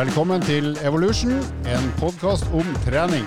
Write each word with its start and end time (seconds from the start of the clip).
Velkommen 0.00 0.40
til 0.40 0.78
Evolution, 0.80 1.34
en 1.68 1.88
podkast 2.00 2.46
om 2.56 2.64
trening. 2.86 3.26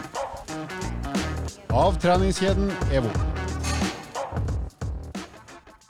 Av 1.69 1.99
treningskjeden 2.01 2.71
EVO. 2.89 3.11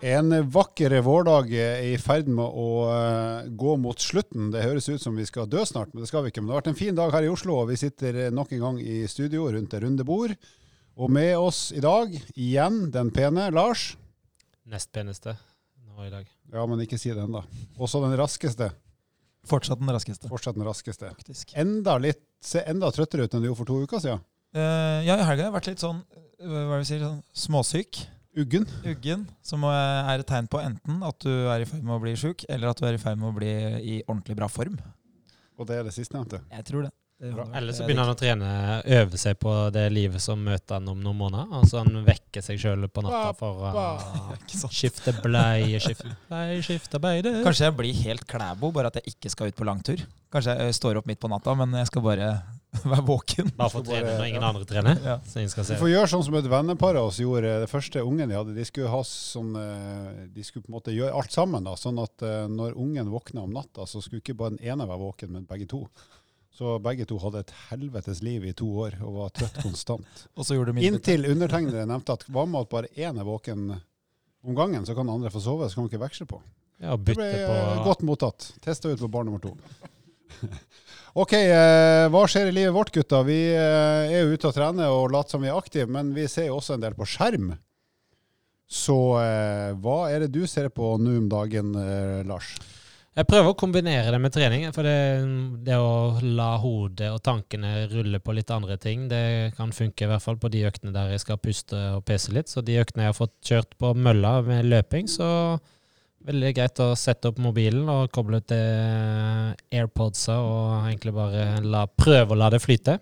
En 0.04 0.36
vakker 0.52 0.98
vårdag 1.06 1.54
er 1.56 1.86
i 1.88 1.96
ferd 2.02 2.28
med 2.28 2.44
å 2.44 2.68
eh, 2.90 3.48
gå 3.64 3.78
mot 3.80 4.04
slutten. 4.04 4.52
Det 4.52 4.66
høres 4.66 4.92
ut 4.92 5.00
som 5.00 5.16
vi 5.16 5.24
skal 5.30 5.48
dø 5.48 5.64
snart, 5.64 5.94
men 5.94 6.04
det 6.04 6.12
skal 6.12 6.26
vi 6.26 6.34
ikke. 6.34 6.44
Men 6.44 6.52
det 6.52 6.58
har 6.58 6.64
vært 6.66 6.72
en 6.74 6.82
fin 6.82 7.00
dag 7.00 7.16
her 7.16 7.30
i 7.30 7.32
Oslo, 7.32 7.62
og 7.62 7.72
vi 7.72 7.80
sitter 7.80 8.26
nok 8.36 8.52
en 8.52 8.68
gang 8.68 8.84
i 8.84 9.06
studio 9.08 9.48
rundt 9.56 9.72
det 9.72 9.86
runde 9.86 10.04
bord. 10.10 10.36
Og 11.00 11.16
med 11.16 11.38
oss 11.40 11.70
i 11.72 11.86
dag, 11.86 12.12
igjen 12.36 12.90
den 12.92 13.16
pene 13.16 13.54
Lars. 13.56 13.94
Nest 14.68 14.92
peneste 14.92 15.38
nå 15.80 16.10
i 16.10 16.12
dag. 16.12 16.28
Ja, 16.52 16.68
men 16.68 16.84
ikke 16.84 17.00
si 17.00 17.16
det 17.16 17.24
ennå. 17.24 17.48
Også 17.80 18.04
den 18.04 18.20
raskeste. 18.20 18.74
Fortsatt 19.48 19.80
den 19.82 19.92
raskeste, 19.92 20.30
Fortsatt 20.32 20.56
den 20.56 20.66
raskeste. 20.68 21.10
faktisk. 21.12 21.52
Enda 21.60 21.98
litt, 22.00 22.22
ser 22.44 22.64
enda 22.72 22.92
trøttere 22.96 23.26
ut 23.26 23.34
enn 23.34 23.44
du 23.44 23.50
gjorde 23.50 23.60
for 23.60 23.72
to 23.72 23.82
uker 23.84 24.04
siden. 24.04 24.24
Uh, 24.56 25.02
ja, 25.04 25.18
i 25.18 25.26
helga 25.26 25.48
har 25.48 25.50
jeg 25.50 25.56
vært 25.56 25.70
litt 25.72 25.84
sånn, 25.84 26.04
eh, 26.14 26.48
hva 26.48 26.78
vil 26.78 26.86
sier, 26.88 27.04
sånn 27.04 27.24
småsyk. 27.34 28.04
Uggen. 28.38 28.66
Uggen. 28.90 29.28
Som 29.46 29.66
er 29.70 30.20
et 30.20 30.28
tegn 30.30 30.48
på 30.50 30.62
enten 30.62 31.04
at 31.06 31.20
du 31.22 31.30
er 31.30 31.62
i 31.62 31.68
ferd 31.70 31.84
med 31.86 31.98
å 31.98 32.02
bli 32.02 32.16
sjuk, 32.18 32.46
eller 32.50 32.72
at 32.72 32.80
du 32.80 32.88
er 32.88 32.98
i 32.98 33.02
ferd 33.02 33.20
med 33.22 33.30
å 33.30 33.36
bli 33.36 33.52
i 33.94 34.00
ordentlig 34.08 34.38
bra 34.40 34.50
form. 34.50 34.80
Og 35.60 35.68
det 35.70 35.78
er 35.78 35.86
det 35.86 35.94
sistnevnte. 35.94 36.42
Jeg 36.50 36.66
tror 36.66 36.88
det. 36.88 36.94
Vært- 37.32 37.56
Eller 37.56 37.74
så 37.74 37.84
er 37.84 37.88
begynner 37.88 38.06
han 38.10 38.16
å 38.16 38.20
trene, 38.20 38.50
øve 39.00 39.18
seg 39.22 39.38
på 39.40 39.54
det 39.72 39.86
livet 39.92 40.22
som 40.22 40.44
møter 40.44 40.76
han 40.80 40.90
om 40.92 41.00
noen 41.04 41.18
måneder. 41.22 41.54
Altså 41.62 41.84
han 41.84 42.04
vekker 42.06 42.44
seg 42.44 42.60
sjøl 42.60 42.88
på 42.92 43.04
natta 43.06 43.34
for 43.40 43.64
å 43.64 44.70
skifte 44.74 45.14
bleie, 45.24 45.80
skifte 45.80 46.12
bleie, 46.30 46.60
skifte 46.66 47.00
beide. 47.04 47.38
Kanskje 47.46 47.70
jeg 47.70 47.78
blir 47.80 48.02
helt 48.04 48.28
klæbo, 48.28 48.74
bare 48.76 48.92
at 48.92 49.00
jeg 49.00 49.16
ikke 49.16 49.32
skal 49.34 49.48
ut 49.54 49.56
på 49.56 49.66
langtur. 49.70 50.04
Kanskje 50.34 50.58
jeg 50.58 50.68
eh, 50.74 50.76
står 50.76 50.98
opp 50.98 51.08
midt 51.08 51.20
på 51.22 51.30
natta, 51.30 51.54
men 51.56 51.72
jeg 51.78 51.88
skal 51.92 52.02
bare 52.02 52.30
være 52.90 53.04
våken. 53.06 53.52
Bare 53.56 53.70
for 53.70 53.84
å 53.84 53.86
trene 53.86 54.16
når 54.18 54.26
ingen 54.32 54.46
andre 54.48 54.66
trener. 54.66 54.98
Ja. 55.06 55.20
Så 55.30 55.38
ingen 55.44 55.52
skal 55.54 55.68
Du 55.70 55.76
får 55.78 55.92
gjøre 55.92 56.10
sånn 56.10 56.24
som 56.26 56.38
et 56.40 56.48
vennepar 56.50 56.98
av 56.98 57.12
oss 57.12 57.20
gjorde. 57.22 57.52
Det 57.62 57.70
første 57.70 58.02
ungen 58.02 58.32
de 58.32 58.40
hadde, 58.40 58.56
de 58.58 58.66
skulle 58.66 58.90
ha 58.90 59.04
sånn 59.06 59.54
eh, 59.62 60.24
De 60.34 60.42
skulle 60.48 60.66
på 60.66 60.72
en 60.74 60.78
måte 60.80 60.96
gjøre 60.96 61.14
alt 61.14 61.32
sammen. 61.36 61.64
da, 61.70 61.76
Sånn 61.78 62.02
at 62.02 62.26
eh, 62.26 62.48
når 62.50 62.74
ungen 62.82 63.14
våkna 63.14 63.46
om 63.46 63.54
natta, 63.54 63.86
så 63.86 64.02
skulle 64.02 64.24
ikke 64.26 64.34
bare 64.40 64.56
den 64.58 64.66
ene 64.74 64.90
være 64.90 65.04
våken, 65.06 65.32
men 65.38 65.46
begge 65.50 65.70
to. 65.70 65.84
Så 66.54 66.76
begge 66.86 67.08
to 67.10 67.18
hadde 67.18 67.42
et 67.42 67.54
helvetes 67.72 68.22
liv 68.22 68.44
i 68.46 68.54
to 68.54 68.68
år 68.86 69.00
og 69.02 69.16
var 69.18 69.32
trøtt 69.34 69.56
konstant. 69.64 70.26
Og 70.38 70.46
så 70.46 70.58
gjorde. 70.58 70.76
Inntil 70.86 71.26
undertegnede 71.32 71.88
nevnte 71.90 72.14
at 72.20 72.28
hva 72.30 72.46
med 72.46 72.68
at 72.68 72.74
bare 72.74 72.92
én 72.94 73.18
er 73.18 73.26
våken 73.26 73.72
om 74.44 74.58
gangen, 74.58 74.86
så 74.86 74.94
kan 74.96 75.10
andre 75.10 75.32
få 75.34 75.42
sove, 75.42 75.70
så 75.70 75.80
kan 75.80 75.86
man 75.88 75.92
ikke 75.92 76.04
veksle 76.04 76.28
på. 76.30 76.42
Ja, 76.84 76.98
Det 76.98 77.16
ble 77.16 77.16
bytte 77.16 77.48
på 77.48 77.84
godt 77.88 78.06
mottatt. 78.06 78.48
Testa 78.62 78.92
ut 78.92 79.02
på 79.02 79.10
barn 79.10 79.30
nummer 79.32 79.42
to. 79.42 79.56
OK, 81.24 81.34
eh, 81.38 82.06
hva 82.12 82.24
skjer 82.30 82.50
i 82.50 82.56
livet 82.56 82.74
vårt, 82.76 82.92
gutta? 82.94 83.22
Vi 83.26 83.40
eh, 83.54 84.14
er 84.14 84.24
jo 84.24 84.34
ute 84.34 84.50
og 84.50 84.56
trener 84.56 84.94
og 84.94 85.12
later 85.14 85.36
som 85.36 85.46
vi 85.46 85.50
er 85.52 85.58
aktive, 85.58 85.88
men 85.94 86.12
vi 86.16 86.28
ser 86.30 86.50
jo 86.50 86.58
også 86.58 86.76
en 86.76 86.84
del 86.84 86.98
på 86.98 87.08
skjerm. 87.08 87.54
Så 88.70 88.98
eh, 89.22 89.74
hva 89.80 89.98
er 90.10 90.26
det 90.26 90.34
du 90.34 90.44
ser 90.50 90.72
på 90.74 90.96
nå 91.02 91.18
om 91.22 91.28
dagen, 91.32 91.76
eh, 91.78 92.22
Lars? 92.28 92.56
Jeg 93.14 93.28
prøver 93.30 93.52
å 93.52 93.58
kombinere 93.58 94.10
det 94.10 94.20
med 94.22 94.34
trening. 94.34 94.66
For 94.74 94.86
det, 94.88 94.96
det 95.68 95.76
å 95.78 96.18
la 96.26 96.56
hodet 96.62 97.12
og 97.14 97.22
tankene 97.26 97.86
rulle 97.92 98.18
på 98.24 98.34
litt 98.34 98.50
andre 98.54 98.80
ting, 98.82 99.06
det 99.12 99.54
kan 99.58 99.74
funke 99.76 100.08
i 100.08 100.10
hvert 100.10 100.24
fall 100.24 100.40
på 100.42 100.50
de 100.54 100.64
øktene 100.66 100.96
der 100.96 101.14
jeg 101.14 101.22
skal 101.22 101.42
puste 101.42 101.78
og 102.00 102.02
pese 102.08 102.34
litt. 102.34 102.50
Så 102.50 102.66
de 102.66 102.80
øktene 102.82 103.06
jeg 103.06 103.14
har 103.14 103.20
fått 103.20 103.36
kjørt 103.46 103.78
på 103.78 103.94
mølla 103.94 104.40
med 104.48 104.66
løping, 104.72 105.12
så 105.12 105.30
veldig 106.26 106.54
greit 106.58 106.82
å 106.82 106.94
sette 106.98 107.30
opp 107.30 107.42
mobilen 107.44 107.90
og 107.92 108.10
koble 108.16 108.40
til 108.48 109.54
airpodsa 109.76 110.40
og 110.40 110.88
egentlig 110.88 111.14
bare 111.14 111.48
la, 111.62 111.86
prøve 111.86 112.34
å 112.34 112.40
la 112.40 112.50
det 112.54 112.64
flyte. 112.64 112.98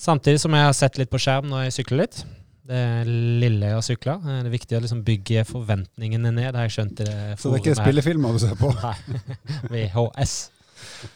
Samtidig 0.00 0.40
som 0.40 0.54
jeg 0.56 0.64
har 0.64 0.76
sett 0.76 0.96
litt 1.00 1.12
på 1.12 1.20
skjerm 1.20 1.50
når 1.50 1.66
jeg 1.66 1.82
sykler 1.82 2.06
litt. 2.06 2.22
Det 2.68 2.80
lille 3.08 3.66
jeg 3.66 3.74
har 3.74 3.82
sykla. 3.82 4.14
Det 4.22 4.34
er 4.46 4.52
viktig 4.52 4.76
å 4.78 4.82
liksom 4.84 5.00
bygge 5.06 5.42
forventningene 5.48 6.30
ned, 6.36 6.54
har 6.54 6.68
jeg 6.68 6.74
skjønt 6.76 7.00
i 7.02 7.06
det 7.08 7.16
Så 7.40 7.50
det 7.50 7.58
er 7.58 7.64
ikke 7.64 7.78
spillefilmer 7.80 8.36
du 8.36 8.42
ser 8.44 8.54
på? 8.60 8.70
Nei, 9.72 9.86
VHS. 9.88 10.34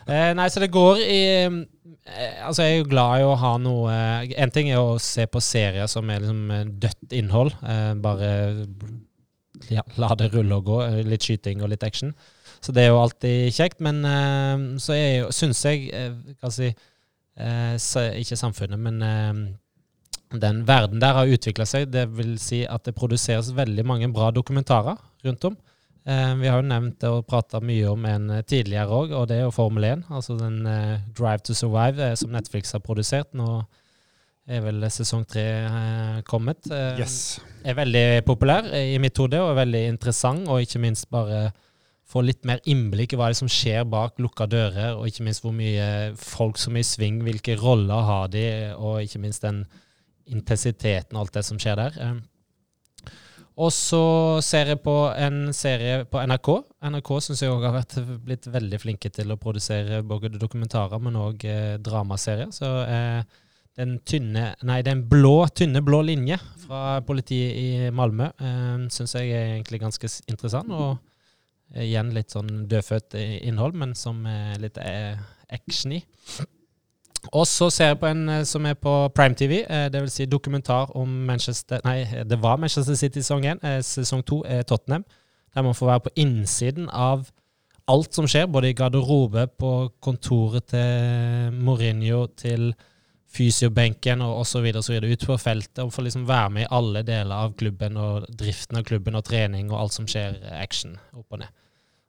Eh, 0.07 0.33
nei, 0.39 0.47
så 0.51 0.61
det 0.63 0.69
går 0.75 1.01
i 1.03 1.21
eh, 1.45 1.55
Altså, 2.47 2.63
jeg 2.63 2.73
er 2.73 2.81
jo 2.81 2.89
glad 2.91 3.21
i 3.21 3.25
å 3.27 3.33
ha 3.39 3.51
noe 3.59 3.95
En 4.39 4.53
ting 4.55 4.69
er 4.71 4.79
å 4.79 4.93
se 5.03 5.25
på 5.27 5.41
serier 5.43 5.89
som 5.91 6.07
er 6.11 6.23
liksom 6.23 6.53
eh, 6.55 6.65
dødt 6.87 7.15
innhold. 7.19 7.55
Eh, 7.67 7.93
bare 8.03 8.31
ja, 9.73 9.83
la 9.99 10.11
det 10.19 10.29
rulle 10.35 10.59
og 10.61 10.67
gå. 10.69 10.81
eh, 10.87 11.01
Litt 11.09 11.25
skyting 11.27 11.63
og 11.65 11.71
litt 11.73 11.83
action. 11.87 12.13
Så 12.63 12.75
det 12.75 12.85
er 12.87 12.93
jo 12.93 13.01
alltid 13.03 13.55
kjekt. 13.57 13.83
Men 13.87 14.03
eh, 14.07 14.67
så 14.83 14.95
er 14.97 15.09
jo, 15.25 15.31
syns 15.35 15.63
jeg 15.67 15.89
eh, 15.95 16.13
Hva 16.43 16.51
si 16.55 16.71
eh, 16.71 18.19
Ikke 18.23 18.39
samfunnet, 18.39 18.79
men 18.83 19.03
eh, 19.03 19.33
den 20.33 20.65
verden 20.67 21.01
der 21.01 21.15
har 21.21 21.31
utvikla 21.31 21.67
seg. 21.69 21.89
Det 21.93 22.07
vil 22.17 22.37
si 22.43 22.65
at 22.67 22.85
det 22.89 22.97
produseres 22.99 23.53
veldig 23.55 23.85
mange 23.87 24.09
bra 24.15 24.31
dokumentarer 24.35 24.99
rundt 25.25 25.45
om. 25.45 25.57
Eh, 26.07 26.35
vi 26.39 26.47
har 26.51 26.61
jo 26.63 26.69
nevnt 26.71 27.03
og 27.09 27.25
prata 27.27 27.59
mye 27.61 27.89
om 27.91 28.05
en 28.07 28.31
eh, 28.31 28.45
tidligere 28.47 28.87
òg, 28.95 29.15
og 29.19 29.27
det 29.31 29.41
er 29.41 29.47
jo 29.47 29.55
Formel 29.55 29.85
1. 29.89 30.05
Altså 30.11 30.37
den 30.39 30.61
eh, 30.71 31.01
Drive 31.19 31.43
to 31.47 31.55
Survive 31.55 32.03
eh, 32.13 32.15
som 32.19 32.31
Netflix 32.35 32.71
har 32.77 32.83
produsert. 32.85 33.33
Nå 33.35 33.65
er 34.47 34.63
vel 34.63 34.87
sesong 34.95 35.25
tre 35.27 35.47
eh, 35.67 36.21
kommet. 36.29 36.69
Eh, 36.71 37.01
Yes. 37.03 37.41
Er 37.67 37.75
veldig 37.75 38.23
populær 38.27 38.69
i 38.79 38.95
mitt 39.03 39.19
hode, 39.19 39.41
og 39.43 39.51
er 39.57 39.63
veldig 39.65 39.81
interessant, 39.91 40.47
og 40.47 40.63
ikke 40.63 40.79
minst 40.85 41.09
bare 41.11 41.49
få 42.07 42.23
litt 42.23 42.45
mer 42.47 42.61
innblikk 42.71 43.17
i 43.17 43.19
hva 43.19 43.33
det 43.33 43.41
som 43.41 43.51
skjer 43.51 43.83
bak 43.91 44.21
lukka 44.23 44.47
dører, 44.47 44.93
og 44.95 45.09
ikke 45.11 45.25
minst 45.27 45.43
hvor 45.43 45.51
mye 45.57 46.13
folk 46.15 46.61
som 46.63 46.79
er 46.79 46.85
i 46.85 46.87
sving, 46.87 47.19
hvilke 47.27 47.57
roller 47.59 48.07
har 48.07 48.31
de, 48.31 48.45
og 48.79 49.01
ikke 49.03 49.19
minst 49.25 49.43
den 49.43 49.65
intensiteten 50.33 51.17
og 51.17 51.27
alt 51.27 51.39
det 51.39 51.45
som 51.47 51.61
skjer 51.61 51.79
der. 51.81 52.19
Og 53.57 53.73
så 53.73 54.03
ser 54.45 54.75
jeg 54.75 54.83
på 54.85 54.95
en 55.17 55.49
serie 55.57 56.03
på 56.11 56.21
NRK. 56.29 56.51
NRK 56.93 57.11
syns 57.25 57.41
jeg 57.41 57.53
òg 57.55 57.65
har 57.65 57.73
vært, 57.79 57.97
blitt 58.25 58.49
veldig 58.53 58.81
flinke 58.83 59.09
til 59.09 59.33
å 59.33 59.39
produsere 59.41 60.03
både 60.05 60.35
dokumentarer, 60.37 61.01
men 61.01 61.17
òg 61.17 61.47
eh, 61.49 61.79
dramaserier. 61.81 62.53
Så 62.53 62.69
eh, 62.85 63.23
den 63.81 63.97
tynne 64.09 64.51
Nei, 64.65 64.83
den 64.85 65.07
blå, 65.09 65.47
tynne 65.57 65.81
blå 65.85 66.03
linje 66.05 66.37
fra 66.67 66.99
politiet 67.09 67.57
i 67.57 67.91
Malmö 67.97 68.29
eh, 68.29 68.87
syns 68.93 69.17
jeg 69.17 69.33
er 69.33 69.55
egentlig 69.55 69.81
ganske 69.87 70.13
interessant. 70.29 70.77
Og 70.77 70.99
eh, 71.73 71.87
igjen 71.89 72.13
litt 72.13 72.37
sånn 72.37 72.67
dødfødt 72.69 73.17
innhold, 73.17 73.81
men 73.81 73.97
som 73.97 74.21
er 74.29 74.61
litt 74.61 74.77
eh, 74.85 75.17
action 75.49 75.97
i. 75.97 76.03
Og 77.33 77.47
så 77.47 77.71
ser 77.71 77.93
jeg 77.93 77.99
på 78.01 78.11
en 78.11 78.29
eh, 78.29 78.45
som 78.47 78.67
er 78.67 78.75
på 78.75 78.93
Prime 79.15 79.35
TV, 79.35 79.63
eh, 79.65 79.87
det 79.93 80.03
vil 80.03 80.11
si 80.11 80.27
dokumentar 80.31 80.93
om 80.97 81.09
Manchester 81.09 81.81
Nei, 81.85 82.05
det 82.25 82.39
var 82.43 82.57
Manchester 82.57 82.95
City 82.95 83.23
sesong 83.23 83.47
1. 83.47 83.65
Eh, 83.65 83.81
sesong 83.83 84.25
2 84.27 84.43
er 84.47 84.63
Tottenham. 84.63 85.05
Der 85.55 85.63
man 85.63 85.75
får 85.75 85.87
være 85.87 86.01
på 86.01 86.15
innsiden 86.17 86.91
av 86.93 87.31
alt 87.89 88.15
som 88.15 88.27
skjer, 88.29 88.47
både 88.47 88.71
i 88.71 88.77
garderobe, 88.77 89.47
på 89.59 89.73
kontoret 90.03 90.67
til 90.73 91.55
Mourinho, 91.55 92.27
til 92.37 92.75
fysiobenken 93.37 94.23
og 94.23 94.41
osv. 94.43 94.67
Ute 94.67 95.27
på 95.27 95.37
feltet. 95.37 95.85
Og 95.85 95.93
får 95.93 96.03
liksom 96.03 96.27
være 96.29 96.51
med 96.51 96.67
i 96.67 96.71
alle 96.71 97.03
deler 97.07 97.47
av 97.47 97.55
klubben 97.59 97.97
og 97.97 98.27
driften 98.29 98.81
av 98.81 98.85
klubben 98.85 99.17
og 99.17 99.25
trening 99.25 99.71
og 99.71 99.81
alt 99.81 99.97
som 99.97 100.09
skjer 100.11 100.41
action 100.61 100.99
opp 101.15 101.27
og 101.31 101.45
ned. 101.45 101.55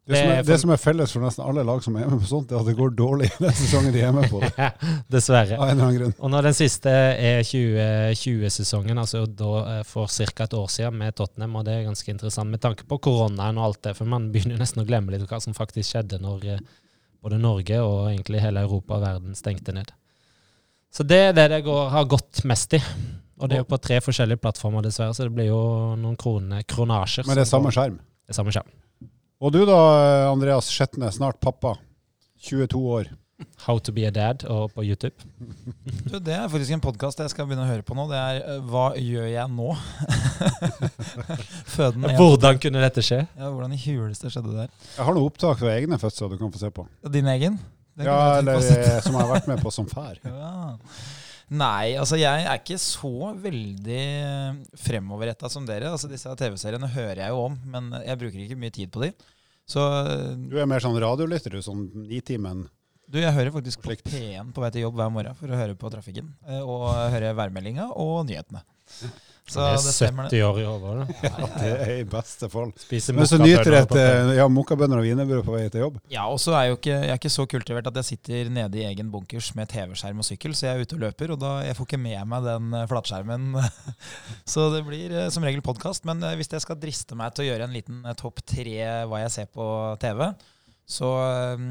Det, 0.07 0.16
som 0.16 0.29
er, 0.31 0.44
Det 0.47 0.56
som 0.62 0.72
er 0.72 0.79
felles 0.79 1.12
for 1.12 1.23
nesten 1.25 1.44
alle 1.44 1.63
lag 1.68 1.81
som 1.84 1.95
er 2.00 2.07
med 2.07 2.22
på 2.23 2.29
sånt, 2.29 2.51
er 2.53 2.62
at 2.62 2.68
det 2.69 2.78
går 2.78 2.94
dårlig 2.95 3.28
den 3.44 3.56
sesongen 3.57 3.91
de 3.91 4.03
er 4.07 4.13
med 4.16 4.29
på. 4.31 4.40
det, 4.47 4.69
Dessverre. 5.12 5.57
Av 5.59 5.68
en 5.68 5.73
eller 5.73 5.88
annen 5.90 6.00
grunn. 6.00 6.16
Og 6.23 6.31
når 6.31 6.47
den 6.47 6.56
siste 6.56 6.94
er 6.94 7.44
2020-sesongen, 7.44 9.01
altså 9.03 9.25
da 9.28 9.51
eh, 9.73 9.84
for 9.88 10.07
ca. 10.07 10.47
et 10.47 10.56
år 10.56 10.72
siden 10.72 10.95
med 11.01 11.18
Tottenham, 11.19 11.59
og 11.59 11.68
det 11.68 11.75
er 11.75 11.85
ganske 11.90 12.13
interessant 12.13 12.53
med 12.53 12.63
tanke 12.63 12.88
på 12.88 13.01
koronaen 13.03 13.59
og 13.59 13.68
alt 13.68 13.81
det, 13.89 13.98
for 14.00 14.07
man 14.07 14.30
begynner 14.33 14.63
nesten 14.63 14.86
å 14.86 14.88
glemme 14.88 15.12
litt 15.12 15.27
hva 15.27 15.42
som 15.44 15.57
faktisk 15.57 15.92
skjedde 15.92 16.21
når 16.24 16.50
eh, 16.56 16.65
både 17.19 17.42
Norge 17.44 17.83
og 17.83 18.07
egentlig 18.13 18.45
hele 18.45 18.63
Europa 18.63 19.01
og 19.01 19.06
verden 19.10 19.36
stengte 19.36 19.75
ned. 19.75 19.92
Så 20.94 21.03
det 21.03 21.19
er 21.27 21.36
det 21.36 21.50
det 21.51 21.63
går, 21.68 21.89
har 21.92 22.07
gått 22.07 22.45
mest 22.48 22.80
i. 22.80 22.83
Og 23.38 23.50
det 23.50 23.60
er 23.60 23.65
jo 23.65 23.69
på 23.69 23.83
tre 23.83 24.00
forskjellige 24.01 24.39
plattformer, 24.42 24.88
dessverre, 24.88 25.13
så 25.13 25.27
det 25.27 25.36
blir 25.36 25.51
jo 25.51 25.62
noen 26.00 26.15
kroner, 26.18 26.63
kronasjer. 26.63 27.27
Men 27.27 27.38
det 27.38 27.44
er 27.44 27.51
samme 27.51 27.75
skjerm. 27.75 28.00
Det 28.24 28.33
er 28.33 28.39
samme 28.39 28.56
skjerm. 28.56 28.71
Og 29.38 29.54
du 29.54 29.60
da, 29.69 29.78
Andreas 30.31 30.69
Skjetne, 30.74 31.12
snart 31.13 31.39
pappa. 31.44 31.75
22 32.48 32.80
år. 32.98 33.10
How 33.68 33.78
to 33.86 33.92
be 33.94 34.07
a 34.07 34.10
dad 34.10 34.42
og 34.50 34.72
på 34.74 34.81
YouTube. 34.81 35.13
Du, 36.10 36.16
det 36.18 36.34
er 36.34 36.48
faktisk 36.50 36.74
en 36.74 36.81
podkast 36.81 37.19
jeg 37.22 37.30
skal 37.30 37.45
begynne 37.45 37.68
å 37.68 37.69
høre 37.69 37.86
på 37.86 37.94
nå. 37.98 38.07
Det 38.10 38.18
er 38.18 38.39
eh, 38.42 38.63
Hva 38.66 38.88
gjør 38.98 39.28
jeg 39.30 39.51
nå? 39.54 39.68
Føden 41.75 42.07
en- 42.10 42.18
Hvordan 42.18 42.57
kunne 42.63 42.81
dette 42.81 43.04
skje? 43.06 43.19
Ja, 43.38 43.51
hvordan 43.54 43.75
i 43.78 43.81
huleste 43.84 44.31
skjedde 44.34 44.56
det 44.56 44.63
der? 44.63 44.74
Jeg 44.95 45.06
har 45.06 45.13
noen 45.18 45.30
opptak 45.30 45.62
fra 45.62 45.75
egne 45.75 46.00
fødsler 46.01 46.34
du 46.34 46.39
kan 46.42 46.54
få 46.56 46.63
se 46.63 46.72
på. 46.74 46.88
Din 47.13 47.30
egen? 47.36 47.60
Den 47.98 48.10
Ja, 48.10 48.18
eller 48.42 48.57
eh, 48.57 48.98
som 49.06 49.13
jeg 49.13 49.22
har 49.22 49.31
vært 49.36 49.51
med 49.54 49.62
på 49.62 49.74
som 49.74 49.89
far. 49.94 50.18
Ja. 50.25 50.78
Nei, 51.48 51.94
altså 51.96 52.18
jeg 52.20 52.44
er 52.44 52.58
ikke 52.60 52.76
så 52.82 53.32
veldig 53.40 54.02
fremoverretta 54.84 55.48
som 55.52 55.68
dere. 55.68 55.94
Altså 55.94 56.10
Disse 56.12 56.34
TV-seriene 56.40 56.90
hører 56.92 57.22
jeg 57.24 57.32
jo 57.32 57.44
om, 57.46 57.56
men 57.72 57.92
jeg 58.04 58.20
bruker 58.20 58.42
ikke 58.44 58.60
mye 58.60 58.74
tid 58.76 58.92
på 58.92 59.06
de. 59.06 59.14
Så 59.68 59.84
Du 60.50 60.58
er 60.60 60.68
mer 60.68 60.84
sånn 60.84 60.98
radiolytter, 61.00 61.56
du, 61.56 61.64
sånn 61.64 61.86
i 62.12 62.20
timen? 62.26 62.66
Du, 63.08 63.22
jeg 63.22 63.32
hører 63.32 63.54
faktisk 63.56 63.80
på 63.86 63.96
P1 64.04 64.52
på 64.52 64.60
vei 64.64 64.70
til 64.76 64.84
jobb 64.84 64.98
hver 65.00 65.12
morgen 65.16 65.36
for 65.40 65.48
å 65.48 65.60
høre 65.60 65.78
på 65.80 65.92
trafikken. 65.94 66.34
eh, 66.48 66.60
Og 66.60 66.90
høre 67.14 67.32
værmeldinga 67.38 67.90
og 67.96 68.26
nyhetene. 68.28 68.64
Så 69.48 69.62
det 69.62 69.68
det 69.80 69.92
er 69.92 69.96
stemmer, 69.96 70.28
det. 70.28 70.40
70 70.42 70.44
år 70.44 70.58
i 70.60 70.66
år, 70.68 70.80
var 70.84 71.52
Det 71.62 71.70
er 71.72 71.92
i 72.02 72.08
beste 72.12 72.50
fall. 72.52 72.74
Men 73.16 73.30
så 73.30 73.40
nyter 73.40 73.70
du 73.72 73.78
et 73.78 73.94
eh, 74.02 74.32
ja, 74.42 74.48
mokkabønner 74.52 75.00
og 75.00 75.08
wienerbrød 75.08 75.46
på 75.48 75.56
vei 75.56 75.62
til 75.72 75.86
jobb. 75.86 76.02
Ja, 76.12 76.26
og 76.28 76.42
så 76.44 76.52
er 76.58 76.66
jeg 76.66 76.74
jo 76.74 76.80
ikke, 76.82 76.98
jeg 76.98 77.14
er 77.14 77.22
ikke 77.22 77.32
så 77.38 77.46
kultivert 77.54 77.88
at 77.88 78.02
jeg 78.02 78.10
sitter 78.10 78.52
nede 78.58 78.82
i 78.82 78.84
egen 78.90 79.14
bunkers 79.14 79.54
med 79.56 79.72
TV-skjerm 79.72 80.20
og 80.20 80.28
sykkel, 80.28 80.58
så 80.58 80.68
jeg 80.68 80.76
er 80.76 80.84
ute 80.84 81.00
og 81.00 81.06
løper, 81.06 81.34
og 81.38 81.40
da 81.46 81.54
jeg 81.64 81.80
får 81.80 81.90
ikke 81.90 82.02
med 82.04 82.28
meg 82.34 82.50
den 82.50 82.76
eh, 82.76 82.90
flatskjermen. 82.92 83.48
så 84.54 84.68
det 84.76 84.84
blir 84.90 85.16
eh, 85.16 85.32
som 85.32 85.48
regel 85.48 85.64
podkast. 85.64 86.04
Men 86.10 86.28
hvis 86.36 86.52
jeg 86.52 86.66
skal 86.66 86.82
driste 86.82 87.16
meg 87.16 87.32
til 87.32 87.48
å 87.48 87.50
gjøre 87.52 87.70
en 87.70 87.80
liten 87.80 88.04
topp 88.20 88.44
tre 88.48 88.78
hva 89.08 89.24
jeg 89.24 89.34
ser 89.40 89.52
på 89.54 89.64
TV, 90.04 90.28
så 90.88 91.07
eh, 91.19 91.63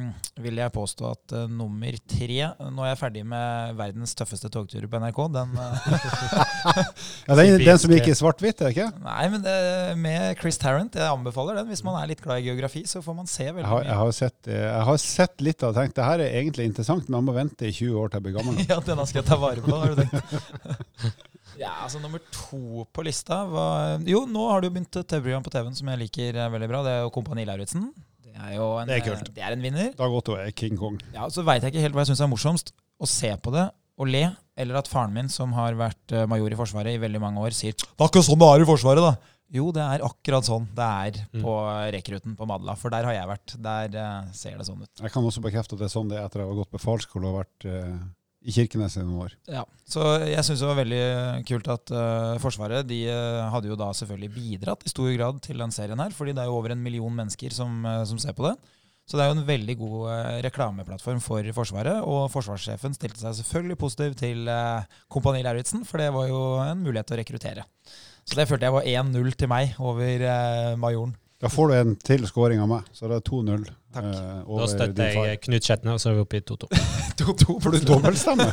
vil 0.45 0.59
jeg 0.61 0.73
påstå 0.75 1.07
at 1.09 1.33
eh, 1.33 1.45
nummer 1.49 1.95
tre 2.05 2.51
Nå 2.69 2.83
er 2.85 2.91
jeg 2.91 2.99
ferdig 3.01 3.23
med 3.25 3.73
verdens 3.79 4.13
tøffeste 4.19 4.51
togtur 4.53 4.85
på 4.93 4.99
NRK. 5.01 5.21
Den 5.33 5.55
eh, 5.57 5.87
Ja, 7.31 7.39
den, 7.39 7.55
den 7.65 7.81
som 7.81 7.95
gikk 7.95 8.11
i 8.13 8.17
svart-hvitt, 8.19 8.61
er 8.61 8.69
det 8.69 8.75
ikke? 8.75 8.89
Nei, 9.07 9.23
men 9.33 9.41
det, 9.47 9.55
med 10.03 10.37
Chris 10.43 10.61
Tarrant. 10.61 10.99
Jeg 11.01 11.09
anbefaler 11.09 11.63
den. 11.63 11.71
Hvis 11.73 11.81
man 11.87 11.97
er 11.97 12.11
litt 12.11 12.21
glad 12.21 12.43
i 12.43 12.51
geografi, 12.51 12.83
så 12.91 13.01
får 13.01 13.17
man 13.17 13.31
se 13.31 13.47
veldig 13.47 13.65
Jeg 13.65 13.71
har, 13.73 13.87
jeg 13.87 13.95
mye. 13.95 14.01
har, 14.03 14.13
sett, 14.19 14.51
eh, 14.53 14.65
jeg 14.67 14.89
har 14.91 15.01
sett 15.07 15.47
litt 15.49 15.65
og 15.65 15.79
tenkt 15.81 15.97
det 15.97 16.09
her 16.11 16.25
er 16.27 16.37
egentlig 16.43 16.67
interessant, 16.69 17.09
men 17.09 17.17
man 17.17 17.31
må 17.31 17.37
vente 17.39 17.71
i 17.71 17.73
20 17.73 17.97
år 18.03 18.13
til 18.13 18.21
jeg 18.21 18.27
blir 18.29 18.37
gammel. 18.37 18.61
Ja, 18.69 18.83
denne 18.85 19.07
skal 19.09 19.23
jeg 19.23 19.31
ta 19.31 19.39
vare 19.41 19.65
på, 19.65 19.73
har 19.81 19.95
du 19.97 20.03
tenkt. 20.05 21.25
Ja, 21.57 21.71
altså 21.87 22.03
Nummer 22.03 22.21
to 22.35 22.83
på 22.93 23.01
lista 23.07 23.39
var 23.49 24.03
Jo, 24.05 24.27
nå 24.29 24.43
har 24.51 24.61
det 24.61 24.69
jo 24.69 24.75
begynt 24.75 24.99
et 25.01 25.09
TV-program 25.09 25.47
på 25.47 25.53
TV-en 25.55 25.79
som 25.79 25.89
jeg 25.89 26.03
liker 26.03 26.37
veldig 26.53 26.69
bra. 26.69 26.83
Det 26.85 26.93
er 26.93 27.01
jo 27.07 27.15
Kompani 27.15 27.47
Lauritzen. 27.49 27.87
Det 28.37 28.45
er 28.53 28.57
jo 28.59 28.67
en, 28.83 28.87
Det 28.91 28.97
er 29.01 29.05
kult. 29.07 29.29
eh, 29.31 29.35
Det 29.35 29.43
er 29.47 29.53
en 29.57 29.63
vinner. 29.65 29.93
Dag 29.97 30.13
Otto 30.21 30.37
er 30.37 30.51
King 30.53 30.77
Kong. 30.79 30.99
Ja, 31.15 31.27
Så 31.33 31.43
veit 31.47 31.63
jeg 31.65 31.73
ikke 31.73 31.81
helt 31.87 31.95
hva 31.97 32.05
jeg 32.05 32.11
syns 32.13 32.21
er 32.21 32.29
morsomst. 32.29 32.73
Å 33.01 33.09
se 33.09 33.33
på 33.41 33.53
det 33.53 33.71
og 33.99 34.09
le, 34.13 34.27
eller 34.61 34.77
at 34.77 34.89
faren 34.93 35.13
min, 35.17 35.29
som 35.33 35.53
har 35.57 35.73
vært 35.75 36.13
eh, 36.13 36.27
major 36.29 36.53
i 36.53 36.57
Forsvaret 36.59 36.93
i 36.95 37.01
veldig 37.01 37.21
mange 37.21 37.41
år, 37.41 37.51
sier 37.57 37.73
'Det 37.73 37.97
er 37.99 38.09
ikke 38.13 38.23
sånn 38.29 38.39
det 38.39 38.49
er 38.53 38.61
i 38.61 38.69
Forsvaret', 38.69 39.01
da. 39.01 39.17
Jo, 39.53 39.71
det 39.73 39.81
er 39.81 40.03
akkurat 40.05 40.45
sånn 40.45 40.67
det 40.75 40.85
er 40.85 41.27
Mm. 41.33 41.43
på 41.43 41.53
rekruten 41.95 42.37
på 42.37 42.47
Madla. 42.47 42.75
For 42.77 42.91
der 42.91 43.05
har 43.05 43.13
jeg 43.15 43.29
vært. 43.29 43.63
Der 43.63 43.89
uh, 44.27 44.33
ser 44.33 44.59
det 44.59 44.67
sånn 44.67 44.83
ut. 44.83 44.91
Jeg 45.01 45.13
kan 45.13 45.23
også 45.25 45.41
bekrefte 45.41 45.73
at 45.75 45.79
det 45.79 45.87
er 45.87 45.95
sånn 46.01 46.09
det 46.09 46.19
er 46.19 46.25
etter 46.27 46.41
at 46.41 46.47
jeg 46.47 46.57
har 46.57 46.65
gått 46.65 46.73
befalsskole 46.73 47.27
og 47.31 47.45
vært 47.47 47.65
eh, 47.65 47.99
i 48.47 48.55
Kirkenes 48.55 48.95
i 48.97 49.03
noen 49.03 49.27
år. 49.27 49.35
Ja, 49.51 49.65
så 49.91 50.05
jeg 50.23 50.45
syns 50.47 50.63
det 50.63 50.69
var 50.69 50.79
veldig 50.79 51.03
kult 51.49 51.69
at 51.73 51.93
uh, 51.95 52.39
Forsvaret 52.43 52.87
de 52.87 53.01
uh, 53.11 53.49
hadde 53.51 53.73
jo 53.73 53.79
da 53.79 53.91
selvfølgelig 53.99 54.33
bidratt 54.37 54.87
i 54.87 54.93
stor 54.93 55.11
grad 55.17 55.41
til 55.45 55.63
den 55.63 55.75
serien 55.75 56.01
her, 56.03 56.15
fordi 56.15 56.35
det 56.37 56.45
er 56.45 56.51
jo 56.51 56.59
over 56.61 56.75
en 56.75 56.83
million 56.83 57.15
mennesker 57.15 57.55
som, 57.55 57.81
uh, 57.83 58.05
som 58.07 58.21
ser 58.23 58.37
på 58.39 58.47
det. 58.47 58.55
Så 59.07 59.19
det 59.19 59.23
er 59.23 59.31
jo 59.31 59.37
en 59.37 59.47
veldig 59.47 59.75
god 59.79 60.41
reklameplattform 60.43 61.21
for 61.23 61.47
Forsvaret, 61.55 62.01
og 62.03 62.25
forsvarssjefen 62.33 62.97
stilte 62.97 63.21
seg 63.21 63.37
selvfølgelig 63.39 63.77
positiv 63.79 64.17
til 64.19 64.51
Kompani 65.15 65.45
Lauritzen, 65.47 65.85
for 65.87 66.03
det 66.03 66.09
var 66.11 66.27
jo 66.27 66.41
en 66.65 66.83
mulighet 66.83 67.07
til 67.07 67.15
å 67.15 67.21
rekruttere. 67.21 67.67
Så 68.27 68.35
det 68.35 68.49
følte 68.51 68.67
jeg 68.67 68.75
var 68.75 68.89
1-0 69.07 69.39
til 69.39 69.53
meg 69.53 69.79
over 69.79 70.27
majoren. 70.83 71.15
Da 71.39 71.47
får 71.53 71.71
du 71.71 71.77
en 71.77 71.95
til 72.03 72.27
scoring 72.27 72.65
av 72.65 72.73
meg, 72.73 72.91
så 72.99 73.07
det 73.07 73.21
er 73.21 73.27
2-0 73.31 73.69
Takk. 73.97 74.07
eh, 74.13 74.59
Da 74.61 74.67
støtter 74.71 75.17
jeg 75.27 75.41
Knut 75.47 75.67
Skjetne, 75.67 75.95
og 75.97 76.03
så 76.03 76.11
er 76.13 76.19
vi 76.19 76.25
oppe 76.27 76.39
i 76.39 76.45
2-2. 76.47 76.69
2-2 77.23 77.57
For 77.65 77.75
du 77.75 77.79
dobbeltstemme? 77.89 78.47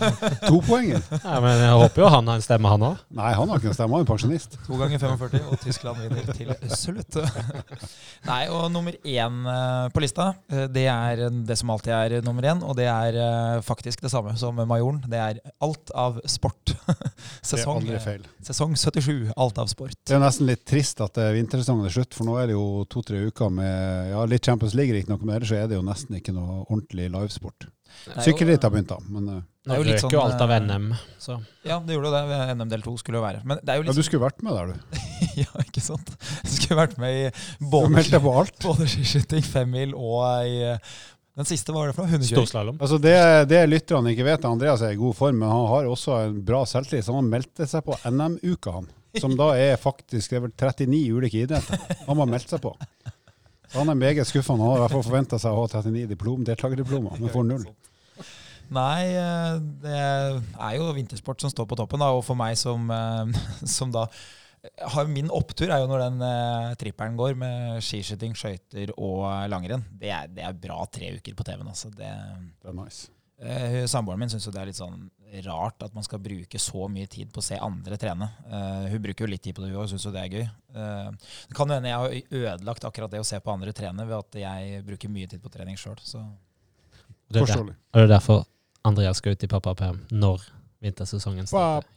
To 0.47 0.61
poenger? 0.65 1.03
Ja, 1.19 1.37
men 1.43 1.61
jeg 1.65 1.77
håper 1.83 2.05
jo 2.05 2.11
han 2.13 2.31
har 2.31 2.39
en 2.39 2.45
stemme, 2.45 2.71
han 2.73 2.85
òg. 2.89 3.01
Nei, 3.19 3.31
han 3.37 3.51
har 3.51 3.61
ikke 3.61 3.71
en 3.73 3.77
stemme, 3.77 3.97
han 3.99 4.05
er 4.05 4.09
pensjonist. 4.09 4.57
To 4.69 4.79
ganger 4.79 5.01
45, 5.03 5.43
og 5.51 5.59
Tyskland 5.63 6.01
vinner 6.03 6.33
til 6.37 6.53
slutt. 6.73 7.19
Nei, 8.31 8.41
og 8.53 8.69
nummer 8.73 8.95
én 9.03 9.39
eh, 9.53 9.87
på 9.93 10.03
lista, 10.03 10.29
eh, 10.51 10.65
det 10.71 10.85
er 10.89 11.25
det 11.43 11.57
som 11.59 11.71
alltid 11.73 11.93
er 11.97 12.15
nummer 12.25 12.47
én, 12.53 12.63
og 12.63 12.77
det 12.79 12.87
er 12.89 13.61
faktisk 13.65 14.03
det 14.05 14.11
samme 14.13 14.35
som 14.39 14.55
Majoren. 14.69 15.01
Det 15.11 15.19
er 15.19 15.41
alt 15.63 15.91
av 15.97 16.21
sport. 16.29 16.73
Det 17.43 17.59
er 17.59 17.59
Sesong, 17.59 17.81
aldri 17.81 17.97
feil. 18.01 18.23
sesong 18.45 18.73
77, 18.79 19.31
alt 19.39 19.57
av 19.61 19.67
sport. 19.71 19.95
Det 20.07 20.15
er 20.15 20.21
nesten 20.23 20.47
litt 20.47 20.63
trist 20.67 20.99
at 21.03 21.17
vintersesongen 21.35 21.85
er 21.87 21.93
slutt, 21.93 22.15
for 22.15 22.27
nå 22.27 22.35
er 22.39 22.49
det 22.49 22.55
jo 22.55 22.63
to-tre 22.91 23.19
uker 23.29 23.51
med 23.53 24.09
ja, 24.13 24.23
litt 24.29 24.45
Champions 24.47 24.73
League, 24.77 24.95
riktignok, 24.95 25.23
ellers 25.37 25.51
så 25.51 25.57
er 25.59 25.69
det 25.71 25.77
jo 25.77 25.85
nesten 25.85 26.17
ikke 26.19 26.33
noe 26.35 26.61
ordentlig 26.65 27.09
livesport. 27.13 27.67
Sykkelritt 28.23 28.63
har 28.65 28.71
begynt, 28.73 28.89
da, 28.89 28.97
men 29.05 29.29
eh, 29.29 29.41
Det 29.63 29.73
er 29.75 29.79
jo 29.79 29.87
litt 29.87 30.01
sånn, 30.01 30.15
alt 30.19 30.41
av 30.43 30.51
eh, 30.51 30.61
NM, 30.65 30.89
så 31.21 31.37
Ja, 31.67 31.77
det 31.85 31.95
gjorde 31.95 32.11
det. 32.15 32.37
NM 32.57 32.71
del 32.71 32.83
2 32.85 32.93
skulle 32.99 33.19
jo 33.19 33.23
være. 33.25 33.43
Men 33.47 33.61
det 33.61 33.73
er 33.73 33.79
jo 33.79 33.87
ja, 33.87 33.95
du 33.95 34.03
skulle 34.05 34.25
vært 34.25 34.43
med 34.45 34.57
der, 34.57 34.73
du. 34.73 35.01
Ja, 35.43 35.63
ikke 35.63 35.81
sant? 35.81 36.11
Jeg 36.43 36.53
skulle 36.57 36.79
vært 36.81 36.97
med 37.01 37.15
i 37.15 37.23
både, 37.71 38.03
både 38.67 38.89
skiskyting, 38.91 39.45
femmil 39.45 39.95
og 39.97 40.49
i 40.49 40.57
eh, 40.73 40.95
Den 41.39 41.49
siste, 41.49 41.73
var 41.73 41.89
det 41.89 41.95
for? 41.97 42.09
Hundekjøring. 42.09 42.75
Altså 42.77 42.99
det, 43.01 43.15
det 43.49 43.63
lytterne 43.69 44.13
ikke 44.13 44.27
vet, 44.27 44.49
Andreas 44.49 44.83
er 44.85 44.93
i 44.93 44.99
god 44.99 45.15
form, 45.17 45.39
men 45.41 45.49
han 45.49 45.69
har 45.71 45.89
også 45.89 46.19
en 46.27 46.43
bra 46.45 46.61
selvtillit. 46.69 47.07
Så 47.07 47.15
han 47.15 47.31
meldte 47.31 47.69
seg 47.69 47.85
på 47.87 47.97
NM-uka, 48.09 48.75
han. 48.81 48.91
Som 49.21 49.35
da 49.37 49.51
er 49.57 49.75
faktisk 49.77 50.33
det 50.33 50.39
er 50.39 50.45
vel 50.47 50.53
39 50.57 51.01
ulike 51.13 51.43
idretter. 51.45 51.81
Han 52.07 52.21
har 52.21 52.29
meldt 52.29 52.49
seg 52.49 52.61
på. 52.63 52.73
Han 53.73 53.89
er 53.89 53.97
meget 53.97 54.27
skuffa. 54.29 54.53
Han 54.53 54.61
har 54.67 54.77
i 54.77 54.83
hvert 54.83 54.93
fall 54.97 55.05
forventa 55.07 55.39
seg 55.41 55.53
å 55.55 55.63
ha 55.63 55.67
39 55.71 56.05
diplom, 56.13 56.43
deltakerdiplomer, 56.47 57.17
men 57.19 57.33
får 57.33 57.47
null. 57.49 57.65
Nei, 58.73 59.01
eh, 59.19 59.57
det 59.83 59.97
er 59.99 60.77
jo 60.79 60.87
vintersport 60.95 61.41
som 61.43 61.51
står 61.51 61.67
på 61.69 61.77
toppen. 61.77 62.01
Da, 62.01 62.11
og 62.15 62.23
for 62.25 62.37
meg 62.39 62.55
som, 62.57 62.87
eh, 62.93 63.43
som 63.77 63.91
da 63.93 64.07
har 64.93 65.09
Min 65.11 65.27
opptur 65.35 65.67
er 65.67 65.81
jo 65.83 65.89
når 65.91 66.05
den 66.05 66.21
eh, 66.23 66.69
trippelen 66.79 67.17
går 67.19 67.33
med 67.35 67.81
skiskyting, 67.83 68.31
skøyter 68.39 68.93
og 68.95 69.25
eh, 69.27 69.47
langrenn. 69.51 69.83
Det 69.99 70.13
er, 70.15 70.29
det 70.31 70.45
er 70.47 70.55
bra 70.55 70.85
tre 70.87 71.11
uker 71.17 71.35
på 71.35 71.43
TV-en. 71.49 71.67
Altså. 71.73 71.91
Det, 71.91 72.13
Det 72.63 72.71
er 72.71 72.77
nice. 72.77 73.09
eh, 73.43 73.81
Samboeren 73.91 74.23
min 74.23 74.31
syns 74.31 74.47
det 74.47 74.61
er 74.61 74.71
litt 74.71 74.79
sånn 74.79 75.09
rart 75.41 75.83
at 75.85 75.93
man 75.95 76.05
skal 76.05 76.21
bruke 76.21 76.59
så 76.61 76.87
mye 76.91 77.09
tid 77.09 77.31
på 77.33 77.41
å 77.41 77.45
se 77.45 77.57
andre 77.57 77.97
trene. 77.99 78.27
Uh, 78.47 78.85
hun 78.91 79.01
bruker 79.03 79.25
jo 79.25 79.31
litt 79.31 79.43
tid 79.43 79.55
på 79.57 79.63
det, 79.63 79.71
hun 79.71 79.81
òg, 79.81 79.89
syns 79.91 80.05
jo 80.07 80.13
det 80.13 80.23
er 80.23 80.37
gøy. 80.37 80.45
Eh, 80.73 81.09
det 81.49 81.57
kan 81.57 81.69
hende 81.73 81.89
jeg 81.89 82.01
har 82.01 82.39
ødelagt 82.41 82.87
akkurat 82.87 83.13
det 83.13 83.21
å 83.21 83.27
se 83.27 83.39
på 83.41 83.53
andre 83.53 83.73
trene 83.75 84.05
ved 84.09 84.17
at 84.17 84.39
jeg 84.43 84.83
bruker 84.87 85.11
mye 85.13 85.29
tid 85.29 85.41
på 85.43 85.51
trening 85.53 85.77
sjøl. 85.79 85.97
Så 86.01 86.21
Og 86.21 87.33
det, 87.33 87.43
er 87.43 87.65
det 87.69 88.05
er 88.05 88.11
derfor 88.11 88.45
Andreas 88.85 89.21
skal 89.21 89.37
ut 89.37 89.45
i 89.45 89.49
pappaperm 89.51 90.01
når 90.11 90.47
vintersesongen 90.83 91.47
starter. 91.49 91.89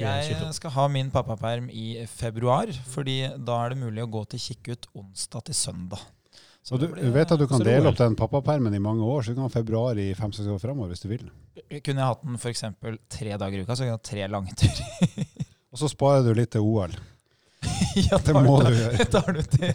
Jeg 0.00 0.52
skal 0.56 0.72
ha 0.72 0.86
min 0.88 1.10
pappaperm 1.12 1.66
i 1.68 2.06
februar, 2.08 2.70
fordi 2.88 3.20
da 3.36 3.58
er 3.64 3.74
det 3.74 3.82
mulig 3.82 4.04
å 4.04 4.12
gå 4.12 4.22
til 4.32 4.40
Kikkut 4.40 4.88
onsdag 4.96 5.50
til 5.50 5.58
søndag. 5.58 6.06
Så 6.68 6.76
du, 6.76 6.84
blir- 6.92 7.06
du 7.08 7.12
vet 7.14 7.30
at 7.32 7.40
du 7.40 7.46
kan 7.48 7.62
dele 7.64 7.88
opp 7.88 7.96
den 7.96 8.16
pappapermen 8.18 8.74
i 8.76 8.80
mange 8.84 9.00
år, 9.08 9.22
så 9.24 9.32
du 9.32 9.38
kan 9.38 9.46
ha 9.48 9.52
februar 9.52 9.96
i 9.98 10.10
fem-seks 10.18 10.48
år 10.52 10.58
fremover 10.60 10.92
hvis 10.92 11.00
du 11.06 11.08
vil. 11.08 11.22
Kunne 11.80 12.02
jeg 12.02 12.08
hatt 12.10 12.24
den 12.26 12.36
f.eks. 12.36 12.64
tre 13.16 13.36
dager 13.40 13.56
i 13.56 13.62
uka, 13.64 13.72
så 13.78 13.86
kunne 13.86 13.92
jeg 13.94 13.96
hatt 13.96 14.08
tre 14.10 14.26
langturer. 14.28 15.28
Og 15.72 15.80
så 15.80 15.88
sparer 15.92 16.26
du 16.28 16.34
litt 16.36 16.52
til 16.52 16.64
OL. 16.64 16.92
ja, 18.08 18.18
Det 18.22 18.34
må 18.36 18.58
du 18.62 18.68
gjøre. 18.70 19.06
Tar 19.16 19.32
du 19.34 19.40
til 19.42 19.72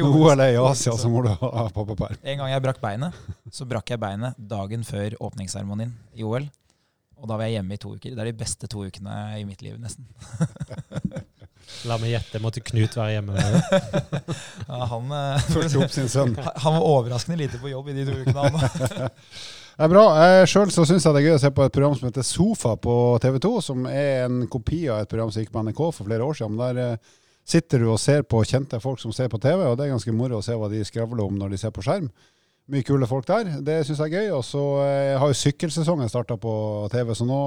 Jo, 0.00 0.08
Når 0.08 0.16
OL 0.32 0.40
er 0.46 0.56
i 0.56 0.58
Asia, 0.64 0.96
så 0.98 1.08
må 1.12 1.20
du 1.26 1.30
ha 1.30 1.68
pappaperm. 1.76 2.16
En 2.24 2.40
gang 2.40 2.50
jeg 2.56 2.64
brakk 2.64 2.80
beinet, 2.82 3.20
så 3.54 3.68
brakk 3.70 3.92
jeg 3.94 4.00
beinet 4.02 4.40
dagen 4.50 4.82
før 4.88 5.14
åpningsseremonien 5.28 5.92
i 6.18 6.24
OL. 6.26 6.48
Og 7.20 7.28
da 7.30 7.36
var 7.38 7.46
jeg 7.46 7.58
hjemme 7.60 7.76
i 7.76 7.80
to 7.80 7.92
uker. 7.94 8.16
Det 8.16 8.20
er 8.24 8.32
de 8.32 8.36
beste 8.40 8.68
to 8.68 8.82
ukene 8.84 9.14
i 9.38 9.44
mitt 9.48 9.62
liv, 9.64 9.76
nesten. 9.80 10.08
La 11.88 11.98
meg 12.00 12.14
gjette, 12.14 12.40
måtte 12.42 12.62
Knut 12.64 12.96
være 12.96 13.18
hjemme? 13.18 13.34
Ja, 14.68 14.86
han, 14.90 15.10
eh, 15.12 15.44
Fulgte 15.52 15.82
opp 15.84 15.92
sin 15.94 16.08
sønn. 16.12 16.34
han 16.64 16.78
var 16.78 16.88
overraskende 16.88 17.40
lite 17.42 17.60
på 17.62 17.72
jobb 17.72 17.90
i 17.92 17.98
de 17.98 18.06
to 18.08 18.16
ukene. 18.22 18.48
Han. 18.54 19.14
Det 19.74 19.86
er 19.88 19.90
bra. 19.90 20.04
Sjøl 20.46 20.70
syns 20.70 20.92
jeg 20.94 21.02
det 21.02 21.20
er 21.20 21.26
gøy 21.26 21.34
å 21.34 21.42
se 21.42 21.50
på 21.54 21.64
et 21.66 21.74
program 21.74 21.96
som 21.98 22.06
heter 22.06 22.26
Sofa 22.26 22.76
på 22.78 22.94
TV 23.22 23.40
2, 23.42 23.52
som 23.68 23.88
er 23.90 24.28
en 24.28 24.44
kopi 24.50 24.84
av 24.86 25.02
et 25.02 25.10
program 25.10 25.32
som 25.34 25.42
gikk 25.42 25.50
på 25.54 25.64
NRK 25.66 25.80
for 25.88 26.06
flere 26.06 26.26
år 26.26 26.38
siden. 26.38 26.60
Der 26.60 26.78
eh, 26.84 27.16
sitter 27.44 27.82
du 27.82 27.88
og 27.90 27.98
ser 28.00 28.22
på 28.22 28.44
kjente 28.46 28.78
folk 28.80 29.02
som 29.02 29.12
ser 29.12 29.32
på 29.32 29.40
TV, 29.42 29.64
og 29.66 29.74
det 29.76 29.88
er 29.88 29.96
ganske 29.96 30.14
moro 30.14 30.38
å 30.38 30.46
se 30.46 30.54
hva 30.56 30.70
de 30.70 30.84
skravler 30.86 31.26
om 31.26 31.40
når 31.40 31.56
de 31.56 31.60
ser 31.64 31.74
på 31.74 31.82
skjerm. 31.84 32.06
Mye 32.70 32.86
kule 32.86 33.08
folk 33.10 33.26
der. 33.28 33.50
Det 33.66 33.82
syns 33.84 33.98
jeg 34.00 34.14
er 34.14 34.22
gøy. 34.22 34.30
Og 34.38 34.44
så 34.46 34.62
eh, 34.86 35.16
har 35.20 35.32
jo 35.32 35.40
sykkelsesongen 35.42 36.08
starta 36.12 36.38
på 36.40 36.54
TV, 36.94 37.10
så 37.18 37.26
nå 37.28 37.40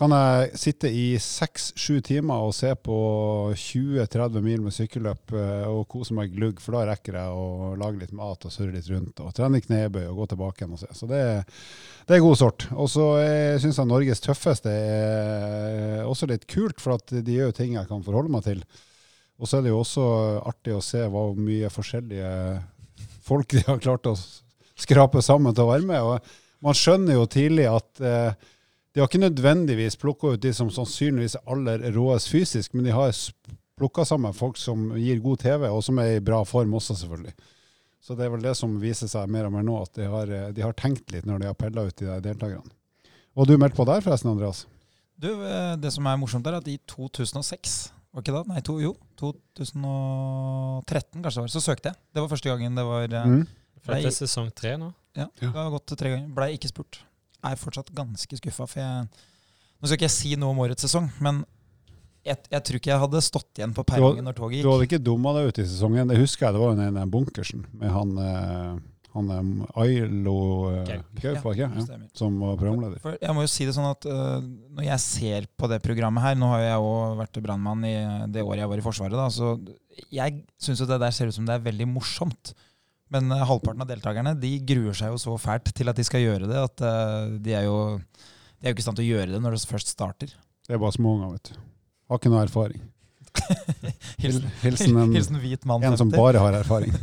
kan 0.00 0.12
jeg 0.16 0.58
sitte 0.58 0.88
i 0.88 1.18
seks-sju 1.20 1.98
timer 2.04 2.46
og 2.46 2.54
se 2.56 2.70
på 2.74 2.96
20-30 3.52 4.44
mil 4.44 4.62
med 4.64 4.74
sykkelløp 4.74 5.34
eh, 5.36 5.66
og 5.68 5.84
kose 5.92 6.16
meg 6.16 6.32
glugg, 6.32 6.62
for 6.64 6.78
da 6.78 6.86
rekker 6.88 7.18
jeg 7.20 7.34
å 7.36 7.74
lage 7.78 8.00
litt 8.00 8.14
mat 8.16 8.46
og 8.48 8.54
surre 8.54 8.72
litt 8.72 8.88
rundt 8.90 9.20
og 9.20 9.34
trene 9.36 9.60
knebøy 9.62 10.06
og 10.06 10.22
gå 10.22 10.28
tilbake 10.32 10.64
igjen 10.64 10.78
og 10.78 10.80
se. 10.80 10.88
Så 10.96 11.08
det, 11.10 11.20
det 12.08 12.16
er 12.16 12.24
god 12.24 12.40
sort. 12.40 12.66
Og 12.72 12.88
så 12.90 13.06
syns 13.62 13.82
jeg 13.82 13.90
Norges 13.90 14.24
tøffeste 14.24 14.72
er 14.72 16.08
også 16.08 16.30
litt 16.30 16.48
kult, 16.50 16.80
for 16.80 16.96
at 16.96 17.12
de 17.12 17.36
gjør 17.36 17.52
jo 17.52 17.58
ting 17.60 17.76
jeg 17.76 17.90
kan 17.90 18.06
forholde 18.06 18.32
meg 18.32 18.48
til. 18.48 18.64
Og 19.42 19.48
så 19.50 19.58
er 19.58 19.66
det 19.66 19.72
jo 19.74 19.82
også 19.82 20.06
artig 20.46 20.76
å 20.76 20.84
se 20.84 21.04
hvor 21.10 21.36
mye 21.36 21.70
forskjellige 21.72 22.32
folk 23.26 23.52
de 23.54 23.62
har 23.66 23.82
klart 23.82 24.08
å 24.08 24.16
skrape 24.16 25.22
sammen 25.24 25.54
til 25.54 25.66
å 25.66 25.72
være 25.72 25.86
med. 25.88 26.00
Og 26.00 26.64
man 26.64 26.78
skjønner 26.78 27.18
jo 27.18 27.28
tidlig 27.30 27.68
at 27.70 28.02
eh, 28.06 28.50
de 28.92 29.00
har 29.00 29.08
ikke 29.08 29.22
nødvendigvis 29.22 29.96
plukka 29.96 30.34
ut 30.34 30.42
de 30.42 30.52
som 30.52 30.68
sannsynligvis 30.70 31.36
er 31.38 31.46
aller 31.54 31.86
råest 31.94 32.28
fysisk, 32.32 32.74
men 32.74 32.84
de 32.84 32.92
har 32.92 33.12
plukka 33.80 34.04
sammen 34.04 34.34
folk 34.36 34.58
som 34.60 34.90
gir 35.00 35.20
god 35.24 35.38
TV, 35.40 35.64
og 35.72 35.80
som 35.84 35.98
er 35.98 36.18
i 36.18 36.24
bra 36.24 36.42
form 36.44 36.74
også, 36.76 36.94
selvfølgelig. 37.00 37.32
Så 38.02 38.16
det 38.18 38.26
er 38.26 38.30
vel 38.34 38.42
det 38.42 38.56
som 38.58 38.74
viser 38.82 39.08
seg 39.08 39.30
mer 39.30 39.46
og 39.46 39.52
mer 39.54 39.62
nå, 39.64 39.78
at 39.82 39.94
de 39.94 40.04
har, 40.10 40.26
eh, 40.28 40.50
de 40.52 40.62
har 40.62 40.72
tenkt 40.74 41.10
litt 41.14 41.24
når 41.24 41.38
de 41.40 41.46
har 41.46 41.54
pella 41.54 41.86
ut 41.86 41.96
de 41.96 42.06
der 42.06 42.20
deltakerne. 42.20 42.70
Og 43.36 43.46
du 43.48 43.56
meldte 43.56 43.76
på 43.78 43.86
der 43.88 44.00
forresten, 44.04 44.30
Andreas? 44.34 44.66
Du, 45.18 45.28
eh, 45.46 45.76
Det 45.76 45.92
som 45.92 46.06
er 46.06 46.16
morsomt, 46.18 46.46
er 46.46 46.54
at 46.58 46.68
i 46.68 46.78
2006 46.86 47.92
var 48.12 48.20
ikke 48.22 48.34
det? 48.34 48.46
Nei, 48.48 48.60
to, 48.60 48.78
jo. 48.82 48.96
2013 49.16 51.22
kanskje 51.22 51.40
det 51.40 51.46
var. 51.46 51.52
Så 51.52 51.60
søkte 51.64 51.88
jeg. 51.92 51.96
Det 52.12 52.20
var 52.22 52.28
første 52.28 52.50
gangen 52.52 52.74
det 52.76 52.84
var 52.84 53.04
eh, 53.08 53.26
Mm. 53.28 53.46
For 53.82 53.94
dette 53.96 54.06
er 54.12 54.14
sesong 54.14 54.50
tre 54.54 54.76
nå. 54.78 54.92
Ja, 55.16 55.26
Ja. 55.40 55.48
det 55.50 55.56
har 55.56 55.70
gått 55.70 55.86
tre 55.98 56.10
ganger. 56.10 56.28
Blei 56.34 56.52
ikke 56.56 56.68
spurt. 56.70 57.00
Er 57.42 57.58
fortsatt 57.58 57.90
ganske 57.96 58.38
skuffa, 58.38 58.68
for 58.70 58.82
jeg 58.82 59.06
Nå 59.82 59.88
skal 59.88 59.98
ikke 59.98 60.06
jeg 60.06 60.14
si 60.14 60.36
noe 60.38 60.54
om 60.54 60.60
årets 60.62 60.84
sesong, 60.86 61.08
men 61.18 61.40
jeg, 62.22 62.38
jeg 62.52 62.62
tror 62.62 62.78
ikke 62.78 62.90
jeg 62.92 63.02
hadde 63.02 63.20
stått 63.26 63.58
igjen 63.58 63.74
på 63.74 63.84
perrongen 63.86 64.26
når 64.28 64.36
toget 64.38 64.60
gikk. 64.60 64.66
Du 64.66 64.70
hadde 64.70 64.86
ikke 64.86 65.02
dumma 65.02 65.34
deg 65.34 65.50
ut 65.50 65.58
i 65.58 65.66
sesongen. 65.66 66.10
Det 66.12 66.20
husker 66.20 66.46
jeg, 66.46 66.54
det 66.54 66.62
var 66.62 66.72
jo 66.72 66.96
den 66.98 67.10
bunkersen 67.10 67.64
med 67.80 67.90
han, 67.90 68.12
eh, 68.22 68.76
han 69.16 69.32
eh, 69.34 69.80
Ailo 69.82 70.36
eh. 70.70 70.92
Gaug, 71.18 71.40
var 71.42 71.58
det 71.58 71.66
ikke? 71.66 71.82
Ja, 71.82 71.98
som 72.18 72.38
var 72.44 72.60
programleder. 72.60 73.02
For 73.02 73.18
jeg 73.18 73.34
må 73.34 73.42
jo 73.42 73.50
si 73.50 73.66
det 73.66 73.74
sånn 73.74 73.90
at 73.90 74.06
uh, 74.06 74.38
Når 74.38 74.86
jeg 74.86 75.04
ser 75.04 75.48
på 75.58 75.70
det 75.72 75.80
programmet 75.84 76.24
her 76.24 76.38
Nå 76.38 76.52
har 76.54 76.62
jeg 76.62 76.86
òg 76.86 77.18
vært 77.24 77.42
brannmann 77.44 77.82
i 77.88 77.96
det 78.30 78.46
året 78.46 78.62
jeg 78.62 78.70
var 78.70 78.82
i 78.84 78.86
Forsvaret. 78.86 79.18
da, 79.18 79.26
så 79.34 79.56
Jeg 80.14 80.44
syns 80.62 80.84
jo 80.84 80.88
det 80.92 81.02
der 81.02 81.16
ser 81.16 81.32
ut 81.32 81.40
som 81.40 81.48
det 81.48 81.58
er 81.58 81.66
veldig 81.66 81.90
morsomt. 81.90 82.54
Men 83.12 83.32
øh, 83.32 83.44
halvparten 83.48 83.84
av 83.84 83.90
deltakerne 83.90 84.36
de 84.40 84.52
gruer 84.68 84.96
seg 84.96 85.12
jo 85.12 85.20
så 85.20 85.36
fælt 85.40 85.72
til 85.76 85.92
at 85.92 85.98
de 85.98 86.06
skal 86.06 86.24
gjøre 86.24 86.48
det, 86.48 86.62
at 86.70 86.84
øh, 86.88 87.36
de 87.44 87.56
er 87.58 87.66
jo 87.68 87.76
de 87.98 88.68
er 88.68 88.70
jo 88.70 88.76
ikke 88.76 88.84
i 88.84 88.86
stand 88.86 88.98
til 89.00 89.08
å 89.08 89.12
gjøre 89.16 89.32
det 89.34 89.42
når 89.42 89.56
det 89.56 89.68
først 89.68 89.90
starter. 89.90 90.32
Det 90.62 90.76
er 90.76 90.80
bare 90.80 90.94
småunger, 90.94 91.32
vet 91.34 91.50
du. 91.50 91.62
Har 92.12 92.20
ikke 92.20 92.30
noe 92.30 92.44
erfaring. 92.46 92.84
Hilsen, 94.22 94.44
Hilsen 94.62 94.98
en, 95.00 95.14
hilsen 95.16 95.40
hvit 95.40 95.64
mann 95.66 95.82
en 95.88 95.96
som 95.98 96.10
bare 96.12 96.40
har 96.42 96.54
erfaring. 96.60 96.92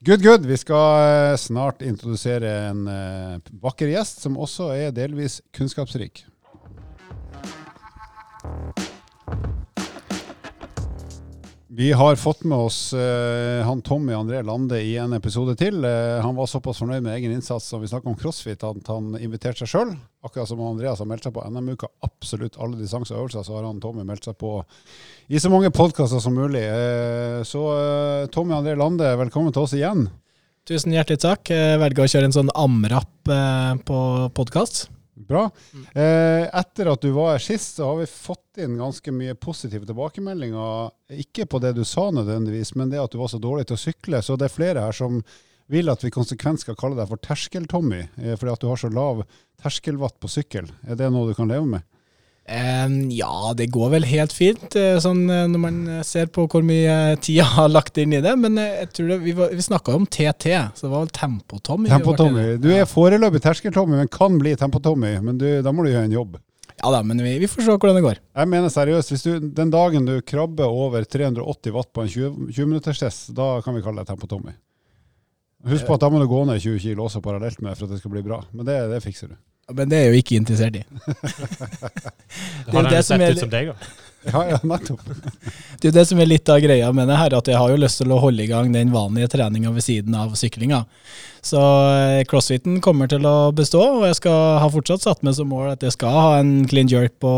Good, 0.00 0.22
good. 0.22 0.44
Vi 0.46 0.56
skal 0.56 1.32
eh, 1.32 1.36
snart 1.36 1.82
introdusere 1.82 2.50
en 2.68 2.84
eh, 2.86 3.40
vakker 3.58 3.90
gjest 3.90 4.22
som 4.22 4.36
også 4.38 4.68
er 4.70 4.92
delvis 4.94 5.40
kunnskapsrik. 5.50 6.22
Vi 11.78 11.92
har 11.92 12.16
fått 12.16 12.40
med 12.44 12.58
oss 12.58 12.92
uh, 12.92 13.62
han 13.62 13.82
Tommy 13.82 14.12
André 14.12 14.42
Lande 14.42 14.80
i 14.82 14.96
en 14.98 15.12
episode 15.14 15.52
til. 15.54 15.84
Uh, 15.84 16.18
han 16.24 16.34
var 16.34 16.48
såpass 16.50 16.80
fornøyd 16.82 17.04
med 17.04 17.14
egen 17.14 17.36
innsats 17.36 17.68
som 17.70 17.78
vi 17.78 17.86
snakket 17.86 18.10
om 18.10 18.16
crossfit 18.18 18.64
at 18.66 18.90
han 18.90 19.12
inviterte 19.14 19.62
seg 19.62 19.70
sjøl. 19.70 19.92
Akkurat 20.26 20.50
som 20.50 20.64
Andreas 20.66 20.98
har 20.98 21.06
meldt 21.06 21.28
seg 21.28 21.36
på 21.36 21.46
NM-uka 21.46 21.86
absolutt 22.02 22.58
alle 22.58 22.80
distanser 22.80 23.14
og 23.14 23.28
øvelser, 23.28 23.46
så 23.46 23.54
har 23.54 23.68
han 23.68 23.78
Tommy 23.78 24.02
meldt 24.02 24.26
seg 24.26 24.34
på 24.42 24.56
i 25.30 25.38
så 25.38 25.54
mange 25.54 25.70
podkaster 25.70 26.18
som 26.18 26.34
mulig. 26.34 26.66
Uh, 26.66 27.46
så 27.46 27.62
Tommy 28.34 28.58
André 28.58 28.74
Lande, 28.74 29.14
velkommen 29.22 29.54
til 29.54 29.68
oss 29.68 29.78
igjen. 29.78 30.08
Tusen 30.66 30.98
hjertelig 30.98 31.22
takk. 31.22 31.46
Jeg 31.54 31.78
velger 31.78 32.08
å 32.08 32.10
kjøre 32.10 32.32
en 32.32 32.40
sånn 32.40 32.56
amrapp 32.58 33.30
eh, 33.30 33.74
på 33.86 33.98
podkast. 34.34 34.88
Bra. 35.26 35.48
Eh, 35.92 36.44
etter 36.46 36.92
at 36.92 37.02
du 37.02 37.10
var 37.16 37.34
her 37.34 37.42
sist, 37.42 37.76
så 37.78 37.90
har 37.90 38.00
vi 38.00 38.08
fått 38.10 38.62
inn 38.62 38.78
ganske 38.78 39.12
mye 39.14 39.34
positive 39.38 39.88
tilbakemeldinger. 39.88 40.90
Ikke 41.18 41.48
på 41.50 41.60
det 41.62 41.74
du 41.78 41.84
sa 41.88 42.08
nødvendigvis, 42.14 42.74
men 42.78 42.92
det 42.92 43.02
at 43.02 43.12
du 43.12 43.18
var 43.20 43.32
så 43.32 43.40
dårlig 43.42 43.68
til 43.68 43.78
å 43.78 43.82
sykle. 43.82 44.22
Så 44.22 44.38
det 44.38 44.48
er 44.48 44.56
flere 44.56 44.86
her 44.86 44.96
som 44.96 45.20
vil 45.68 45.92
at 45.92 46.04
vi 46.04 46.12
konsekvent 46.12 46.62
skal 46.62 46.78
kalle 46.80 46.96
deg 46.96 47.10
for 47.10 47.20
Terskel-Tommy, 47.20 48.06
eh, 48.22 48.34
fordi 48.38 48.54
at 48.54 48.64
du 48.64 48.70
har 48.70 48.80
så 48.80 48.90
lav 48.92 49.24
terskelvatt 49.60 50.16
på 50.22 50.30
sykkel. 50.32 50.70
Er 50.88 50.96
det 51.00 51.10
noe 51.12 51.28
du 51.28 51.36
kan 51.36 51.50
leve 51.50 51.66
med? 51.76 51.86
Ja, 52.48 53.52
det 53.56 53.66
går 53.74 53.90
vel 53.92 54.06
helt 54.08 54.32
fint, 54.32 54.72
eh, 54.78 54.96
sånn 55.04 55.26
eh, 55.30 55.44
når 55.52 55.60
man 55.60 55.78
eh, 55.98 56.02
ser 56.08 56.30
på 56.32 56.46
hvor 56.48 56.64
mye 56.64 57.16
tid 57.20 57.36
jeg 57.42 57.48
har 57.58 57.68
lagt 57.68 57.98
inn 58.00 58.14
i 58.16 58.22
det. 58.24 58.34
Men 58.40 58.56
jeg 58.56 58.88
tror 58.96 59.08
det, 59.12 59.18
vi, 59.26 59.34
var- 59.36 59.52
vi 59.52 59.64
snakka 59.66 59.92
jo 59.94 60.00
om 60.02 60.06
TT, 60.08 60.46
så 60.74 60.86
det 60.86 60.92
var 60.94 61.04
vel 61.06 61.12
Tempo-Tommy. 61.20 61.90
Tempo-Tommy. 61.92 62.44
Du 62.62 62.70
er 62.72 62.88
foreløpig 62.88 63.42
Terskel-Tommy, 63.44 63.98
men 64.00 64.08
kan 64.12 64.38
bli 64.40 64.54
Tempo-Tommy. 64.56 65.16
Men 65.24 65.40
du, 65.40 65.48
da 65.62 65.72
må 65.74 65.84
du 65.84 65.92
gjøre 65.92 66.08
en 66.08 66.16
jobb. 66.16 66.38
Ja 66.78 66.92
da, 66.94 67.00
men 67.02 67.18
vi, 67.18 67.32
vi 67.42 67.48
får 67.50 67.64
se 67.66 67.74
hvordan 67.74 67.96
det 67.98 68.04
går. 68.04 68.18
Jeg 68.38 68.48
mener 68.52 68.70
seriøst, 68.70 69.10
hvis 69.10 69.24
du, 69.26 69.48
den 69.56 69.72
dagen 69.74 70.04
du 70.06 70.14
krabber 70.22 70.70
over 70.70 71.02
380 71.02 71.74
watt 71.74 71.88
på 71.92 72.04
en 72.04 72.12
20 72.12 72.52
20-minutterstest, 72.54 73.32
da 73.34 73.56
kan 73.66 73.74
vi 73.74 73.82
kalle 73.82 74.04
deg 74.04 74.12
Tempo-Tommy. 74.12 74.54
Husk 75.68 75.88
på 75.88 75.96
at 75.96 76.04
da 76.04 76.08
må 76.14 76.20
du 76.22 76.28
gå 76.30 76.44
ned 76.46 76.60
20 76.62 76.78
kilo 76.84 77.08
også 77.08 77.18
parallelt 77.24 77.58
med 77.66 77.74
for 77.74 77.88
at 77.88 77.96
det 77.96 77.98
skal 77.98 78.12
bli 78.14 78.22
bra. 78.22 78.38
Men 78.54 78.68
det, 78.68 78.76
det 78.92 79.00
fikser 79.02 79.32
du. 79.32 79.36
Men 79.74 79.90
det 79.90 79.98
er 79.98 80.06
jeg 80.06 80.12
jo 80.14 80.20
ikke 80.22 80.36
interessert 80.40 80.76
i. 80.80 80.84
Han 82.72 82.72
jo 82.72 82.82
har 82.82 82.90
det 82.90 83.00
jo 83.00 83.02
som 83.04 83.20
sett 83.20 83.24
er 83.26 83.34
ut 83.34 83.42
som 83.42 83.50
deg, 83.52 83.72
da. 83.72 83.96
Ja, 84.28 84.40
ja, 84.50 84.58
nettopp. 84.66 85.02
Det 85.78 85.86
er 85.86 85.90
jo 85.90 85.94
det 85.94 86.04
som 86.08 86.20
er 86.20 86.28
litt 86.28 86.48
av 86.50 86.60
greia 86.60 86.88
med 86.92 87.08
det 87.08 87.18
her, 87.20 87.36
at 87.38 87.48
jeg 87.48 87.58
har 87.60 87.70
jo 87.70 87.78
lyst 87.80 88.00
til 88.00 88.12
å 88.12 88.20
holde 88.22 88.44
i 88.44 88.48
gang 88.50 88.72
den 88.74 88.90
vanlige 88.92 89.30
treninga 89.36 89.70
ved 89.74 89.84
siden 89.84 90.16
av 90.18 90.34
syklinga. 90.38 90.82
Så 91.44 91.60
eh, 91.60 92.24
crossfiten 92.28 92.80
kommer 92.84 93.10
til 93.10 93.24
å 93.28 93.52
bestå, 93.56 93.82
og 94.00 94.08
jeg 94.08 94.18
skal 94.18 94.58
ha 94.62 94.70
fortsatt 94.72 95.04
satt 95.04 95.22
meg 95.26 95.36
som 95.38 95.52
mål 95.52 95.74
at 95.76 95.86
jeg 95.86 95.94
skal 95.94 96.16
ha 96.16 96.32
en 96.40 96.66
clean 96.68 96.90
jerk 96.90 97.14
på 97.22 97.30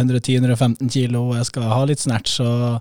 110-115 0.00 0.88
kilo, 0.94 1.28
og 1.30 1.38
jeg 1.42 1.50
skal 1.50 1.68
ha 1.74 1.82
litt 1.90 2.02
snatch 2.02 2.40
og 2.44 2.80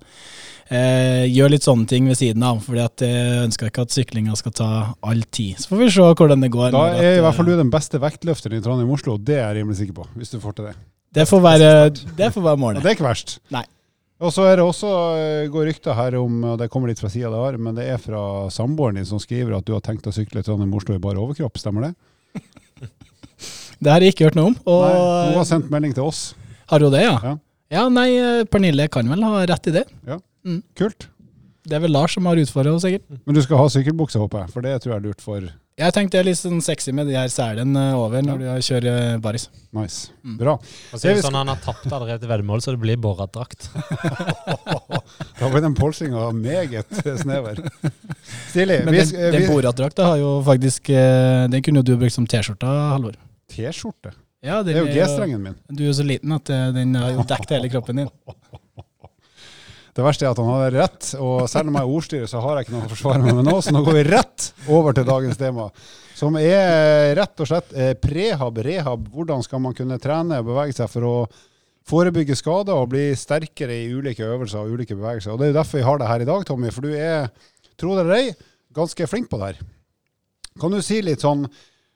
eh, 0.70 1.26
gjøre 1.28 1.56
litt 1.56 1.66
sånne 1.66 1.88
ting 1.90 2.08
ved 2.10 2.18
siden 2.20 2.44
av, 2.46 2.62
fordi 2.64 2.82
at 2.84 3.04
jeg 3.06 3.44
ønsker 3.44 3.70
ikke 3.70 3.86
at 3.88 3.96
syklinga 3.96 4.38
skal 4.40 4.56
ta 4.56 4.70
all 5.04 5.24
tid. 5.34 5.60
Så 5.62 5.72
får 5.74 5.82
vi 5.82 5.92
se 5.96 6.08
hvordan 6.08 6.44
det 6.46 6.52
går. 6.54 6.72
Da 6.76 6.86
er 6.94 6.98
at, 7.00 7.20
i 7.20 7.24
hvert 7.26 7.38
fall 7.38 7.50
eh, 7.50 7.54
du 7.58 7.64
den 7.64 7.74
beste 7.74 8.02
vektløfteren 8.04 8.60
i 8.60 8.64
Trondheim-Oslo. 8.66 9.18
Det 9.20 9.38
er 9.40 9.46
jeg 9.50 9.62
rimelig 9.62 9.82
sikker 9.82 10.00
på, 10.02 10.08
hvis 10.18 10.34
du 10.34 10.40
får 10.44 10.58
til 10.60 10.70
det. 10.72 10.76
det 11.20 11.28
får 11.30 11.46
være, 11.46 11.70
det 12.18 12.34
får 12.34 12.48
være 12.50 12.62
Og 12.64 12.84
det 12.84 12.92
er 12.92 12.98
ikke 12.98 13.10
verst. 13.10 13.38
Nei. 13.54 13.66
Og 14.24 14.32
så 14.32 14.46
er 14.48 14.56
det 14.60 14.64
også, 14.64 14.90
eh, 15.20 15.48
går 15.52 15.68
rykter 15.68 15.98
her 15.98 16.16
om, 16.22 16.44
og 16.54 16.60
det 16.62 16.70
kommer 16.72 16.88
litt 16.88 17.02
fra 17.02 17.10
sida 17.12 17.32
det 17.34 17.42
har, 17.42 17.58
men 17.60 17.76
det 17.76 17.90
er 17.92 17.98
fra 18.00 18.50
samboeren 18.54 18.96
din 18.96 19.10
som 19.10 19.20
skriver 19.20 19.58
at 19.58 19.66
du 19.68 19.74
har 19.76 19.82
tenkt 19.84 20.08
å 20.08 20.14
sykle 20.16 20.44
Trondheim-Oslo 20.46 20.96
i 20.96 21.02
bare 21.04 21.20
overkropp, 21.20 21.60
stemmer 21.60 21.90
det? 21.90 21.94
Det 23.84 23.92
har 23.92 24.04
jeg 24.04 24.14
ikke 24.14 24.30
hørt 24.30 24.38
noe 24.38 24.54
om. 24.54 24.54
Og 24.70 24.84
Nei, 24.86 25.00
hun 25.28 25.40
har 25.42 25.48
sendt 25.50 25.72
melding 25.74 25.96
til 25.98 26.06
oss. 26.08 26.22
har 26.72 26.80
hun 26.86 26.94
det, 26.94 27.02
ja? 27.04 27.18
Ja. 27.20 27.34
Ja, 27.74 27.88
nei, 27.90 28.10
eh, 28.16 28.44
Pernille 28.46 28.86
kan 28.88 29.10
vel 29.10 29.24
ha 29.26 29.42
rett 29.50 29.68
i 29.68 29.74
det. 29.76 29.84
Kult. 30.80 31.10
Det 31.64 31.78
er 31.78 31.84
vel 31.86 31.94
Lars 31.96 32.12
som 32.18 32.26
har 32.28 32.36
utfordra 32.42 32.74
oss, 32.76 32.84
sikkert. 32.84 33.06
Men 33.24 33.36
du 33.38 33.42
skal 33.46 33.62
ha 33.62 33.68
sykkelbukse, 33.72 34.20
håper 34.20 34.42
jeg, 34.44 34.52
for 34.52 34.66
det 34.66 34.74
tror 34.84 34.92
jeg 34.94 35.00
er 35.00 35.06
lurt 35.08 35.22
for 35.24 35.46
Jeg 35.80 35.94
tenkte 35.96 36.18
jeg 36.20 36.22
er 36.26 36.28
litt 36.28 36.38
sånn 36.38 36.60
sexy 36.62 36.92
med 36.94 37.08
de 37.08 37.16
her 37.16 37.30
selene 37.34 37.84
over 37.98 38.22
når 38.22 38.42
du 38.44 38.48
kjører 38.68 39.16
baris. 39.24 39.46
nice. 39.74 40.12
Mm. 40.28 40.36
Bra. 40.42 40.58
Og 40.60 41.00
så 41.00 41.08
er 41.10 41.16
det 41.16 41.24
sånn 41.24 41.38
Han 41.40 41.48
har 41.54 41.62
tapt 41.64 41.88
allerede 41.88 42.20
til 42.22 42.30
veddemål, 42.34 42.62
så 42.62 42.76
det 42.76 42.82
blir 42.84 43.00
Borat-drakt. 43.02 43.70
Da 45.40 45.50
blir 45.50 45.64
den 45.64 45.74
polsinga 45.76 46.28
meget 46.36 46.92
snever. 47.20 47.58
Stilig. 48.52 48.82
Men 48.86 48.94
den, 49.00 49.08
sk- 49.10 49.32
den 49.34 49.48
Borat-drakta 49.50 50.06
har 50.12 50.20
jo 50.22 50.34
faktisk 50.46 50.90
eh, 50.94 51.48
Den 51.52 51.64
kunne 51.66 51.82
jo 51.82 51.88
du 51.90 51.96
brukt 52.00 52.16
som 52.16 52.28
T-skjorte, 52.30 52.68
Halvor. 52.94 53.18
T-skjorte. 53.52 54.14
Ja, 54.44 54.60
Det 54.64 54.76
den 54.76 54.84
er 54.84 54.92
jo 54.92 54.94
G-strengen 55.00 55.42
min. 55.48 55.56
Du 55.72 55.84
er 55.86 55.90
jo 55.90 55.96
så 55.98 56.06
liten 56.08 56.32
at 56.36 56.50
eh, 56.54 56.70
den 56.76 56.94
har 57.00 57.16
jo 57.16 57.24
dekket 57.28 57.56
hele 57.58 57.72
kroppen 57.74 58.04
din. 58.04 58.12
Det 59.94 60.02
verste 60.02 60.26
er 60.26 60.34
at 60.34 60.40
han 60.42 60.50
hadde 60.50 60.72
rett, 60.74 61.10
og 61.22 61.44
selv 61.52 61.70
om 61.70 61.76
jeg 61.78 61.86
er 61.86 61.96
ordstyrer, 61.98 62.30
så 62.30 62.42
har 62.42 62.58
jeg 62.58 62.66
ikke 62.66 62.76
noe 62.76 62.88
å 62.88 62.92
forsvare 62.96 63.22
meg 63.22 63.38
med 63.38 63.46
nå, 63.46 63.58
så 63.62 63.74
nå 63.76 63.84
går 63.86 63.98
vi 64.00 64.06
rett 64.08 64.48
over 64.74 64.96
til 64.98 65.06
dagens 65.06 65.38
tema. 65.38 65.68
Som 66.18 66.38
er 66.40 67.14
rett 67.18 67.44
og 67.44 67.50
slett 67.50 67.74
eh, 67.78 67.94
prehab, 68.00 68.58
rehab. 68.66 69.06
Hvordan 69.14 69.44
skal 69.46 69.62
man 69.62 69.76
kunne 69.78 70.00
trene 70.02 70.40
og 70.42 70.50
bevege 70.50 70.74
seg 70.78 70.90
for 70.90 71.10
å 71.10 71.16
forebygge 71.90 72.38
skader 72.40 72.78
og 72.78 72.92
bli 72.94 73.10
sterkere 73.18 73.76
i 73.84 73.92
ulike 73.92 74.26
øvelser 74.26 74.64
og 74.64 74.78
ulike 74.78 74.96
bevegelser. 74.96 75.34
Og 75.34 75.40
Det 75.40 75.48
er 75.48 75.54
jo 75.54 75.60
derfor 75.60 75.80
vi 75.80 75.86
har 75.90 76.00
deg 76.00 76.12
her 76.12 76.24
i 76.24 76.30
dag, 76.30 76.46
Tommy, 76.48 76.72
for 76.72 76.88
du 76.88 76.96
er, 76.96 77.30
tro 77.80 77.96
det 77.98 78.06
eller 78.06 78.18
ei, 78.18 78.34
ganske 78.74 79.08
flink 79.10 79.30
på 79.32 79.40
det 79.42 79.52
her. 79.52 79.62
Kan 80.62 80.74
du 80.74 80.82
si 80.86 81.02
litt 81.04 81.24
sånn 81.26 81.48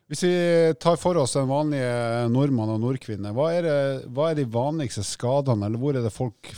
hvis 0.08 0.24
vi 0.24 0.36
tar 0.80 0.96
for 0.96 1.20
oss 1.20 1.34
den 1.36 1.50
vanlige 1.50 2.28
nordmann 2.32 2.72
og 2.72 2.80
nordkvinne, 2.80 3.34
hva 3.36 3.50
er, 3.52 3.66
det, 3.66 3.80
hva 4.16 4.30
er 4.32 4.38
de 4.40 4.46
vanligste 4.48 5.04
skadene, 5.04 5.68
eller 5.68 5.82
hvor 5.82 5.98
er 6.00 6.06
det 6.06 6.14
folk 6.16 6.52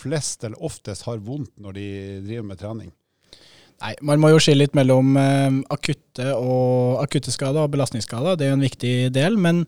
flest 0.00 0.46
eller 0.46 0.64
oftest 0.64 1.06
har 1.08 1.22
vondt 1.24 1.52
når 1.60 1.76
de 1.76 1.86
driver 2.26 2.48
med 2.50 2.60
trening? 2.60 2.90
Nei, 3.80 3.94
Man 4.04 4.20
må 4.20 4.32
jo 4.34 4.40
skille 4.42 4.66
litt 4.66 4.76
mellom 4.76 5.16
eh, 5.16 5.60
akutte, 5.72 6.32
og, 6.36 7.00
akutte 7.00 7.32
skader 7.32 7.64
og 7.64 7.72
belastningsskader. 7.72 8.36
Det 8.36 8.46
er 8.46 8.52
jo 8.52 8.58
en 8.58 8.66
viktig 8.66 8.94
del. 9.14 9.38
Men 9.40 9.64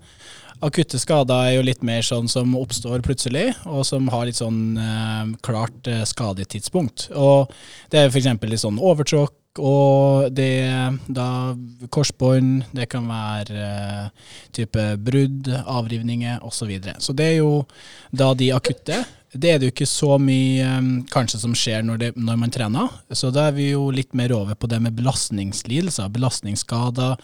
akutte 0.63 1.01
skader 1.01 1.47
er 1.49 1.55
jo 1.57 1.67
litt 1.67 1.85
mer 1.87 2.05
sånn 2.07 2.29
som 2.31 2.53
oppstår 2.59 3.03
plutselig, 3.05 3.51
og 3.65 3.87
som 3.89 4.11
har 4.13 4.29
litt 4.29 4.41
sånn 4.41 4.77
eh, 4.79 5.31
klart 5.45 5.89
eh, 5.91 6.05
skadetidspunkt. 6.09 7.09
Og 7.17 7.53
det 7.93 8.03
er 8.03 8.13
f.eks. 8.13 8.29
litt 8.45 8.63
sånn 8.63 8.83
overtråkk, 8.83 9.39
og 9.61 10.31
det 10.33 10.65
da 11.13 11.53
korsbånd, 11.93 12.71
det 12.73 12.87
kan 12.93 13.09
være 13.09 13.65
eh, 13.65 14.31
type 14.55 14.87
brudd, 15.01 15.51
avrivninger 15.65 16.41
osv. 16.41 16.63
Så, 16.63 16.71
videre. 16.71 17.01
så 17.01 17.17
det 17.17 17.33
er 17.33 17.37
jo 17.41 17.65
da 18.13 18.33
de 18.39 18.53
akutte. 18.55 19.03
Det 19.33 19.49
er 19.49 19.61
det 19.61 19.69
jo 19.69 19.73
ikke 19.73 19.89
så 19.89 20.19
mye 20.21 20.67
um, 20.77 20.91
kanskje 21.09 21.41
som 21.41 21.55
skjer 21.57 21.85
når, 21.87 22.01
det, 22.03 22.11
når 22.21 22.41
man 22.41 22.53
trener. 22.53 22.93
Så 23.17 23.31
da 23.33 23.47
er 23.49 23.57
vi 23.57 23.71
jo 23.71 23.87
litt 23.95 24.13
mer 24.19 24.35
over 24.37 24.59
på 24.59 24.69
det 24.69 24.81
med 24.85 24.97
belastningslidelser. 24.99 26.11
Belastningsskader, 26.13 27.17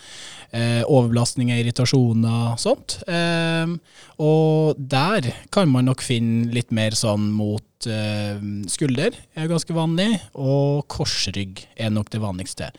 eh, 0.56 0.80
overbelastninger, 0.86 1.60
irritasjoner, 1.60 2.54
og 2.54 2.62
sånt. 2.62 3.00
Eh, 3.08 3.76
og 4.24 4.80
der 4.80 5.32
kan 5.54 5.68
man 5.68 5.90
nok 5.90 6.04
finne 6.04 6.48
litt 6.54 6.72
mer 6.74 6.96
sånn 6.96 7.28
mot 7.36 7.86
eh, 7.86 8.40
skulder 8.70 9.14
er 9.36 9.50
ganske 9.50 9.74
vanlig, 9.74 10.08
og 10.34 10.86
korsrygg 10.90 11.62
er 11.78 11.92
nok 11.94 12.10
det 12.10 12.22
vanligste. 12.22 12.70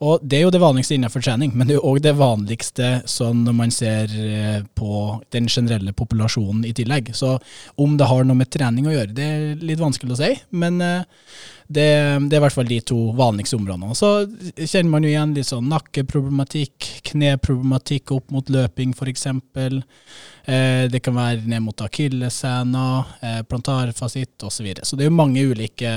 Og 0.00 0.22
det 0.24 0.38
er 0.38 0.46
jo 0.46 0.52
det 0.54 0.62
vanligste 0.62 0.96
innenfor 0.96 1.22
trening, 1.24 1.52
men 1.54 1.68
det 1.68 1.76
er 1.76 1.80
jo 1.80 1.92
òg 1.92 2.00
det 2.04 2.16
vanligste 2.18 2.90
sånn 3.10 3.44
når 3.44 3.56
man 3.60 3.74
ser 3.74 4.14
eh, 4.16 4.62
på 4.74 5.20
den 5.34 5.48
generelle 5.52 5.92
populasjonen 5.96 6.64
i 6.66 6.74
tillegg. 6.76 7.12
Så 7.14 7.36
om 7.80 7.98
det 8.00 8.08
har 8.10 8.24
noe 8.24 8.40
med 8.40 8.50
trening 8.50 8.69
å 8.78 8.92
gjøre, 8.94 9.14
det 9.16 9.24
er 9.26 9.64
litt 9.64 9.80
vanskelig 9.80 10.14
å 10.14 10.18
si. 10.20 10.30
Men 10.54 10.80
eh, 10.84 11.24
det, 11.70 11.86
det, 12.26 12.34
er 12.34 12.38
i 12.40 12.42
hvert 12.44 12.56
fall 12.56 12.70
de 12.70 12.80
to 12.86 12.98
vanligste 13.18 13.58
områdene. 13.58 13.94
Så 13.98 14.10
kjenner 14.56 14.90
man 14.90 15.06
jo 15.06 15.10
igjen 15.12 15.34
litt 15.36 15.50
sånn 15.50 15.68
nakkeproblematikk, 15.70 16.88
kneproblematikk 17.12 18.14
opp 18.16 18.30
mot 18.34 18.50
løping 18.50 18.94
f.eks. 18.96 19.26
Eh, 19.30 20.84
det 20.90 21.02
kan 21.04 21.18
være 21.18 21.46
ned 21.50 21.66
mot 21.66 21.84
akilleshæla, 21.86 22.86
eh, 23.22 23.42
plantarfasitt 23.50 24.46
osv. 24.46 24.56
Så, 24.60 24.66
videre. 24.66 24.86
så 24.86 24.98
det 24.98 25.06
er 25.06 25.12
jo 25.12 25.18
mange 25.18 25.44
ulike 25.50 25.92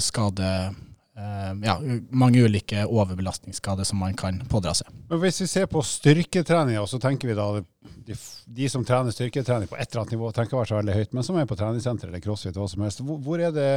skade... 0.00 0.56
Eh, 0.64 0.82
ja, 1.14 1.76
mange 2.10 2.40
ulike 2.42 2.80
overbelastningsskader 2.90 3.86
som 3.86 4.00
man 4.02 4.16
kan 4.18 4.40
pådra 4.50 4.72
seg. 4.74 4.88
Men 5.10 5.20
Hvis 5.22 5.42
vi 5.44 5.46
ser 5.46 5.68
på 5.70 5.82
styrketrening, 5.86 6.80
og 6.80 6.88
så 6.90 6.98
tenker 7.02 7.30
vi 7.30 7.36
da 7.38 7.46
de, 7.60 8.16
de, 8.46 8.68
som 8.68 8.82
trener 8.86 9.14
styrketrening 9.14 9.70
på 9.70 9.78
et 9.78 9.86
eller 9.86 10.02
annet 10.02 10.16
nivå, 10.16 10.32
tenker 10.34 10.58
være 10.58 10.72
så 10.72 10.80
veldig 10.80 10.96
høyt, 10.98 11.14
men 11.14 11.26
som 11.26 11.38
er 11.38 11.46
på 11.46 11.58
treningssenter 11.60 12.10
eller 12.10 12.24
crossfit, 12.24 12.58
hva 12.58 12.66
som 12.70 12.82
helst. 12.82 13.04
Hvor, 13.06 13.20
hvor 13.22 13.42
er 13.42 13.54
det 13.54 13.70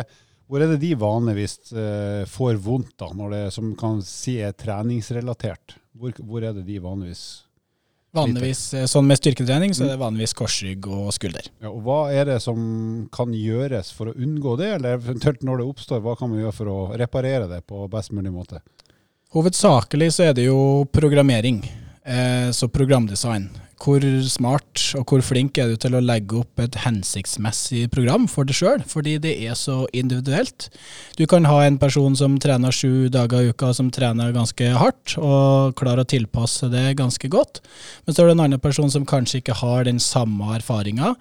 hvor 0.47 0.63
er 0.63 0.71
det 0.71 0.79
de 0.79 0.93
vanligvis 0.95 1.57
uh, 1.75 2.23
får 2.31 2.61
vondt, 2.63 2.93
da, 3.01 3.09
når 3.19 3.33
det 3.33 3.41
som 3.51 3.73
kan 3.79 3.99
si 4.05 4.37
er 4.39 4.55
treningsrelatert? 4.55 5.75
Hvor, 5.97 6.13
hvor 6.23 6.45
er 6.45 6.55
det 6.55 6.63
de 6.69 6.77
vanligvis 6.79 7.25
Vanligvis, 8.17 8.61
eh, 8.73 8.87
Sånn 8.89 9.07
med 9.07 9.19
styrketrening 9.19 9.75
så 9.77 9.85
er 9.85 9.93
det 9.93 10.01
vanligvis 10.01 10.35
korsrygg 10.37 10.87
og 10.91 11.11
skulder. 11.15 11.49
Ja, 11.63 11.71
og 11.71 11.83
Hva 11.85 11.99
er 12.13 12.31
det 12.31 12.39
som 12.43 12.59
kan 13.13 13.35
gjøres 13.35 13.93
for 13.95 14.11
å 14.11 14.15
unngå 14.17 14.57
det, 14.59 14.73
eller 14.79 14.97
eventuelt 14.97 15.45
når 15.45 15.61
det 15.61 15.69
oppstår, 15.69 16.01
hva 16.05 16.17
kan 16.19 16.31
man 16.31 16.41
gjøre 16.41 16.57
for 16.59 16.73
å 16.73 16.79
reparere 16.99 17.47
det 17.51 17.61
på 17.69 17.85
best 17.91 18.13
mulig 18.15 18.33
måte? 18.33 18.61
Hovedsakelig 19.35 20.11
så 20.15 20.29
er 20.29 20.35
det 20.37 20.47
jo 20.47 20.85
programmering, 20.91 21.61
eh, 22.05 22.49
så 22.55 22.69
programdesign 22.71 23.49
hvor 23.81 24.03
smart 24.25 24.81
og 24.97 25.11
hvor 25.11 25.23
flink 25.25 25.57
er 25.61 25.71
du 25.71 25.77
til 25.79 25.95
å 25.97 26.01
legge 26.03 26.39
opp 26.41 26.61
et 26.61 26.77
hensiktsmessig 26.81 27.85
program 27.93 28.25
for 28.31 28.47
deg 28.47 28.57
sjøl, 28.57 28.83
fordi 28.89 29.17
det 29.21 29.35
er 29.45 29.57
så 29.57 29.83
individuelt. 29.95 30.69
Du 31.19 31.25
kan 31.29 31.45
ha 31.49 31.61
en 31.65 31.77
person 31.81 32.15
som 32.17 32.37
trener 32.41 32.73
sju 32.73 33.07
dager 33.13 33.45
i 33.45 33.51
uka, 33.53 33.71
som 33.77 33.91
trener 33.93 34.33
ganske 34.35 34.71
hardt, 34.77 35.17
og 35.21 35.77
klarer 35.79 36.03
å 36.03 36.09
tilpasse 36.09 36.71
det 36.73 36.97
ganske 36.99 37.29
godt. 37.31 37.61
Men 38.05 38.15
så 38.15 38.23
er 38.23 38.31
det 38.31 38.37
en 38.37 38.45
annen 38.47 38.63
person 38.63 38.91
som 38.93 39.07
kanskje 39.07 39.43
ikke 39.43 39.59
har 39.61 39.87
den 39.87 40.01
samme 40.03 40.55
erfaringa, 40.57 41.13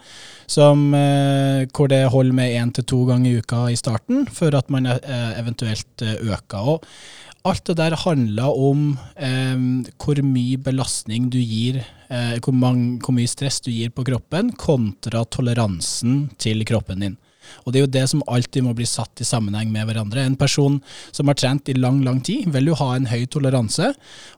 eh, 0.56 1.66
hvor 1.76 1.92
det 1.92 2.02
holder 2.12 2.40
med 2.40 2.56
én 2.56 2.72
til 2.72 2.88
to 2.88 3.04
ganger 3.10 3.30
i 3.30 3.44
uka 3.44 3.66
i 3.72 3.78
starten, 3.78 4.26
før 4.32 4.60
at 4.62 4.72
man 4.72 4.88
eh, 4.88 5.30
eventuelt 5.40 6.02
eh, 6.02 6.18
øker. 6.24 6.76
Og 6.76 6.90
alt 7.46 7.66
det 7.68 7.76
der 7.78 7.96
handler 8.00 8.56
om 8.58 8.88
eh, 9.16 9.60
hvor 10.02 10.20
mye 10.24 10.58
belastning 10.62 11.28
du 11.32 11.38
gir, 11.38 11.82
eh, 12.10 12.36
hvor, 12.42 12.54
mange, 12.56 12.98
hvor, 13.02 13.14
mye 13.16 13.30
stress 13.30 13.60
du 13.64 13.70
gir 13.72 13.92
på 13.94 14.04
kroppen, 14.06 14.52
kontra 14.58 15.24
toleransen 15.24 16.26
til 16.42 16.64
kroppen 16.68 17.04
din. 17.04 17.16
Og 17.62 17.72
Det 17.72 17.78
er 17.78 17.84
jo 17.84 17.92
det 17.94 18.06
som 18.10 18.24
alltid 18.26 18.64
må 18.66 18.72
bli 18.74 18.86
satt 18.90 19.22
i 19.22 19.26
sammenheng 19.26 19.70
med 19.70 19.86
hverandre. 19.86 20.24
En 20.26 20.38
person 20.38 20.80
som 21.14 21.30
har 21.30 21.38
trent 21.38 21.68
i 21.70 21.76
lang 21.78 22.00
lang 22.02 22.18
tid, 22.26 22.48
vil 22.50 22.72
jo 22.72 22.78
ha 22.80 22.96
en 22.96 23.06
høy 23.06 23.22
toleranse 23.30 23.92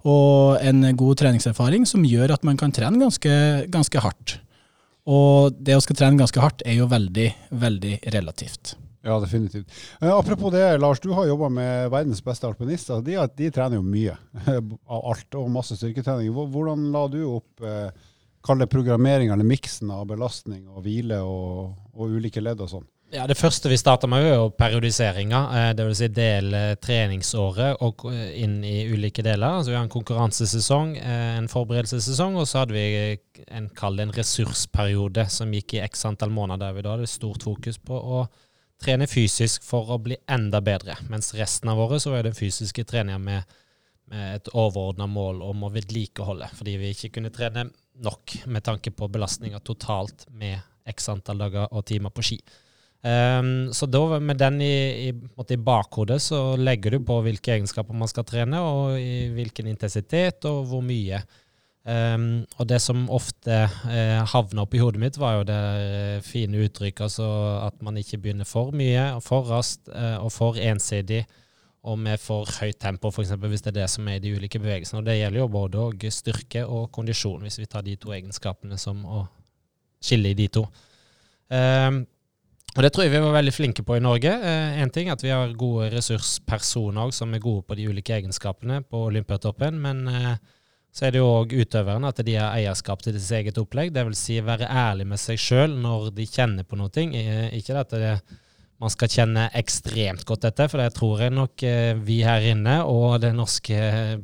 og 0.05 0.61
en 0.61 0.85
god 0.97 1.23
treningserfaring 1.23 1.89
som 1.89 2.05
gjør 2.05 2.37
at 2.37 2.45
man 2.45 2.61
kan 2.61 2.75
trene 2.75 3.01
ganske, 3.01 3.33
ganske 3.73 4.05
hardt. 4.05 4.37
Og 5.09 5.57
det 5.57 5.79
å 5.79 5.81
skal 5.81 5.97
trene 5.97 6.21
ganske 6.21 6.43
hardt 6.43 6.67
er 6.69 6.83
jo 6.83 6.91
veldig, 6.91 7.31
veldig 7.65 7.95
relativt. 8.13 8.77
Ja, 9.09 9.17
definitivt. 9.21 9.73
Eh, 10.01 10.13
apropos 10.13 10.53
det, 10.53 10.79
Lars. 10.79 11.01
Du 11.01 11.11
har 11.17 11.27
jobba 11.27 11.49
med 11.49 11.91
verdens 11.91 12.21
beste 12.25 12.47
alpinister. 12.47 13.01
De, 13.01 13.17
de, 13.37 13.51
trener 13.51 13.81
jo 13.81 13.87
mye 13.87 14.19
av 14.95 15.01
alt, 15.01 15.39
og 15.41 15.49
masse 15.55 15.79
styrketrening. 15.79 16.29
Hvordan 16.53 16.91
la 16.93 17.07
du 17.09 17.23
opp 17.31 17.65
eh, 17.65 17.89
kall 18.45 18.61
det 18.61 18.69
programmering 18.73 19.33
eller 19.33 19.49
miksen 19.49 19.91
av 19.91 20.05
belastning 20.11 20.67
og 20.69 20.85
hvile 20.85 21.23
og, 21.25 21.73
og 21.97 22.17
ulike 22.19 22.45
ledd 22.45 22.61
og 22.61 22.73
sånn? 22.75 22.87
Ja, 23.09 23.25
Det 23.27 23.39
første 23.41 23.71
vi 23.73 23.79
starta 23.81 24.07
med, 24.07 24.27
var 24.29 24.51
periodiseringa. 24.51 25.39
Eh, 25.57 25.71
Dvs. 25.77 26.01
Si 26.03 26.09
dele 26.13 26.61
treningsåret 26.77 27.81
og 27.81 28.05
eh, 28.13 28.35
inn 28.43 28.59
i 28.61 28.83
ulike 28.93 29.25
deler. 29.25 29.63
Så 29.63 29.73
Vi 29.73 29.77
har 29.79 29.87
en 29.87 29.95
konkurransesesong, 29.95 30.99
en 31.01 31.49
forberedelsessesong, 31.49 32.37
og 32.37 32.45
så 32.49 32.67
hadde 32.67 32.77
vi 32.77 33.17
en, 33.49 33.71
en 33.73 34.13
ressursperiode 34.13 35.25
som 35.33 35.57
gikk 35.57 35.79
i 35.79 35.83
x 35.87 36.05
antall 36.05 36.35
måneder, 36.37 36.67
der 36.67 36.77
vi 36.77 36.85
da 36.85 36.99
hadde 36.99 37.09
stort 37.09 37.49
fokus 37.49 37.81
på 37.81 37.97
å 37.97 38.27
trene 38.83 39.09
fysisk 39.11 39.65
for 39.67 39.95
å 39.95 39.99
bli 40.03 40.17
enda 40.31 40.61
bedre, 40.65 40.97
mens 41.11 41.33
resten 41.37 41.71
av 41.73 41.81
året 41.83 42.05
så 42.05 42.15
er 42.17 42.29
det 42.29 42.37
fysiske 42.39 42.85
treninga 42.89 43.19
med, 43.23 43.59
med 44.13 44.39
et 44.39 44.51
overordna 44.55 45.09
mål 45.11 45.43
om 45.49 45.67
å 45.67 45.73
vedlikeholde, 45.75 46.51
fordi 46.59 46.77
vi 46.81 46.93
ikke 46.95 47.13
kunne 47.19 47.35
trene 47.35 47.69
nok 48.05 48.39
med 48.47 48.65
tanke 48.67 48.93
på 48.95 49.11
belastninger 49.11 49.63
totalt 49.67 50.29
med 50.31 50.61
x 50.89 51.11
antall 51.11 51.43
dager 51.43 51.69
og 51.75 51.85
timer 51.89 52.15
på 52.15 52.25
ski. 52.31 52.39
Um, 52.99 53.69
så 53.73 53.87
da 53.87 54.19
med 54.19 54.41
den 54.41 54.61
i, 54.65 55.09
i, 55.09 55.11
i 55.15 55.59
bakhodet 55.63 56.19
så 56.23 56.57
legger 56.59 56.97
du 56.97 57.05
på 57.07 57.21
hvilke 57.23 57.55
egenskaper 57.55 57.95
man 57.95 58.11
skal 58.11 58.27
trene, 58.27 58.63
og 58.63 58.99
i 58.99 59.29
hvilken 59.35 59.71
intensitet 59.71 60.47
og 60.51 60.65
hvor 60.71 60.83
mye. 60.87 61.23
Um, 61.89 62.43
og 62.61 62.67
det 62.69 62.83
som 62.85 63.07
ofte 63.17 63.63
uh, 63.65 64.21
havna 64.29 64.67
opp 64.67 64.75
i 64.77 64.81
hodet 64.83 65.01
mitt, 65.01 65.17
var 65.17 65.39
jo 65.39 65.45
det 65.49 65.57
uh, 65.57 66.25
fine 66.27 66.59
uttrykket 66.67 67.07
altså 67.07 67.29
at 67.65 67.79
man 67.87 67.97
ikke 67.97 68.19
begynner 68.21 68.45
for 68.45 68.75
mye 68.77 69.07
for 69.25 69.49
raskt 69.49 69.89
uh, 69.95 70.19
og 70.21 70.29
for 70.35 70.59
ensidig 70.61 71.23
og 71.89 71.97
med 71.97 72.21
for 72.21 72.51
høyt 72.59 72.77
tempo, 72.83 73.09
f.eks. 73.09 73.33
hvis 73.41 73.65
det 73.65 73.71
er 73.73 73.79
det 73.79 73.87
som 73.89 74.11
er 74.11 74.19
i 74.19 74.21
de 74.21 74.35
ulike 74.37 74.61
bevegelsene. 74.61 75.01
Og 75.01 75.07
det 75.07 75.17
gjelder 75.17 75.41
jo 75.41 75.47
både 75.55 76.11
styrke 76.13 76.67
og 76.67 76.91
kondisjon, 76.93 77.47
hvis 77.47 77.57
vi 77.63 77.71
tar 77.71 77.87
de 77.87 77.97
to 77.97 78.13
egenskapene 78.13 78.77
som 78.77 79.01
å 79.07 79.23
skille 80.05 80.35
i 80.35 80.37
de 80.37 80.51
to. 80.59 80.67
Um, 81.49 82.03
og 82.75 82.85
Det 82.85 82.93
tror 82.93 83.07
jeg 83.07 83.15
vi 83.15 83.25
var 83.25 83.39
veldig 83.39 83.55
flinke 83.55 83.87
på 83.87 83.97
i 83.97 84.05
Norge. 84.05 84.35
Én 84.77 84.93
ting 84.93 85.09
er 85.09 85.17
at 85.17 85.25
vi 85.25 85.33
har 85.33 85.57
gode 85.57 85.89
ressurspersoner 85.95 87.17
som 87.17 87.33
er 87.33 87.41
gode 87.41 87.65
på 87.65 87.79
de 87.79 87.89
ulike 87.89 88.19
egenskapene 88.19 88.83
på 88.85 89.07
Olympiatoppen, 89.09 89.81
men 89.81 90.05
så 90.95 91.07
er 91.07 91.15
det 91.15 91.21
jo 91.21 91.29
òg 91.31 91.55
utøverne 91.55 92.11
at 92.11 92.21
de 92.27 92.35
har 92.39 92.57
eierskap 92.57 93.03
til 93.05 93.17
sitt 93.21 93.37
eget 93.39 93.61
opplegg. 93.61 93.93
Dvs. 93.95 94.19
Si 94.19 94.41
være 94.43 94.67
ærlig 94.67 95.07
med 95.13 95.21
seg 95.23 95.41
sjøl 95.41 95.77
når 95.79 96.11
de 96.17 96.27
kjenner 96.27 96.67
på 96.67 96.79
noe. 96.81 97.07
Ikke 97.55 97.77
at 97.79 97.95
det, 97.95 98.15
man 98.79 98.93
skal 98.95 99.11
kjenne 99.11 99.49
ekstremt 99.59 100.23
godt 100.27 100.45
dette, 100.47 100.69
for 100.71 100.79
det 100.79 100.93
tror 100.95 101.23
jeg 101.25 101.35
nok 101.35 101.63
eh, 101.67 101.93
vi 102.07 102.21
her 102.27 102.45
inne 102.53 102.77
og 102.87 103.17
den 103.25 103.39
norske 103.41 103.79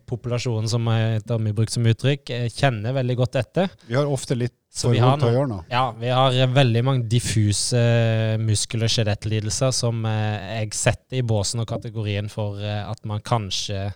populasjonen, 0.06 0.70
som 0.70 0.86
er 0.92 1.18
mye 1.42 1.56
brukt 1.56 1.74
som 1.74 1.86
uttrykk, 1.90 2.30
eh, 2.30 2.46
kjenner 2.54 2.94
veldig 2.94 3.16
godt 3.18 3.38
dette. 3.40 3.66
Vi 3.88 3.98
har 3.98 4.10
ofte 4.10 4.38
litt 4.38 4.56
så 4.74 4.90
vi 4.90 4.98
nå. 4.98 5.58
Ja, 5.70 5.84
vi 5.94 6.10
har 6.10 6.54
veldig 6.54 6.80
mange 6.86 7.06
diffuse 7.10 7.82
muskel- 8.42 8.86
og 8.86 8.90
skjelettlidelser 8.94 9.74
som 9.74 10.06
eh, 10.10 10.62
jeg 10.62 10.74
setter 10.78 11.18
i 11.18 11.26
båsen 11.26 11.62
og 11.62 11.70
kategorien 11.70 12.30
for 12.30 12.58
at 12.62 13.02
man 13.06 13.22
kanskje 13.26 13.88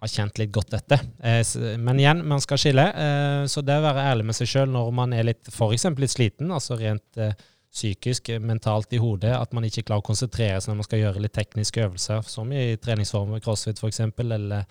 har 0.00 0.10
kjent 0.10 0.38
litt 0.38 0.52
godt 0.54 0.72
dette. 0.76 0.98
Eh, 1.22 1.42
men 1.82 2.00
igjen, 2.00 2.22
man 2.28 2.42
skal 2.42 2.60
skille. 2.60 2.84
Eh, 2.94 3.44
så 3.50 3.62
det 3.66 3.78
å 3.78 3.84
være 3.84 4.06
ærlig 4.12 4.28
med 4.30 4.38
seg 4.38 4.50
sjøl 4.50 4.72
når 4.72 4.90
man 4.94 5.14
er 5.16 5.26
litt 5.26 5.50
f.eks. 5.50 5.88
litt 5.98 6.14
sliten, 6.14 6.52
altså 6.54 6.78
rent 6.78 7.18
eh, 7.20 7.34
psykisk, 7.74 8.30
mentalt 8.40 8.94
i 8.96 9.00
hodet, 9.02 9.34
at 9.36 9.52
man 9.56 9.66
ikke 9.66 9.84
klarer 9.88 10.04
å 10.04 10.08
konsentrere 10.08 10.60
seg 10.60 10.72
når 10.72 10.80
man 10.80 10.88
skal 10.88 11.02
gjøre 11.02 11.22
litt 11.24 11.34
tekniske 11.36 11.82
øvelser, 11.84 12.22
som 12.30 12.52
i 12.54 12.70
treningsformer, 12.80 13.42
crossfit 13.44 13.80
f.eks., 13.82 14.00
eller, 14.24 14.64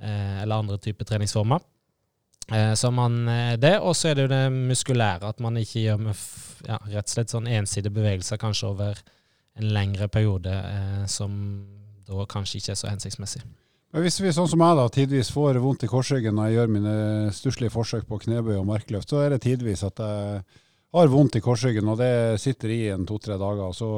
eller 0.00 0.54
andre 0.56 0.78
typer 0.82 1.06
treningsformer. 1.06 1.60
Så 2.76 2.90
man 2.92 3.28
det, 3.60 3.74
og 3.80 3.92
så 3.96 4.10
er 4.10 4.16
det 4.16 4.24
jo 4.24 4.32
det 4.32 4.40
muskulære, 4.52 5.30
at 5.30 5.38
man 5.44 5.60
ikke 5.60 5.84
gjør 5.84 6.00
med 6.08 6.24
ja, 6.66 6.80
rett 6.96 7.06
og 7.06 7.12
slett 7.12 7.32
sånn 7.32 7.48
ensidige 7.60 7.92
bevegelser 7.94 8.40
kanskje 8.40 8.72
over 8.72 9.04
en 9.60 9.70
lengre 9.76 10.08
periode, 10.12 10.56
som 11.12 11.36
da 12.08 12.26
kanskje 12.28 12.62
ikke 12.62 12.74
er 12.74 12.80
så 12.80 12.90
hensiktsmessig. 12.90 13.44
Hvis 13.94 14.16
vi 14.18 14.32
sånn 14.34 14.48
som 14.50 14.58
jeg 14.58 14.74
da, 14.74 14.84
tidvis 14.90 15.28
får 15.30 15.60
vondt 15.62 15.84
i 15.86 15.88
korsryggen 15.90 16.34
når 16.34 16.48
jeg 16.48 16.56
gjør 16.56 16.70
mine 16.74 16.94
stusslige 17.30 17.70
forsøk 17.70 18.08
på 18.08 18.18
knebøy 18.24 18.56
og 18.56 18.66
markløft, 18.66 19.12
så 19.12 19.20
er 19.22 19.30
det 19.30 19.44
tidvis 19.44 19.84
at 19.86 20.02
jeg 20.02 20.40
har 20.96 21.10
vondt 21.12 21.38
i 21.38 21.42
korsryggen, 21.42 21.86
og 21.92 22.00
det 22.02 22.40
sitter 22.42 22.72
i 22.74 22.80
en 22.90 23.06
to-tre 23.06 23.36
dager. 23.38 23.62
og 23.68 23.76
Så 23.78 23.90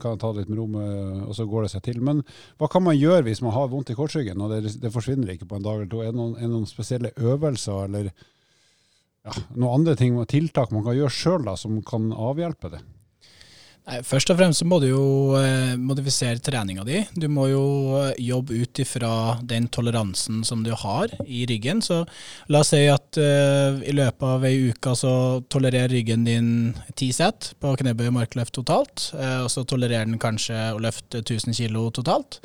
kan 0.00 0.14
jeg 0.14 0.22
ta 0.22 0.30
det 0.32 0.42
litt 0.42 0.52
med 0.54 0.60
ro, 0.60 0.66
med, 0.72 1.20
og 1.26 1.36
så 1.36 1.44
går 1.48 1.66
det 1.66 1.72
seg 1.74 1.84
til. 1.84 2.00
Men 2.00 2.22
hva 2.60 2.70
kan 2.72 2.84
man 2.86 2.96
gjøre 2.96 3.26
hvis 3.28 3.44
man 3.44 3.52
har 3.52 3.68
vondt 3.72 3.92
i 3.92 3.96
korsryggen, 3.98 4.40
og 4.40 4.54
det, 4.54 4.72
det 4.80 4.92
forsvinner 4.94 5.34
ikke 5.34 5.50
på 5.50 5.60
en 5.60 5.68
dag 5.68 5.82
eller 5.82 5.92
to? 5.92 6.00
Er 6.00 6.12
det 6.12 6.20
noen, 6.22 6.34
er 6.40 6.48
noen 6.48 6.68
spesielle 6.68 7.12
øvelser 7.20 7.90
eller 7.90 8.08
ja, 8.08 9.36
noen 9.52 9.82
andre 9.82 9.98
ting, 10.00 10.16
tiltak 10.32 10.72
man 10.72 10.88
kan 10.88 10.96
gjøre 10.96 11.12
sjøl 11.12 11.52
som 11.60 11.80
kan 11.84 12.08
avhjelpe 12.16 12.72
det? 12.72 12.80
Nei, 13.82 13.96
først 14.06 14.30
og 14.30 14.36
fremst 14.38 14.62
så 14.62 14.66
må 14.70 14.76
du 14.78 14.84
jo 14.92 15.04
eh, 15.34 15.72
modifisere 15.74 16.38
treninga 16.38 16.84
di. 16.86 17.00
Du 17.18 17.26
må 17.26 17.48
jo 17.50 17.62
eh, 17.98 18.12
jobbe 18.22 18.54
ut 18.62 18.78
ifra 18.78 19.40
den 19.42 19.66
toleransen 19.74 20.44
som 20.46 20.62
du 20.62 20.70
har 20.78 21.10
i 21.26 21.40
ryggen. 21.50 21.80
Så 21.82 22.04
la 22.46 22.60
oss 22.62 22.70
si 22.70 22.84
at 22.86 23.18
eh, 23.18 23.80
i 23.90 23.94
løpet 23.98 24.22
av 24.22 24.46
ei 24.46 24.70
uke 24.70 24.94
så 24.98 25.14
tolererer 25.50 25.90
ryggen 25.96 26.22
din 26.28 26.52
ti 26.94 27.10
sett 27.16 27.56
på 27.58 27.74
knebøy 27.80 28.06
og 28.12 28.14
markløft 28.20 28.54
totalt. 28.60 29.08
Eh, 29.18 29.40
og 29.42 29.50
så 29.50 29.66
tolererer 29.66 30.06
den 30.06 30.22
kanskje 30.22 30.60
å 30.76 30.78
løfte 30.82 31.24
1000 31.24 31.58
kg 31.58 31.90
totalt. 31.98 32.38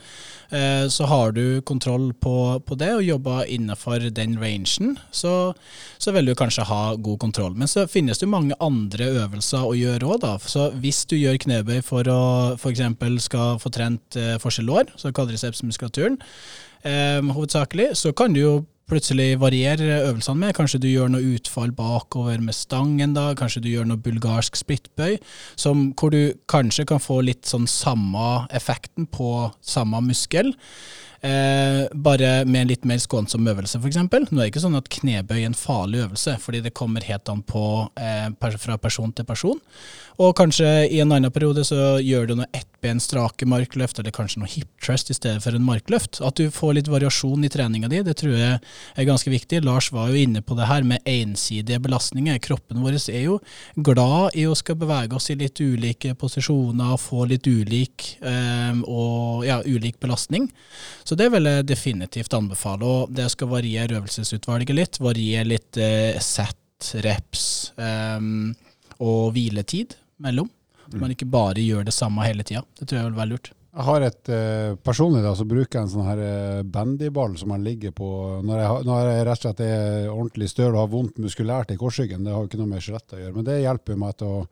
Eh, 0.49 0.87
så 0.89 1.05
har 1.05 1.31
du 1.37 1.61
kontroll 1.61 2.13
på, 2.17 2.59
på 2.65 2.79
det 2.81 2.93
og 2.95 3.05
jobber 3.05 3.45
innenfor 3.45 4.09
den 4.09 4.37
rangen, 4.41 4.95
så, 5.11 5.53
så 5.99 6.13
vil 6.15 6.31
du 6.31 6.35
kanskje 6.39 6.65
ha 6.65 6.95
god 6.95 7.19
kontroll. 7.19 7.53
Men 7.53 7.69
så 7.69 7.85
finnes 7.85 8.17
det 8.17 8.25
jo 8.25 8.33
mange 8.33 8.55
andre 8.63 9.11
øvelser 9.21 9.67
å 9.67 9.75
gjøre 9.77 10.07
òg, 10.07 10.21
da. 10.23 10.35
Så 10.41 10.69
hvis 10.81 11.03
du 11.05 11.17
gjør 11.17 11.26
gjør 11.27 11.41
knebøy 11.43 11.81
for 11.85 12.07
å 12.11 12.21
f.eks. 12.55 12.81
skal 13.23 13.59
få 13.61 13.73
trent 13.73 14.17
eh, 14.19 14.37
forskjell 14.41 14.67
lår, 14.71 14.95
så 14.97 15.13
kvadricepsmuskulaturen, 15.15 16.17
eh, 16.87 17.21
hovedsakelig, 17.21 17.93
så 17.99 18.15
kan 18.17 18.33
du 18.33 18.41
jo 18.41 18.55
plutselig 18.87 19.39
variere 19.39 19.99
øvelsene 20.07 20.39
med. 20.39 20.55
Kanskje 20.55 20.79
du 20.79 20.87
gjør 20.87 21.11
noe 21.11 21.33
utfall 21.35 21.73
bakover 21.75 22.39
med 22.43 22.55
stangen, 22.55 23.15
da. 23.17 23.33
Kanskje 23.35 23.65
du 23.65 23.69
gjør 23.71 23.89
noe 23.89 23.99
bulgarsk 23.99 24.55
splittbøy, 24.55 25.17
som, 25.59 25.89
hvor 25.99 26.13
du 26.15 26.37
kanskje 26.49 26.87
kan 26.87 27.03
få 27.03 27.19
litt 27.27 27.47
sånn 27.49 27.67
samme 27.67 28.47
effekten 28.55 29.09
på 29.11 29.49
samme 29.59 30.01
muskel. 30.07 30.53
Eh, 31.21 31.87
bare 31.93 32.45
med 32.45 32.61
en 32.61 32.71
litt 32.71 32.85
mer 32.85 32.99
skånsom 33.01 33.47
øvelse, 33.49 33.79
f.eks. 33.81 33.97
Nå 33.97 34.19
er 34.21 34.43
det 34.43 34.51
ikke 34.51 34.61
sånn 34.61 34.77
at 34.77 34.89
knebøy 34.99 35.39
er 35.39 35.47
en 35.49 35.57
farlig 35.57 36.03
øvelse, 36.05 36.35
fordi 36.43 36.61
det 36.65 36.75
kommer 36.77 37.05
helt 37.07 37.29
an 37.31 37.41
på 37.47 37.63
eh, 37.97 38.27
fra 38.57 38.77
person 38.77 39.13
til 39.15 39.25
person. 39.25 39.61
Og 40.17 40.33
kanskje 40.37 40.65
i 40.89 40.97
en 41.03 41.11
annen 41.13 41.29
periode 41.33 41.61
så 41.67 41.99
gjør 42.01 42.25
du 42.25 42.31
noe 42.39 42.49
ettben 42.57 42.97
strake 43.01 43.45
markløft, 43.49 43.99
eller 44.01 44.13
kanskje 44.13 44.41
noe 44.41 44.49
hip 44.49 44.69
trust 44.81 45.11
i 45.13 45.17
stedet 45.17 45.43
for 45.43 45.53
en 45.53 45.65
markløft. 45.65 46.17
At 46.25 46.39
du 46.39 46.49
får 46.53 46.73
litt 46.79 46.89
variasjon 46.89 47.45
i 47.45 47.51
treninga 47.53 47.89
di, 47.91 48.01
det 48.05 48.15
tror 48.17 48.33
jeg 48.33 48.57
er 48.57 49.09
ganske 49.09 49.29
viktig. 49.29 49.61
Lars 49.65 49.91
var 49.93 50.09
jo 50.09 50.17
inne 50.17 50.41
på 50.41 50.57
det 50.57 50.69
her 50.69 50.85
med 50.89 51.05
ensidige 51.05 51.77
belastninger. 51.85 52.39
Kroppen 52.41 52.81
vår 52.81 52.97
er 53.13 53.27
jo 53.27 53.37
glad 53.75 54.37
i 54.37 54.47
å 54.49 54.55
skal 54.57 54.79
bevege 54.81 55.17
oss 55.17 55.29
i 55.29 55.37
litt 55.37 55.61
ulike 55.61 56.15
posisjoner, 56.17 56.97
få 56.97 57.27
litt 57.29 57.45
ulik, 57.45 58.07
eh, 58.25 58.73
og, 58.89 59.45
ja, 59.45 59.61
ulik 59.65 60.01
belastning. 60.01 60.49
Så 61.07 61.15
det 61.15 61.29
vil 61.31 61.47
jeg 61.47 61.67
definitivt 61.69 62.33
anbefale. 62.35 62.83
Og 62.83 63.11
det 63.15 63.29
skal 63.31 63.51
variere 63.51 64.01
øvelsesutvalget 64.01 64.75
litt. 64.75 64.99
Variere 64.99 65.47
litt 65.47 65.79
eh, 65.79 66.17
sett, 66.23 66.91
reps 67.01 67.71
um, 67.79 68.51
og 69.01 69.31
hviletid 69.33 69.95
mellom. 70.21 70.49
Så 70.87 70.99
man 70.99 71.13
ikke 71.13 71.27
bare 71.27 71.63
gjør 71.63 71.87
det 71.87 71.95
samme 71.95 72.25
hele 72.27 72.43
tida. 72.47 72.61
Det 72.79 72.85
tror 72.85 72.99
jeg 72.99 73.07
vil 73.07 73.17
være 73.21 73.31
lurt. 73.31 73.49
Jeg 73.77 73.85
har 73.85 74.03
et 74.07 74.29
eh, 74.33 74.75
Personlig 74.83 75.23
da, 75.23 75.31
så 75.37 75.45
bruker 75.47 75.79
jeg 75.79 75.85
en 75.85 75.91
sånn 75.91 76.07
her 76.07 76.21
uh, 76.21 76.67
bandyball 76.75 77.35
som 77.39 77.51
man 77.53 77.65
ligger 77.65 77.93
på 77.95 78.07
når 78.47 78.61
jeg, 78.61 78.85
når 78.87 79.09
jeg 79.11 79.25
rett 79.27 79.33
og 79.35 79.43
slett 79.43 79.65
er 79.65 80.11
ordentlig 80.11 80.51
støl 80.51 80.71
og 80.71 80.79
har 80.81 80.93
vondt 80.93 81.19
muskulært 81.23 81.71
i 81.71 81.79
korsryggen. 81.79 82.23
Det 82.25 82.33
har 82.35 82.43
jo 82.43 82.51
ikke 82.51 82.61
noe 82.61 82.71
med 82.73 82.83
skjelettet 82.83 83.15
å 83.15 83.21
gjøre. 83.21 83.35
Men 83.37 83.47
det 83.47 83.59
hjelper 83.61 84.01
meg 84.03 84.19
til 84.19 84.33
å 84.33 84.45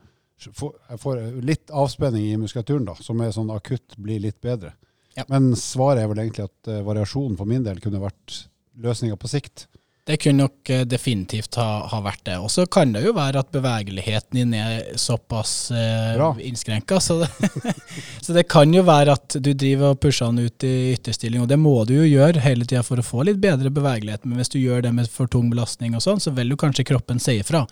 få 0.55 0.71
jeg 0.91 0.99
får 1.03 1.21
litt 1.47 1.71
avspenning 1.83 2.25
i 2.29 2.39
muskulaturen, 2.39 2.87
da, 2.87 2.95
som 2.99 3.21
er 3.23 3.35
sånn 3.35 3.51
akutt 3.55 3.95
blir 3.99 4.23
litt 4.23 4.39
bedre. 4.43 4.75
Ja. 5.15 5.25
Men 5.31 5.53
svaret 5.59 6.03
er 6.03 6.11
vel 6.11 6.21
egentlig 6.25 6.47
at 6.49 6.71
uh, 6.71 6.81
variasjonen 6.85 7.37
for 7.39 7.49
min 7.49 7.63
del 7.65 7.79
kunne 7.83 8.03
vært 8.03 8.41
løsninga 8.83 9.17
på 9.19 9.31
sikt. 9.31 9.67
Det 10.05 10.19
kunne 10.21 10.43
nok 10.43 10.69
eh, 10.69 10.83
definitivt 10.85 11.55
ha, 11.57 11.87
ha 11.89 11.99
vært 12.05 12.27
det. 12.27 12.35
Og 12.37 12.51
så 12.53 12.67
kan 12.69 12.91
det 12.93 13.01
jo 13.07 13.13
være 13.17 13.41
at 13.41 13.47
bevegeligheten 13.49 14.37
din 14.37 14.51
er 14.53 14.91
såpass 15.01 15.71
eh, 15.73 16.19
innskrenka. 16.45 16.99
Så, 17.01 17.23
så, 18.21 18.35
det 18.35 18.43
kan 18.51 18.69
jo 18.69 18.83
være 18.85 19.15
at 19.17 19.37
du 19.41 19.49
driver 19.57 19.95
og 19.95 20.03
pusher 20.03 20.29
den 20.29 20.45
ut 20.45 20.65
i 20.67 20.93
ytterstilling, 20.93 21.41
og 21.41 21.49
det 21.49 21.57
må 21.57 21.73
du 21.89 21.95
jo 21.95 22.03
gjøre 22.05 22.43
hele 22.43 22.67
tida 22.69 22.83
for 22.85 23.01
å 23.01 23.05
få 23.07 23.25
litt 23.25 23.39
bedre 23.41 23.71
bevegelighet. 23.73 24.27
Men 24.29 24.37
hvis 24.37 24.53
du 24.53 24.59
gjør 24.59 24.85
det 24.85 24.91
med 24.93 25.09
for 25.09 25.31
tung 25.31 25.47
belastning 25.49 25.97
og 25.97 26.05
sånn, 26.05 26.21
så 26.21 26.35
vil 26.37 26.53
jo 26.53 26.59
kanskje 26.61 26.85
kroppen 26.91 27.23
si 27.25 27.39
ifra. 27.41 27.63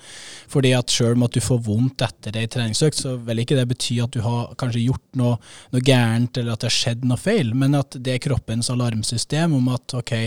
Fordi 0.50 0.74
at 0.74 0.90
sjøl 0.90 1.14
om 1.14 1.28
at 1.30 1.38
du 1.38 1.42
får 1.46 1.62
vondt 1.70 2.02
etter 2.08 2.42
ei 2.42 2.50
treningsøkt, 2.50 2.98
så 2.98 3.14
vil 3.30 3.44
ikke 3.46 3.60
det 3.62 3.68
bety 3.76 4.00
at 4.02 4.18
du 4.18 4.24
har 4.26 4.58
kanskje 4.58 4.88
gjort 4.88 5.22
noe, 5.22 5.38
noe 5.70 5.86
gærent 5.86 6.42
eller 6.42 6.58
at 6.58 6.66
det 6.66 6.72
har 6.72 6.78
skjedd 6.80 7.06
noe 7.06 7.22
feil, 7.22 7.54
men 7.54 7.78
at 7.78 8.02
det 8.02 8.18
er 8.18 8.26
kroppens 8.26 8.74
alarmsystem 8.74 9.54
om 9.54 9.70
at 9.78 10.00
ok, 10.02 10.18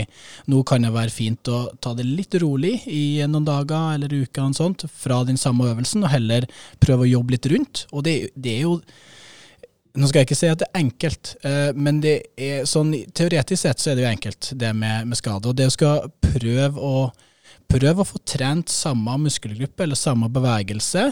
nå 0.47 0.63
kan 0.71 0.87
det 0.87 0.95
være 0.95 1.17
fint 1.19 1.51
å 1.51 1.65
ta 1.83 1.96
det 1.97 2.07
litt 2.07 2.37
rolig 2.41 2.79
i 2.91 3.19
noen 3.27 3.47
dager 3.47 3.97
eller 3.97 4.13
uker 4.13 4.47
og 4.47 4.57
sånt, 4.57 4.87
fra 4.93 5.23
den 5.27 5.39
samme 5.39 5.67
øvelsen, 5.71 6.05
og 6.05 6.13
heller 6.13 6.47
prøve 6.83 7.05
å 7.05 7.11
jobbe 7.17 7.35
litt 7.35 7.51
rundt. 7.53 7.85
Og 7.91 8.05
det, 8.07 8.17
det 8.35 8.57
er 8.57 8.67
jo 8.67 8.79
nå 9.97 10.05
skal 10.05 10.21
jeg 10.21 10.27
ikke 10.27 10.37
si 10.37 10.49
at 10.51 10.59
det 10.61 10.67
er 10.69 10.83
enkelt, 10.83 11.31
eh, 11.47 11.69
men 11.73 12.01
det 12.03 12.17
er 12.37 12.67
sånn, 12.69 12.91
teoretisk 13.17 13.63
sett 13.63 13.81
så 13.81 13.91
er 13.91 13.97
det 13.97 14.03
jo 14.05 14.11
enkelt, 14.11 14.51
det 14.61 14.69
med, 14.77 15.07
med 15.09 15.17
skade. 15.17 15.49
Og 15.49 15.57
det 15.57 15.71
å 15.71 15.73
skal 15.73 16.11
prøve 16.21 16.83
å 16.83 17.07
prøv 17.67 17.99
å 17.99 18.07
få 18.07 18.21
trent 18.23 18.71
samme 18.71 19.17
muskelgruppe 19.25 19.83
eller 19.83 19.99
samme 19.99 20.29
bevegelse, 20.31 21.09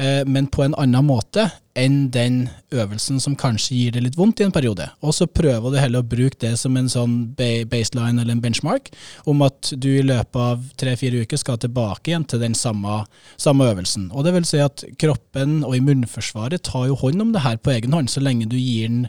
eh, 0.00 0.22
men 0.26 0.48
på 0.48 0.64
en 0.64 0.76
annen 0.80 1.04
måte 1.04 1.50
enn 1.80 2.10
den 2.12 2.42
øvelsen 2.70 3.20
som 3.22 3.34
kanskje 3.38 3.76
gir 3.76 3.94
det 3.94 4.02
litt 4.04 4.18
vondt 4.18 4.40
i 4.40 4.46
en 4.46 4.54
periode. 4.54 4.86
Og 5.02 5.14
så 5.16 5.26
prøver 5.26 5.72
du 5.72 5.78
heller 5.80 6.04
å 6.04 6.06
bruke 6.06 6.38
det 6.42 6.52
som 6.60 6.76
en 6.78 6.90
sånn 6.90 7.16
baseline 7.36 8.20
eller 8.20 8.36
en 8.36 8.42
benchmark, 8.42 8.90
om 9.30 9.42
at 9.46 9.72
du 9.74 9.88
i 9.96 10.06
løpet 10.06 10.38
av 10.40 10.62
tre-fire 10.80 11.24
uker 11.24 11.40
skal 11.40 11.58
tilbake 11.60 12.12
igjen 12.12 12.26
til 12.30 12.42
den 12.42 12.54
samme, 12.58 13.02
samme, 13.40 13.68
øvelsen. 13.70 14.08
Og 14.14 14.26
det 14.26 14.34
vil 14.36 14.48
si 14.48 14.60
at 14.62 14.84
kroppen 15.00 15.60
og 15.66 15.76
immunforsvaret 15.78 16.62
tar 16.66 16.88
jo 16.90 16.98
hånd 17.00 17.22
om 17.22 17.32
det 17.34 17.44
her 17.44 17.58
på 17.60 17.74
egen 17.74 17.94
hånd, 17.96 18.10
så 18.10 18.22
lenge 18.22 18.48
du 18.50 18.58
gir 18.58 18.88
den 18.90 19.08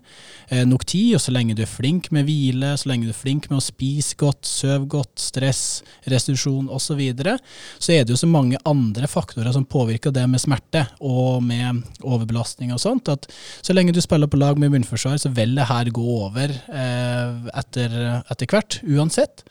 eh, 0.50 0.66
nok 0.68 0.86
tid, 0.90 1.16
og 1.18 1.24
så 1.24 1.34
lenge 1.36 1.56
du 1.58 1.64
er 1.66 1.70
flink 1.70 2.12
med 2.16 2.28
hvile, 2.28 2.74
så 2.78 2.92
lenge 2.92 3.08
du 3.08 3.14
er 3.14 3.22
flink 3.22 3.50
med 3.52 3.60
å 3.60 3.66
spise 3.66 4.18
godt, 4.20 4.46
sove 4.48 4.88
godt, 4.92 5.16
stress, 5.22 5.82
restitusjon 6.10 6.70
osv., 6.70 6.90
så, 6.92 6.98
videre, 7.00 7.38
så 7.80 7.94
er 7.96 8.04
det 8.04 8.12
jo 8.12 8.20
så 8.20 8.28
mange 8.28 8.58
andre 8.68 9.08
faktorer 9.08 9.54
som 9.56 9.64
påvirker 9.64 10.12
det 10.12 10.26
med 10.28 10.42
smerte 10.44 10.82
og 11.00 11.40
med 11.46 11.86
overbelastning 12.04 12.61
belastning 12.62 12.74
og 12.74 12.82
sånt, 12.82 13.10
at 13.10 13.28
så 13.62 13.74
lenge 13.74 13.94
du 13.94 14.02
spiller 14.02 14.28
på 14.28 14.40
lag 14.40 14.60
med 14.60 14.72
munnforsvar, 14.72 15.18
så 15.18 15.32
vil 15.34 15.56
det 15.56 15.70
her 15.70 15.90
gå 15.90 16.02
over 16.26 16.50
eh, 16.50 17.50
etter, 17.58 18.22
etter, 18.30 18.48
hvert, 18.48 18.82
uansett. 18.86 19.44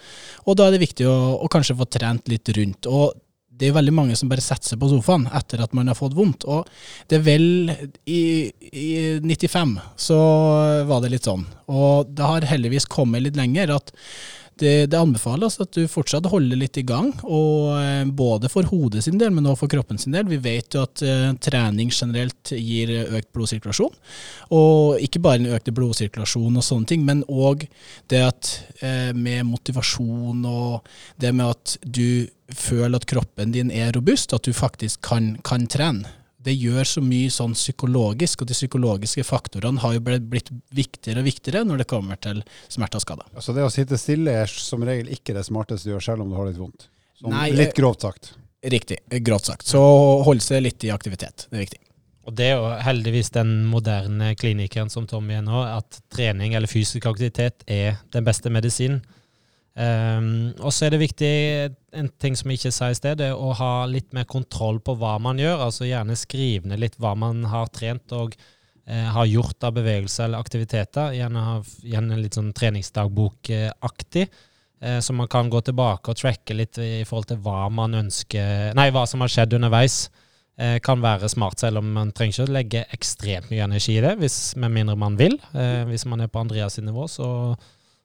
Og 0.47 0.57
da 0.57 0.69
er 0.69 0.77
det 0.77 0.85
viktig 0.87 1.07
å, 1.07 1.41
å 1.43 1.49
kanskje 1.49 1.77
få 1.77 1.89
trent 1.91 2.29
litt 2.29 2.49
rundt. 2.57 2.87
og 2.87 3.19
det 3.61 3.69
er 3.69 3.75
veldig 3.77 3.93
mange 3.93 4.15
som 4.17 4.31
bare 4.31 4.41
setter 4.41 4.71
seg 4.71 4.79
på 4.81 4.89
sofaen 4.89 5.27
etter 5.37 5.61
at 5.61 5.75
man 5.77 5.91
har 5.91 5.97
fått 5.99 6.15
vondt. 6.17 6.47
Og 6.49 6.65
det 7.13 7.19
er 7.19 7.27
vel 7.27 7.69
i, 8.09 8.49
i 8.73 9.21
95 9.21 9.75
så 10.01 10.17
var 10.89 11.03
det 11.05 11.11
litt 11.13 11.29
sånn. 11.29 11.45
Og 11.69 12.09
det 12.09 12.25
har 12.25 12.47
heldigvis 12.55 12.89
kommet 12.89 13.21
litt 13.21 13.37
lenger 13.37 13.75
at 13.75 13.93
det, 14.61 14.91
det, 14.93 14.99
anbefales 14.99 15.59
at 15.63 15.73
du 15.77 15.89
fortsatt 15.91 16.29
holder 16.31 16.59
litt 16.61 16.79
i 16.81 16.85
gang, 16.87 17.11
og 17.25 17.73
eh, 17.81 18.05
både 18.07 18.51
for 18.53 18.69
hodet 18.71 19.05
sin 19.07 19.19
del, 19.21 19.33
men 19.35 19.49
også 19.49 19.65
for 19.65 19.73
kroppen 19.75 20.01
sin 20.01 20.15
del. 20.17 20.29
Vi 20.31 20.41
vet 20.45 20.77
jo 20.77 20.85
at 20.85 21.03
uh, 21.05 21.31
trening 21.43 21.93
generelt 21.95 22.53
gir 22.55 22.93
økt 23.09 23.31
blodsirkulasjon, 23.37 23.97
og 24.57 25.01
ikke 25.03 25.23
bare 25.25 25.43
en 25.43 25.51
økt 25.57 25.73
blodsirkulasjon 25.75 26.61
og 26.61 26.67
sånne 26.67 26.91
ting, 26.93 27.07
men 27.09 27.25
òg 27.27 27.67
det 28.13 28.23
at 28.29 28.53
uh, 28.85 29.11
med 29.17 29.49
motivasjon 29.49 30.45
og 30.49 30.89
det 31.21 31.35
med 31.35 31.57
at 31.57 31.77
du 31.83 32.29
føler 32.51 32.99
at 32.99 33.09
kroppen 33.09 33.53
din 33.55 33.71
er 33.71 33.93
robust, 33.97 34.35
at 34.35 34.47
du 34.47 34.57
faktisk 34.57 35.03
kan, 35.07 35.37
kan 35.47 35.69
trene 35.71 36.20
det 36.45 36.55
gjør 36.57 36.87
så 36.89 37.03
mye 37.05 37.33
sånn 37.33 37.53
psykologisk, 37.57 38.43
og 38.43 38.49
de 38.49 38.57
psykologiske 38.57 39.25
faktorene 39.29 39.83
har 39.83 39.97
jo 39.97 40.05
blitt 40.05 40.49
viktigere 40.73 41.21
og 41.21 41.29
viktigere 41.29 41.67
når 41.69 41.83
det 41.83 41.89
kommer 41.91 42.21
til 42.23 42.41
smerte 42.73 43.01
og 43.01 43.05
skader. 43.05 43.29
Altså 43.35 43.55
det 43.57 43.67
å 43.67 43.73
sitte 43.73 43.99
stille 44.01 44.39
er 44.43 44.51
som 44.53 44.85
regel 44.87 45.13
ikke 45.13 45.37
det 45.37 45.45
smarteste 45.49 45.89
du 45.89 45.95
gjør, 45.95 46.07
selv 46.09 46.25
om 46.25 46.33
du 46.33 46.39
har 46.39 46.49
litt 46.49 46.61
vondt? 46.61 46.89
Som 47.21 47.35
Nei, 47.35 47.51
litt 47.53 47.77
grovt 47.77 48.07
sagt. 48.07 48.33
Riktig, 48.65 49.03
grovt 49.25 49.53
sagt. 49.53 49.69
Så 49.69 49.81
holde 50.25 50.45
seg 50.45 50.65
litt 50.65 50.85
i 50.89 50.93
aktivitet, 50.95 51.47
det 51.51 51.59
er 51.59 51.67
viktig. 51.67 51.83
Og 52.29 52.37
det 52.37 52.51
er 52.51 52.59
jo 52.61 52.73
heldigvis 52.85 53.33
den 53.35 53.53
moderne 53.69 54.35
klinikeren 54.39 54.91
som 54.93 55.07
Tommy 55.09 55.39
er 55.39 55.45
nå, 55.45 55.63
at 55.65 56.03
trening 56.13 56.55
eller 56.57 56.71
fysisk 56.71 57.09
aktivitet 57.09 57.65
er 57.69 58.01
den 58.15 58.27
beste 58.27 58.53
medisinen. 58.53 59.01
Um, 59.75 60.51
og 60.59 60.75
så 60.75 60.87
er 60.87 60.95
det 60.95 61.01
viktig, 61.05 61.33
en 61.97 62.11
ting 62.21 62.35
som 62.37 62.51
jeg 62.51 62.59
ikke 62.59 62.73
sa 62.75 62.91
i 62.91 62.97
sted, 62.99 63.21
det 63.21 63.31
er 63.31 63.39
å 63.39 63.53
ha 63.57 63.87
litt 63.89 64.11
mer 64.17 64.27
kontroll 64.29 64.81
på 64.83 64.97
hva 64.99 65.15
man 65.23 65.41
gjør. 65.41 65.67
Altså 65.69 65.89
gjerne 65.89 66.19
skrive 66.19 66.71
ned 66.71 66.83
litt 66.83 66.99
hva 67.01 67.15
man 67.19 67.45
har 67.51 67.71
trent 67.75 68.13
og 68.17 68.35
eh, 68.37 69.09
har 69.15 69.31
gjort 69.31 69.69
av 69.69 69.77
bevegelser 69.79 70.27
eller 70.27 70.43
aktiviteter. 70.43 71.15
Gjerne, 71.17 71.45
ha, 71.47 71.59
gjerne 71.87 72.21
litt 72.21 72.39
sånn 72.39 72.53
treningsdagbokaktig. 72.57 74.27
Eh, 74.81 74.99
så 75.05 75.17
man 75.17 75.31
kan 75.31 75.53
gå 75.53 75.63
tilbake 75.65 76.13
og 76.13 76.19
tracke 76.19 76.57
litt 76.57 76.81
i 76.83 77.07
forhold 77.07 77.31
til 77.31 77.41
hva 77.45 77.69
man 77.73 77.95
ønsker 78.01 78.75
Nei, 78.77 78.91
hva 78.95 79.07
som 79.09 79.23
har 79.25 79.33
skjedd 79.33 79.59
underveis. 79.61 80.03
Eh, 80.61 80.77
kan 80.85 81.01
være 81.01 81.29
smart, 81.33 81.61
selv 81.63 81.81
om 81.81 81.93
man 81.95 82.11
trenger 82.13 82.35
ikke 82.35 82.49
å 82.51 82.53
legge 82.53 82.81
ekstremt 82.93 83.49
mye 83.53 83.65
energi 83.65 83.95
i 83.97 84.03
det, 84.05 84.17
hvis, 84.21 84.57
med 84.61 84.75
mindre 84.75 84.97
man 84.99 85.17
vil. 85.17 85.39
Eh, 85.57 85.87
hvis 85.89 86.05
man 86.11 86.21
er 86.21 86.29
på 86.29 86.43
Andreas 86.43 86.77
nivå, 86.83 87.07
så 87.09 87.29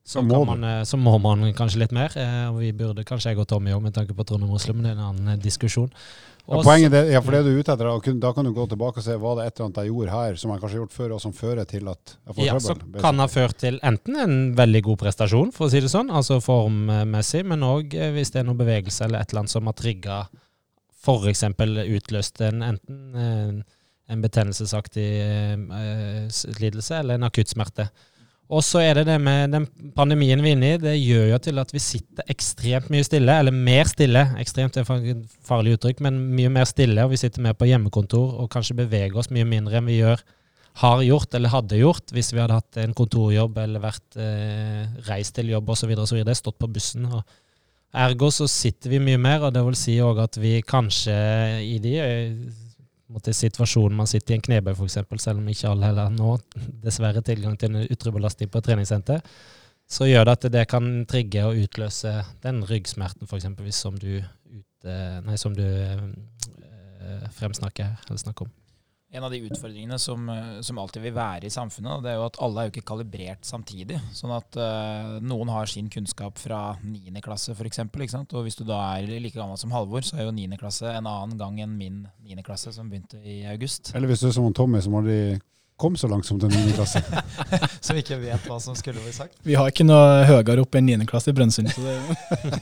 så, 0.05 0.21
må 0.21 0.43
kan 0.43 0.51
man, 0.53 0.63
eh, 0.69 0.83
så 0.85 0.97
må 1.01 1.15
man 1.21 1.47
kanskje 1.57 1.81
litt 1.81 1.91
mer. 1.95 2.13
eh, 2.15 2.45
Og 2.51 2.59
vi 2.61 2.71
burde 2.77 3.03
kanskje 3.07 3.31
jeg 3.33 3.39
og 3.41 3.47
Tommy 3.49 3.73
òg, 3.73 3.81
med 3.81 3.93
tanke 3.97 4.13
på 4.13 4.23
Trondheim-Oslo, 4.29 4.75
men 4.77 4.83
det 4.85 4.91
er 4.93 4.99
en 4.99 5.07
annen 5.09 5.33
eh, 5.33 5.41
diskusjon. 5.41 5.89
Ja, 6.45 6.59
poenget 6.61 6.93
er, 6.93 7.07
ja, 7.09 7.19
for 7.25 7.33
det 7.33 7.39
du 7.41 7.47
er 7.49 7.57
ute 7.57 7.73
etter, 7.73 7.87
kun- 8.05 8.19
da 8.21 8.29
kan 8.31 8.45
du 8.45 8.51
gå 8.53 8.67
tilbake 8.69 9.01
og 9.01 9.03
se 9.03 9.15
var 9.17 9.39
det 9.39 9.47
et 9.47 9.55
eller 9.57 9.65
annet 9.65 9.79
jeg 9.81 9.89
gjorde 9.89 10.11
her 10.13 10.35
som 10.37 10.51
jeg 10.53 10.59
kanskje 10.61 10.75
har 10.77 10.83
gjort 10.83 10.93
før, 10.93 11.13
og 11.15 11.21
som 11.23 11.33
fører 11.33 11.65
til 11.65 11.87
at 11.89 12.11
jeg 12.13 12.35
får 12.35 12.45
ja, 12.45 12.53
trøbbel. 12.59 12.91
Som 12.91 13.01
kan 13.01 13.17
ha 13.23 13.25
ført 13.33 13.57
til 13.63 13.79
enten 13.81 14.15
en 14.21 14.35
veldig 14.59 14.81
god 14.85 14.99
prestasjon, 15.01 15.49
for 15.55 15.65
å 15.65 15.71
si 15.73 15.81
det 15.81 15.89
sånn, 15.89 16.11
altså 16.13 16.37
formmessig, 16.45 17.41
men 17.49 17.65
òg 17.65 17.97
hvis 18.13 18.29
det 18.35 18.43
er 18.43 18.45
noe 18.51 18.61
bevegelse 18.61 19.07
eller 19.07 19.25
et 19.25 19.33
eller 19.33 19.41
annet 19.41 19.55
som 19.55 19.65
har 19.65 19.73
trigga 19.81 20.19
f.eks. 21.01 21.43
utløst 21.97 22.41
en, 22.45 22.61
enten 22.61 23.15
en, 23.17 23.63
en 24.13 24.21
betennelsesaktig 24.21 25.09
eh, 25.25 26.29
lidelse 26.61 26.99
eller 27.01 27.17
en 27.17 27.23
akutt 27.25 27.49
smerte. 27.49 27.89
Og 28.45 28.62
så 28.62 28.84
er 28.86 28.99
det 28.99 29.08
det 29.08 29.17
med 29.25 29.55
den 29.55 29.63
pandemien 29.95 30.41
vi 30.43 30.51
er 30.51 30.58
inne 30.58 30.67
i, 30.75 30.81
det 30.81 30.93
gjør 30.99 31.31
jo 31.31 31.38
til 31.41 31.62
at 31.63 31.71
vi 31.73 31.81
sitter 31.81 32.27
ekstremt 32.29 32.91
mye 32.93 33.05
stille, 33.08 33.39
eller 33.41 33.55
mer 33.55 33.89
stille. 33.89 34.21
Ekstremt 34.41 34.77
er 34.77 34.86
et 34.86 35.38
farlig 35.47 35.79
uttrykk, 35.79 36.03
men 36.05 36.19
mye 36.38 36.51
mer 36.53 36.69
stille. 36.69 37.01
Og 37.01 37.15
vi 37.15 37.21
sitter 37.23 37.41
mer 37.41 37.58
på 37.58 37.65
hjemmekontor 37.71 38.38
og 38.43 38.51
kanskje 38.53 38.77
beveger 38.84 39.17
oss 39.17 39.31
mye 39.34 39.47
mindre 39.49 39.81
enn 39.81 39.89
vi 39.89 39.97
gjør 40.03 40.21
har 40.75 41.01
gjort 41.08 41.36
eller 41.38 41.53
hadde 41.53 41.79
gjort 41.79 42.12
hvis 42.12 42.34
vi 42.34 42.41
hadde 42.41 42.58
hatt 42.58 42.77
en 42.81 42.93
kontorjobb 42.97 43.62
eller 43.62 43.84
vært 43.84 44.17
eh, 44.19 44.84
reist 45.08 45.38
til 45.38 45.53
jobb 45.53 45.71
osv. 45.71 45.93
Stått 46.36 46.60
på 46.60 46.69
bussen. 46.71 47.08
Og 47.08 47.23
ergo 47.95 48.29
så 48.34 48.47
sitter 48.51 48.91
vi 48.91 48.99
mye 49.03 49.21
mer, 49.21 49.47
og 49.47 49.55
det 49.55 49.63
vil 49.63 49.79
si 49.79 49.95
òg 50.03 50.19
at 50.25 50.38
vi 50.41 50.60
kanskje 50.67 51.15
i 51.63 51.79
de 51.79 51.95
måtte 53.11 53.33
situasjonen 53.35 53.97
man 53.97 54.09
sitter 54.09 54.33
i 54.33 54.39
en 54.39 54.45
knebøy 54.47 54.73
f.eks., 54.73 54.97
selv 55.21 55.41
om 55.41 55.49
ikke 55.51 55.69
alle 55.69 55.91
heller 55.91 56.13
nå 56.13 56.37
dessverre 56.83 57.21
tilgang 57.25 57.57
til 57.59 57.75
en 57.75 57.85
ytre 57.85 58.13
på 58.13 58.21
et 58.23 58.65
treningssenter, 58.65 59.21
så 59.85 60.07
gjør 60.09 60.25
det 60.25 60.33
at 60.37 60.47
det 60.53 60.65
kan 60.71 61.05
trigge 61.09 61.45
og 61.45 61.59
utløse 61.61 62.13
den 62.43 62.63
ryggsmerten 62.65 63.29
f.eks. 63.29 63.75
som 63.77 63.97
du, 64.01 64.17
ut, 64.19 64.87
eh, 64.89 65.19
nei, 65.25 65.37
som 65.37 65.53
du 65.53 65.65
eh, 65.65 67.27
fremsnakker 67.37 67.93
eller 68.09 68.21
snakker 68.21 68.47
om. 68.47 68.53
En 69.13 69.23
av 69.23 69.31
de 69.31 69.39
utfordringene 69.45 69.99
som, 70.01 70.29
eh, 70.29 70.61
som 70.65 70.79
alltid 70.81 71.03
vil 71.05 71.13
være 71.15 71.47
i 71.47 71.53
samfunnet, 71.53 72.03
det 72.03 72.11
er 72.11 72.17
jo 72.17 72.25
at 72.25 72.39
alle 72.43 72.61
er 72.61 72.67
jo 72.67 72.73
ikke 72.73 72.87
kalibrert 72.89 73.45
samtidig. 73.47 73.99
Sånn 74.17 74.33
at 74.35 74.57
uh, 74.59 75.15
noen 75.23 75.51
har 75.53 75.69
sin 75.71 75.91
kunnskap 75.93 76.41
fra 76.41 76.75
9. 76.81 77.13
klasse 77.23 77.53
f.eks. 77.55 77.83
Og 78.25 78.41
hvis 78.43 78.59
du 78.59 78.65
da 78.67 78.81
er 78.97 79.07
like 79.21 79.37
gammel 79.37 79.59
som 79.61 79.71
Halvor, 79.75 80.03
så 80.03 80.17
er 80.17 80.27
jo 80.27 80.35
9. 80.35 80.57
klasse 80.59 80.89
en 80.89 81.07
annen 81.07 81.37
gang 81.39 81.61
enn 81.63 81.77
min 81.77 82.01
9. 82.25 82.41
klasse, 82.43 82.73
som 82.75 82.89
begynte 82.91 83.21
i 83.21 83.43
august. 83.51 83.93
Eller 83.95 84.11
hvis 84.11 84.25
du 84.25 84.31
er 84.31 84.35
som 84.35 84.49
Tommy, 84.57 84.81
som 84.83 84.97
aldri 84.99 85.37
kom 85.77 85.97
så 85.97 86.07
langt 86.07 86.25
som 86.25 86.39
til 86.39 86.49
9. 86.49 86.71
klasse. 86.77 87.01
Som 87.85 87.97
ikke 87.99 88.15
vet 88.17 88.45
hva 88.47 88.55
som 88.63 88.77
skulle 88.77 89.01
bli 89.03 89.11
sagt. 89.13 89.35
Vi 89.45 89.57
har 89.59 89.69
ikke 89.69 89.85
noe 89.85 90.23
høyere 90.25 90.63
opp 90.63 90.77
enn 90.79 90.88
9. 90.88 91.05
klasse 91.09 91.29
i 91.29 91.35
Brønnøysund. 91.35 91.69
det 91.75 91.95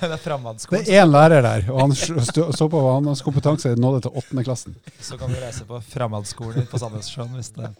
det 0.00 0.08
er 0.08 0.16
Det 0.16 0.80
er 0.80 1.02
én 1.02 1.10
lærer 1.10 1.44
der, 1.44 1.68
og 1.70 1.80
han 1.84 1.94
stå 1.94 2.68
på 2.72 2.80
hva 2.80 2.96
hans 2.96 3.22
kompetanse 3.22 3.74
nådde 3.76 4.06
til 4.06 4.18
åttende 4.18 4.44
klassen. 4.48 4.74
Så 5.00 5.18
kan 5.20 5.30
du 5.30 5.38
reise 5.38 5.68
på 5.68 5.78
framhandsskolen 5.92 6.66
på 6.70 6.80
Sandnessjøen 6.80 7.36
hvis 7.36 7.52
det 7.58 7.70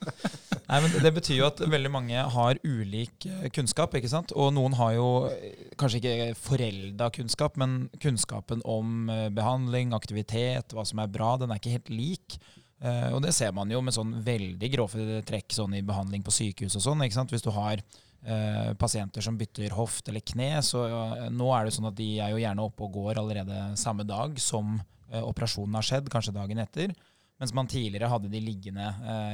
Nei, 0.69 0.79
men 0.81 0.95
Det 1.05 1.12
betyr 1.17 1.41
jo 1.41 1.49
at 1.49 1.61
veldig 1.69 1.91
mange 1.93 2.23
har 2.37 2.61
ulik 2.65 3.27
eh, 3.29 3.49
kunnskap, 3.53 3.97
ikke 3.99 4.09
sant. 4.09 4.33
Og 4.33 4.53
noen 4.57 4.77
har 4.79 4.95
jo 4.97 5.09
eh, 5.29 5.67
kanskje 5.81 6.01
ikke 6.01 6.31
forelda 6.38 7.11
kunnskap, 7.12 7.59
men 7.61 7.91
kunnskapen 8.01 8.62
om 8.65 9.11
eh, 9.12 9.29
behandling, 9.35 9.93
aktivitet, 9.97 10.73
hva 10.73 10.87
som 10.88 11.03
er 11.03 11.12
bra, 11.12 11.35
den 11.41 11.53
er 11.53 11.61
ikke 11.61 11.77
helt 11.77 11.93
lik. 11.93 12.38
Eh, 12.83 13.11
og 13.14 13.21
det 13.23 13.31
ser 13.37 13.53
man 13.55 13.71
jo 13.71 13.81
med 13.85 13.95
sånn 13.95 14.16
veldig 14.27 14.71
grove 14.73 15.21
trekk 15.27 15.55
sånn 15.55 15.77
i 15.79 15.85
behandling 15.87 16.25
på 16.27 16.35
sykehus 16.35 16.77
og 16.81 16.87
sånn. 16.88 17.05
ikke 17.07 17.18
sant? 17.21 17.35
Hvis 17.35 17.45
du 17.45 17.53
har 17.55 17.79
eh, 17.79 18.73
pasienter 18.79 19.23
som 19.23 19.38
bytter 19.38 19.77
hofte 19.77 20.11
eller 20.11 20.25
kne, 20.27 20.57
så 20.66 20.83
eh, 20.88 21.29
nå 21.31 21.53
er 21.55 21.68
det 21.68 21.77
sånn 21.77 21.90
at 21.92 21.99
de 21.99 22.09
er 22.18 22.35
jo 22.35 22.42
gjerne 22.42 22.66
oppe 22.66 22.87
og 22.88 22.99
går 22.99 23.23
allerede 23.23 23.62
samme 23.81 24.07
dag 24.09 24.38
som 24.42 24.81
operasjonen 25.12 25.75
har 25.77 25.85
skjedd, 25.85 26.07
kanskje 26.09 26.33
dagen 26.33 26.62
etter. 26.62 26.95
Mens 27.37 27.51
man 27.53 27.68
tidligere 27.68 28.09
hadde 28.09 28.31
de 28.33 28.40
liggende 28.40 28.87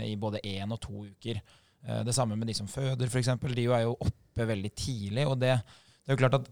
i 0.02 0.16
både 0.18 0.40
én 0.42 0.72
og 0.74 0.80
to 0.82 1.04
uker. 1.06 1.38
Det 2.02 2.14
samme 2.16 2.34
med 2.34 2.50
de 2.50 2.56
som 2.58 2.66
føder, 2.66 3.06
f.eks. 3.06 3.30
De 3.44 3.62
jo 3.62 3.76
er 3.76 3.84
jo 3.84 3.92
oppe 3.94 4.46
veldig 4.48 4.72
tidlig. 4.74 5.28
Og 5.30 5.36
det, 5.38 5.52
det 5.54 6.10
er 6.10 6.16
jo 6.16 6.22
klart 6.24 6.40
at 6.40 6.50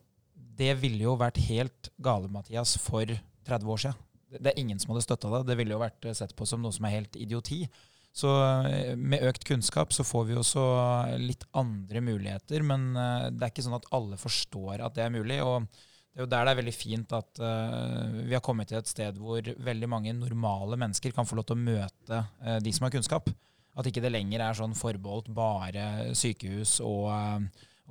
det 0.60 0.76
ville 0.78 1.08
jo 1.08 1.16
vært 1.18 1.42
helt 1.48 1.90
gale, 1.98 2.30
Mathias, 2.30 2.76
for 2.78 3.10
30 3.50 3.74
år 3.74 3.82
siden. 3.82 4.05
Det, 4.30 4.50
er 4.50 4.58
ingen 4.58 4.80
som 4.82 4.92
hadde 4.92 5.04
støtta 5.06 5.30
det. 5.32 5.44
Det 5.50 5.58
ville 5.60 5.76
jo 5.76 5.82
vært 5.82 6.06
eh, 6.08 6.16
sett 6.16 6.34
på 6.36 6.46
som 6.48 6.62
noe 6.62 6.74
som 6.74 6.86
er 6.88 6.98
helt 6.98 7.18
idioti. 7.18 7.62
Så 8.16 8.30
eh, 8.66 8.94
med 8.98 9.24
økt 9.28 9.46
kunnskap 9.46 9.94
så 9.94 10.06
får 10.06 10.28
vi 10.30 10.38
også 10.40 10.64
litt 11.22 11.46
andre 11.56 12.02
muligheter, 12.04 12.64
men 12.66 12.88
eh, 12.96 13.28
det 13.32 13.44
er 13.44 13.52
ikke 13.54 13.66
sånn 13.66 13.78
at 13.78 13.90
alle 13.96 14.18
forstår 14.20 14.82
at 14.82 14.96
det 14.96 15.06
er 15.06 15.14
mulig. 15.14 15.42
og 15.44 15.68
det 16.16 16.22
er 16.22 16.24
jo 16.24 16.30
der 16.32 16.46
det 16.48 16.52
er 16.54 16.58
veldig 16.62 16.72
fint 16.72 17.10
at 17.12 17.38
vi 18.24 18.32
har 18.32 18.40
kommet 18.40 18.70
til 18.70 18.78
et 18.78 18.88
sted 18.88 19.18
hvor 19.20 19.50
veldig 19.66 19.88
mange 19.92 20.14
normale 20.16 20.78
mennesker 20.80 21.12
kan 21.12 21.28
få 21.28 21.36
lov 21.36 21.44
til 21.44 21.58
å 21.58 21.64
møte 21.66 22.20
de 22.64 22.72
som 22.72 22.86
har 22.86 22.94
kunnskap. 22.94 23.28
At 23.76 23.90
ikke 23.90 24.00
det 24.00 24.14
lenger 24.14 24.40
er 24.40 24.56
sånn 24.56 24.72
forbeholdt 24.72 25.28
bare 25.36 26.14
sykehus, 26.16 26.78
og, 26.80 27.12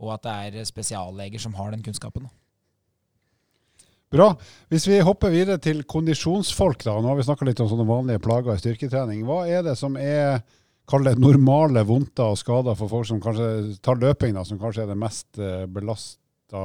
og 0.01 0.15
at 0.15 0.25
det 0.25 0.33
er 0.63 0.65
spesialleger 0.65 1.45
som 1.45 1.53
har 1.59 1.69
den 1.75 1.85
kunnskapen. 1.85 2.25
Bra. 4.13 4.27
Hvis 4.69 4.85
vi 4.87 4.99
hopper 5.03 5.33
videre 5.33 5.57
til 5.61 5.81
kondisjonsfolk, 5.89 6.85
da. 6.85 6.93
Nå 7.01 7.09
har 7.09 7.17
vi 7.17 7.25
snakka 7.25 7.47
litt 7.47 7.61
om 7.63 7.71
sånne 7.71 7.87
vanlige 7.89 8.21
plager 8.23 8.53
i 8.53 8.61
styrketrening. 8.61 9.23
Hva 9.27 9.43
er 9.49 9.65
det 9.65 9.75
som 9.79 9.97
er 9.99 10.43
Kall 10.85 11.01
det 11.01 11.15
normale 11.17 11.81
vondter 11.81 12.29
og 12.29 12.37
skader 12.37 12.75
for 12.77 12.91
folk 12.91 13.07
som 13.09 13.17
kanskje 13.17 13.73
tar 13.81 13.97
løping, 13.97 14.35
da, 14.37 14.43
som 14.45 14.59
kanskje 14.61 14.83
er 14.83 14.91
den 14.91 14.99
mest 15.01 15.39
eh, 15.41 15.63
belasta 15.65 16.61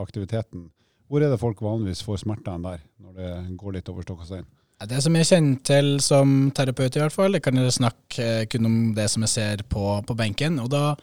aktiviteten. 0.00 0.64
Hvor 1.06 1.22
er 1.22 1.30
det 1.30 1.38
folk 1.38 1.62
vanligvis 1.62 2.02
får 2.02 2.24
smertene 2.24 2.64
der, 2.64 2.82
når 2.98 3.14
det 3.20 3.30
går 3.60 3.76
litt 3.76 3.92
over 3.92 4.02
stokk 4.02 4.24
og 4.24 4.26
stein? 4.26 4.48
Det 4.88 4.96
som 5.04 5.12
jeg 5.18 5.26
kjenner 5.28 5.58
til 5.68 5.88
som 6.00 6.30
terapeut, 6.56 6.94
i 6.96 7.02
hvert 7.02 7.12
fall, 7.12 7.34
det 7.36 7.42
kan 7.44 7.58
jeg 7.60 7.74
snakke 7.76 8.24
eh, 8.24 8.46
kun 8.48 8.64
om 8.70 8.78
det 8.96 9.10
som 9.12 9.26
jeg 9.26 9.34
ser 9.34 9.64
på, 9.68 9.98
på 10.08 10.16
benken. 10.16 10.56
Og 10.62 10.70
da 10.72 10.94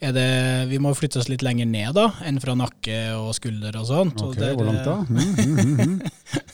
er 0.00 0.14
det 0.16 0.30
Vi 0.70 0.78
må 0.80 0.94
flytte 0.96 1.18
oss 1.20 1.28
litt 1.28 1.42
lenger 1.44 1.66
ned 1.68 1.92
da, 1.92 2.06
enn 2.24 2.38
fra 2.40 2.54
nakke 2.56 2.94
og 3.18 3.34
skulder 3.36 3.76
og 3.76 3.84
sånt. 3.86 4.22
og 4.24 4.30
Ok, 4.32 4.38
det 4.40 4.46
er- 4.48 4.54
Hvor 4.56 4.64
langt 4.64 4.86
da? 4.88 4.94
Mm, 5.04 5.34
mm, 5.36 5.58
mm, 5.60 5.76
mm. 5.76 6.00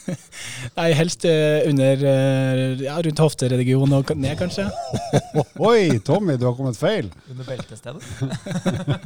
Nei, 0.76 0.86
helst 0.98 1.24
eh, 1.30 1.62
under 1.70 2.02
eh, 2.10 2.82
ja, 2.84 2.96
rundt 3.06 3.22
hofteregionen 3.22 3.94
og 4.00 4.10
ned, 4.18 4.34
kanskje. 4.40 4.66
Oi, 5.70 5.96
Tommy, 6.04 6.34
du 6.36 6.44
har 6.48 6.56
kommet 6.58 6.76
feil. 6.78 7.08
Under 7.30 7.46
beltestedet. 7.46 8.02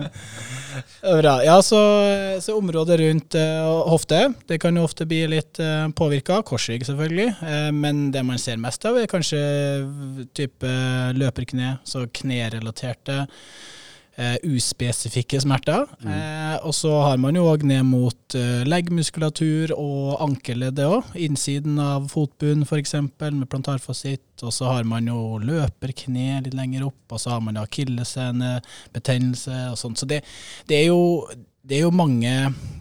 Bra. 1.20 1.34
Ja, 1.44 1.58
så, 1.64 1.78
så 2.40 2.56
området 2.58 2.98
rundt 3.00 3.36
uh, 3.36 3.84
hofte, 3.92 4.22
det 4.48 4.60
kan 4.62 4.76
jo 4.76 4.86
ofte 4.88 5.04
bli 5.08 5.22
litt 5.36 5.60
uh, 5.60 5.88
påvirka. 5.96 6.40
Korsrygg, 6.48 6.84
selvfølgelig. 6.88 7.28
Eh, 7.60 7.72
men 7.72 8.08
det 8.14 8.24
man 8.26 8.40
ser 8.40 8.60
mest 8.60 8.84
av, 8.88 8.98
er 8.98 9.10
kanskje 9.10 9.42
type 10.36 10.72
løperkne, 11.18 11.76
så 11.84 12.06
knerelaterte. 12.20 13.24
Uh, 14.20 14.34
uspesifikke 14.52 15.38
smerter. 15.40 15.86
Eh, 16.04 16.56
og 16.66 16.74
så 16.76 16.90
har 17.06 17.16
man 17.22 17.38
jo 17.38 17.46
òg 17.48 17.62
ned 17.64 17.86
mot 17.88 18.34
uh, 18.36 18.66
leggmuskulatur 18.68 19.70
og 19.72 20.18
ankelleddet 20.26 20.82
òg. 20.84 21.14
Innsiden 21.24 21.78
av 21.80 22.10
fotbunnen 22.10 22.66
f.eks. 22.66 22.98
med 23.06 23.46
plantarfasitt. 23.48 24.42
Og 24.44 24.52
så 24.52 24.68
har 24.68 24.84
man 24.88 25.08
jo 25.08 25.38
løperkne 25.40 26.42
litt 26.44 26.56
lenger 26.58 26.90
opp, 26.90 27.00
og 27.08 27.22
så 27.22 27.32
har 27.32 27.40
man 27.46 27.62
akillesene, 27.62 28.58
betennelse 28.92 29.70
og 29.70 29.80
sånt. 29.80 30.02
Så 30.02 30.10
det, 30.10 30.20
det, 30.68 30.82
er 30.82 30.90
jo, 30.90 31.24
det 31.70 31.78
er 31.78 31.84
jo 31.86 31.92
mange 31.94 32.34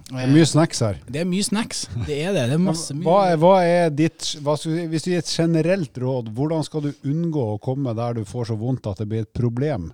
Det 0.09 0.23
er 0.23 0.31
mye 0.33 0.45
snacks 0.49 0.79
her. 0.81 0.97
det 1.05 1.21
er 1.21 1.27
mye 1.29 1.45
snacks. 1.45 1.83
Det 2.07 2.15
er 2.25 2.33
det. 2.33 2.47
Det 2.49 2.55
er 2.57 2.63
masse 2.63 2.95
mye. 2.97 3.05
Hva 3.05 3.17
er, 3.29 3.35
hva 3.37 3.53
er 3.61 3.91
ditt, 3.93 4.31
hva 4.41 4.55
skal, 4.57 4.87
hvis 4.89 5.05
du 5.05 5.11
gir 5.11 5.21
et 5.21 5.29
generelt 5.29 5.99
råd, 6.01 6.31
hvordan 6.33 6.65
skal 6.65 6.87
du 6.87 6.91
unngå 7.05 7.43
å 7.53 7.59
komme 7.61 7.93
der 7.93 8.17
du 8.17 8.23
får 8.25 8.49
så 8.49 8.57
vondt 8.57 8.89
at 8.89 9.03
det 9.03 9.07
blir 9.11 9.27
et 9.27 9.33
problem? 9.37 9.91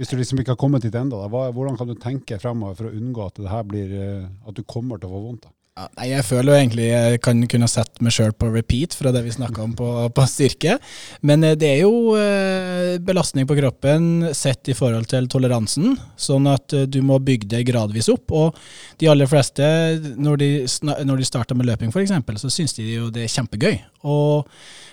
Hvis 0.00 0.08
du 0.08 0.16
liksom 0.16 0.40
ikke 0.40 0.54
har 0.54 0.60
kommet 0.60 0.84
dit 0.84 0.96
ennå, 0.96 1.20
hvordan 1.28 1.76
kan 1.76 1.88
du 1.88 1.94
tenke 2.00 2.40
fremover 2.40 2.76
for 2.80 2.88
å 2.88 2.96
unngå 2.96 3.28
at, 3.28 3.38
blir, 3.68 3.92
eh, 3.96 4.24
at 4.48 4.56
du 4.56 4.64
kommer 4.64 5.00
til 5.00 5.08
å 5.08 5.14
få 5.14 5.22
vondt? 5.28 5.46
da? 5.48 5.52
Ja, 5.76 5.90
nei, 5.98 6.06
jeg 6.08 6.24
føler 6.24 6.48
jo 6.48 6.56
egentlig 6.56 6.84
jeg 6.86 7.18
kan 7.20 7.42
kunne 7.52 7.66
sette 7.68 8.00
meg 8.00 8.14
sjøl 8.16 8.30
på 8.32 8.48
repeat 8.48 8.94
fra 8.96 9.10
det 9.12 9.20
vi 9.26 9.34
snakka 9.34 9.60
om 9.60 9.74
på, 9.76 9.88
på 10.16 10.24
styrke. 10.32 10.78
Men 11.20 11.44
eh, 11.44 11.52
det 11.60 11.68
er 11.68 11.82
jo 11.82 12.14
eh, 12.16 12.94
belastning 13.04 13.44
på 13.44 13.58
kroppen 13.58 14.30
sett 14.32 14.70
i 14.72 14.76
forhold 14.78 15.10
til 15.10 15.28
toleransen, 15.28 15.98
sånn 16.16 16.48
at 16.48 16.72
eh, 16.72 16.86
du 16.88 17.02
må 17.04 17.18
bygge 17.20 17.50
det 17.52 17.66
gradvis 17.68 18.08
opp. 18.08 18.32
Og 18.32 18.56
de 19.02 19.10
aller 19.12 19.28
fleste, 19.28 19.68
når 20.16 20.40
de, 20.40 20.50
de 20.64 21.28
starter 21.28 21.60
med 21.60 21.68
løping 21.68 21.92
f.eks., 21.92 22.16
så 22.40 22.54
syns 22.56 22.78
de 22.80 22.88
jo 22.94 23.12
det 23.12 23.26
er 23.26 23.34
kjempegøy. 23.36 23.76
Og 24.08 24.48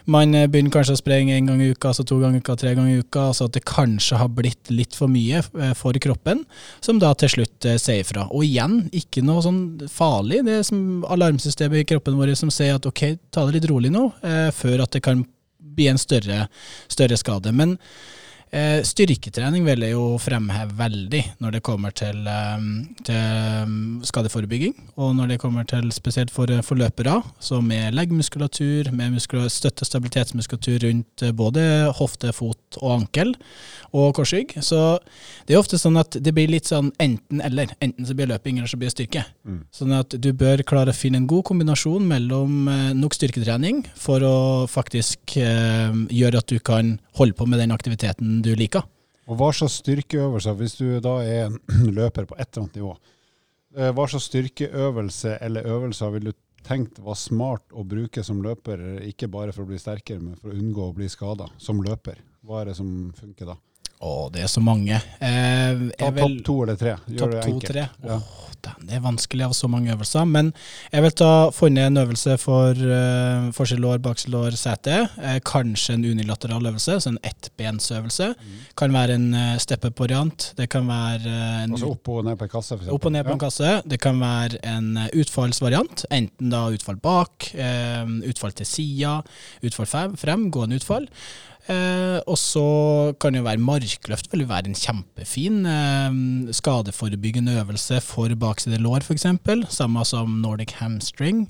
man 0.10 0.36
eh, 0.36 0.48
begynner 0.52 0.74
kanskje 0.74 0.96
å 0.98 1.00
sprenge 1.00 1.36
en 1.36 1.50
gang 1.50 1.62
i 1.64 1.70
uka, 1.74 1.94
så 1.96 2.06
to 2.08 2.18
ganger 2.22 2.40
i 2.40 2.44
uka, 2.44 2.56
tre 2.60 2.74
ganger 2.76 2.96
i 2.98 3.04
uka. 3.04 3.28
Altså 3.32 3.48
at 3.48 3.56
det 3.58 3.64
kanskje 3.70 4.20
har 4.20 4.32
blitt 4.36 4.72
litt 4.74 4.98
for 4.98 5.12
mye 5.12 5.42
eh, 5.42 5.76
for 5.80 5.98
kroppen, 6.04 6.44
som 6.84 7.00
da 7.02 7.14
til 7.20 7.32
slutt 7.36 7.70
eh, 7.70 7.80
sier 7.82 8.08
fra. 8.08 8.28
Og 8.32 8.46
igjen, 8.48 8.82
ikke 8.96 9.24
noe 9.26 9.44
sånn 9.46 9.62
farlig. 9.92 10.44
Det 10.48 10.60
er 10.60 10.68
som 10.68 11.06
alarmsystemet 11.14 11.84
i 11.84 11.88
kroppen 11.94 12.18
vår 12.20 12.34
som 12.40 12.52
sier 12.54 12.80
at 12.80 12.90
ok, 12.90 13.06
ta 13.34 13.46
det 13.48 13.60
litt 13.60 13.70
rolig 13.72 13.94
nå, 13.94 14.10
før 14.56 14.84
at 14.84 14.96
det 14.96 15.04
kan 15.06 15.24
bli 15.74 15.88
en 15.90 16.02
større, 16.02 16.48
større 16.92 17.18
skade. 17.20 17.54
Men 17.56 17.78
styrketrening 18.86 19.66
vil 19.66 19.82
jeg 19.82 19.96
jo 19.96 20.18
fremheve 20.22 20.76
veldig 20.78 21.22
når 21.42 21.56
det 21.56 21.62
kommer 21.66 21.94
til, 21.96 22.20
eh, 22.30 22.66
til 23.08 23.22
mm, 23.70 24.04
skadeforebygging, 24.06 24.76
og 24.98 25.16
når 25.18 25.34
det 25.34 25.40
kommer 25.42 25.66
til 25.66 25.90
spesielt 25.96 26.32
for, 26.32 26.52
for 26.62 26.78
løpere, 26.78 27.22
så 27.40 27.62
med 27.62 27.96
leggmuskulatur, 27.98 28.92
med 28.92 29.16
muskula- 29.16 29.50
støtte- 29.50 29.82
og 29.82 29.90
stabilitetsmuskulatur 29.90 30.86
rundt 30.86 31.24
eh, 31.26 31.32
både 31.32 31.64
hofte, 31.98 32.34
fot 32.34 32.78
og 32.82 33.00
ankel, 33.00 33.34
og 33.94 34.14
korsrygg. 34.18 34.56
Så 34.66 35.00
det 35.48 35.56
er 35.56 35.62
ofte 35.62 35.78
sånn 35.82 35.98
at 36.02 36.18
det 36.22 36.34
blir 36.34 36.50
litt 36.50 36.70
sånn 36.70 36.92
enten-eller. 37.02 37.74
Enten 37.84 38.06
så 38.06 38.16
blir 38.18 38.28
det 38.28 38.36
løping, 38.38 38.60
eller 38.60 38.70
så 38.72 38.80
blir 38.82 38.90
det 38.90 38.96
styrke. 38.96 39.26
Mm. 39.46 39.60
Sånn 39.74 39.96
at 39.98 40.14
du 40.14 40.30
bør 40.38 40.64
klare 40.68 40.94
å 40.94 40.98
finne 40.98 41.22
en 41.22 41.30
god 41.30 41.46
kombinasjon 41.50 42.06
mellom 42.10 42.70
eh, 42.70 42.94
nok 42.98 43.18
styrketrening 43.18 43.84
for 43.98 44.26
å 44.26 44.36
faktisk 44.70 45.38
eh, 45.42 45.94
gjøre 46.14 46.42
at 46.42 46.54
du 46.54 46.62
kan 46.64 46.98
holde 47.18 47.38
på 47.38 47.50
med 47.50 47.62
den 47.62 47.74
aktiviteten 47.74 48.43
du 48.44 48.54
liker. 48.60 48.86
Og 49.30 49.40
hva 49.40 49.50
slags 49.56 49.80
styrkeøvelser, 49.80 50.56
hvis 50.60 50.78
du 50.80 50.88
da 51.04 51.18
er 51.24 51.48
en 51.48 51.60
løper 52.00 52.28
på 52.28 52.38
et 52.38 52.50
eller 52.50 52.66
annet 52.66 52.80
nivå, 52.82 52.96
eh, 53.78 53.92
hva 53.96 54.08
slags 54.12 54.28
styrkeøvelse 54.32 55.38
eller 55.42 55.70
øvelser 55.72 56.16
vil 56.18 56.32
du 56.32 56.34
tenkt 56.64 57.00
var 57.04 57.18
smart 57.20 57.76
å 57.76 57.84
bruke 57.88 58.24
som 58.24 58.42
løper, 58.44 59.02
ikke 59.10 59.32
bare 59.32 59.56
for 59.56 59.66
å 59.66 59.72
bli 59.72 59.80
sterkere, 59.80 60.24
men 60.24 60.40
for 60.40 60.52
å 60.52 60.58
unngå 60.60 60.90
å 60.90 60.96
bli 60.96 61.10
skada 61.12 61.50
som 61.60 61.82
løper? 61.84 62.22
Hva 62.44 62.62
er 62.62 62.72
det 62.72 62.78
som 62.80 62.90
funker 63.16 63.52
da? 63.52 63.58
Å, 64.04 64.14
det 64.34 64.42
er 64.44 64.50
så 64.52 64.60
mange. 64.64 64.98
Eh, 65.24 65.84
Ta 65.98 66.10
topp 66.18 66.40
to 66.44 66.58
eller 66.66 66.80
tre. 66.80 66.98
Gjør 67.08 67.22
Topp 67.24 67.38
det 67.38 67.44
enkelt. 67.48 67.70
tre. 67.72 67.86
Ja. 68.04 68.18
Åh, 68.20 68.50
den, 68.64 68.88
det 68.88 68.96
er 68.96 69.02
vanskelig 69.04 69.44
av 69.44 69.54
så 69.56 69.68
mange 69.72 69.92
øvelser. 69.92 70.24
Men 70.28 70.50
jeg 70.92 71.04
vil 71.04 71.14
ta 71.20 71.30
funnet 71.56 71.90
en 71.90 72.00
øvelse 72.00 72.36
for 72.40 72.80
uh, 72.80 73.50
forskjellår, 73.56 74.00
bakselår, 74.04 74.56
sete. 74.60 75.02
Eh, 75.20 75.38
kanskje 75.48 75.98
en 75.98 76.06
unilateral 76.08 76.68
øvelse, 76.72 76.96
så 77.04 77.12
en 77.12 77.20
ettbensøvelse. 77.28 78.30
Mm. 78.40 78.58
Kan 78.80 78.96
være 78.96 79.18
en 79.20 79.28
uh, 79.36 79.58
step-up-variant. 79.64 80.50
Det 80.60 80.70
kan 80.72 80.88
være 80.88 81.28
uh, 81.28 81.64
en 81.64 81.76
Altså 81.76 81.92
opp 81.92 82.12
og 82.16 82.24
ned 82.28 82.40
på 82.40 82.48
en 82.48 82.54
kasse, 82.56 82.76
eksempel. 82.78 82.96
opp 82.96 83.08
og 83.10 83.16
ned 83.18 83.28
på 83.28 83.36
en 83.38 83.44
kasse. 83.46 83.72
Det 83.94 84.00
kan 84.04 84.20
være 84.24 84.60
en 84.76 84.92
uh, 85.00 85.08
utfallsvariant. 85.24 86.06
Enten 86.20 86.52
da 86.56 86.66
utfall 86.76 87.00
bak, 87.04 87.50
eh, 87.56 88.04
utfall 88.32 88.56
til 88.56 88.68
sida, 88.68 89.18
utfall 89.64 89.88
frem, 89.92 90.16
frem 90.20 90.48
gående 90.56 90.80
utfall. 90.80 91.08
Eh, 91.72 92.20
og 92.28 92.36
så 92.40 92.66
kan 93.24 93.36
jo 93.38 93.46
være 93.46 93.62
markløft, 93.64 94.28
vil 94.32 94.44
jo 94.44 94.50
være 94.50 94.68
en 94.68 94.76
kjempefin 94.76 95.62
eh, 95.70 96.18
skadeforebyggende 96.52 97.56
øvelse 97.62 98.02
for 98.04 98.34
bakside 98.40 98.82
lår, 98.84 99.06
f.eks. 99.08 99.28
Samme 99.72 100.04
som 100.06 100.42
Nordic 100.44 100.76
hamstring. 100.82 101.46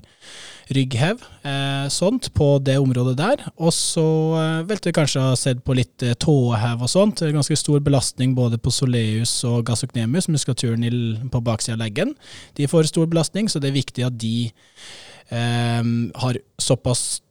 Rygghev, 0.72 1.20
eh, 1.44 1.88
sånt, 1.92 2.30
på 2.34 2.58
det 2.64 2.78
området 2.78 3.16
der. 3.18 3.42
Og 3.56 3.72
så 3.72 4.06
eh, 4.40 4.68
vil 4.68 4.80
du 4.80 4.92
kanskje 4.96 5.20
ha 5.20 5.34
sett 5.36 5.64
på 5.64 5.76
litt 5.76 6.02
eh, 6.02 6.14
tåhev 6.14 6.86
og 6.86 6.90
sånt. 6.90 7.18
Det 7.18 7.28
er 7.28 7.36
ganske 7.36 7.58
stor 7.58 7.82
belastning 7.84 8.36
både 8.38 8.58
på 8.58 8.72
soleus 8.72 9.36
og 9.44 9.66
gassocnemius, 9.68 10.30
muskulaturen 10.32 11.28
på 11.30 11.42
baksida 11.44 11.76
av 11.76 11.82
leggen. 11.84 12.14
De 12.56 12.70
får 12.70 12.88
stor 12.94 13.10
belastning, 13.10 13.50
så 13.50 13.60
det 13.60 13.72
er 13.72 13.80
viktig 13.82 14.06
at 14.06 14.16
de 14.16 14.48
har 15.32 16.36
såpass 16.60 17.22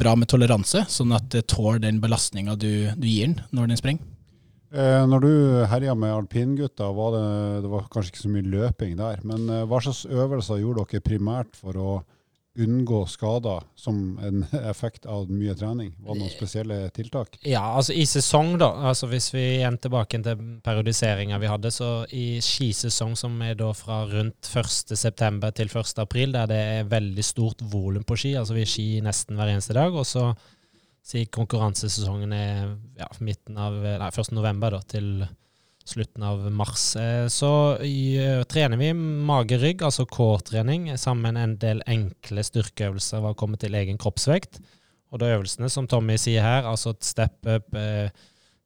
bra 0.00 0.14
med 0.16 0.30
toleranse, 0.32 0.86
sånn 0.88 1.12
at 1.12 1.26
det 1.34 1.44
tåler 1.52 1.82
den 1.84 2.00
belastninga 2.00 2.56
du, 2.56 2.88
du 2.96 3.04
gir 3.06 3.28
den 3.28 3.42
når 3.52 3.68
den 3.70 3.80
sprenger. 3.80 4.12
Eh, 4.72 5.02
når 5.04 5.20
du 5.20 5.32
herja 5.68 5.92
med 5.94 6.14
alpingutta, 6.16 6.88
var 6.96 7.12
det, 7.12 7.24
det 7.64 7.70
var 7.74 7.88
kanskje 7.92 8.14
ikke 8.14 8.22
så 8.22 8.30
mye 8.32 8.52
løping 8.54 8.94
der. 8.96 9.20
Men 9.28 9.44
eh, 9.52 9.66
hva 9.68 9.82
slags 9.84 10.06
øvelser 10.08 10.62
gjorde 10.62 10.86
dere 10.88 11.04
primært 11.04 11.58
for 11.60 11.76
å 11.76 11.88
unngå 12.58 13.06
skader 13.06 13.62
som 13.74 14.18
en 14.18 14.44
effekt 14.70 15.06
av 15.06 15.30
mye 15.30 15.54
trening? 15.56 15.92
Var 15.98 16.14
det 16.14 16.22
noen 16.22 16.32
spesielle 16.32 16.78
tiltak? 16.94 17.38
Ja, 17.48 17.62
altså 17.76 17.96
i 17.96 18.04
sesong, 18.08 18.54
da. 18.60 18.70
Altså 18.90 19.08
Hvis 19.10 19.30
vi 19.34 19.44
igjen 19.56 19.78
tilbake 19.82 20.20
til 20.24 20.46
periodiseringa 20.64 21.40
vi 21.42 21.50
hadde, 21.50 21.72
så 21.74 21.90
i 22.12 22.40
skisesong, 22.44 23.16
som 23.18 23.38
er 23.44 23.56
da 23.60 23.72
fra 23.76 24.02
rundt 24.10 24.48
1.9. 24.48 25.52
til 25.56 25.72
1.4, 25.72 26.32
der 26.36 26.50
det 26.50 26.62
er 26.78 26.90
veldig 26.90 27.24
stort 27.26 27.64
volum 27.72 28.04
på 28.04 28.18
ski, 28.20 28.34
altså 28.38 28.56
vi 28.58 28.68
ski 28.68 28.88
nesten 29.04 29.38
hver 29.38 29.54
eneste 29.54 29.76
dag, 29.76 29.94
og 29.94 30.06
så 30.08 30.32
si 31.02 31.24
konkurransesesongen 31.34 32.32
er 32.36 32.58
ja, 33.00 33.08
midten 33.24 33.56
av 33.58 33.74
Nei, 33.82 34.10
1. 34.12 34.36
til 34.38 34.60
da, 34.62 34.82
til 34.86 35.08
slutten 35.88 36.22
av 36.26 36.44
mars. 36.52 36.96
Eh, 36.96 37.26
Så 37.28 37.78
eh, 37.82 38.42
trener 38.44 38.80
vi 38.80 38.92
mage-rygg, 38.92 39.82
altså 39.82 40.06
core-trening, 40.06 40.90
sammen 40.98 41.34
med 41.34 41.42
en 41.42 41.56
del 41.62 41.82
enkle 41.86 42.44
styrkeøvelser 42.46 43.22
ved 43.22 43.34
å 43.34 43.38
komme 43.38 43.60
til 43.60 43.74
egen 43.78 43.98
kroppsvekt. 44.00 44.60
Og 45.12 45.20
da 45.20 45.32
øvelsene, 45.34 45.68
som 45.68 45.88
Tommy 45.88 46.16
sier 46.20 46.44
her, 46.44 46.68
altså 46.68 46.94
et 46.94 47.04
step 47.04 47.46
up, 47.46 47.74
eh, 47.76 48.12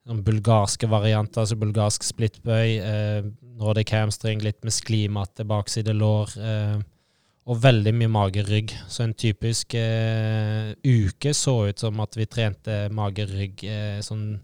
sånn 0.06 0.22
bulgarske 0.26 0.86
varianter, 0.86 1.42
altså 1.42 1.58
bulgarsk 1.58 2.04
splittbøy, 2.06 2.76
eh, 2.78 3.30
nordic 3.56 3.90
hamstring, 3.90 4.42
litt 4.44 4.62
med 4.62 4.74
sklimatte, 4.76 5.46
bakside 5.48 5.96
lår, 5.96 6.36
og 7.46 7.60
veldig 7.62 7.92
mye 7.94 8.10
mage-rygg. 8.10 8.74
Så 8.90 9.04
en 9.04 9.14
typisk 9.14 9.74
eh, 9.78 10.74
uke 10.82 11.34
så 11.34 11.68
ut 11.70 11.78
som 11.78 12.00
at 12.02 12.18
vi 12.18 12.26
trente 12.26 12.86
mage-rygg 12.94 13.62
eh, 13.70 14.00
sånn 14.02 14.40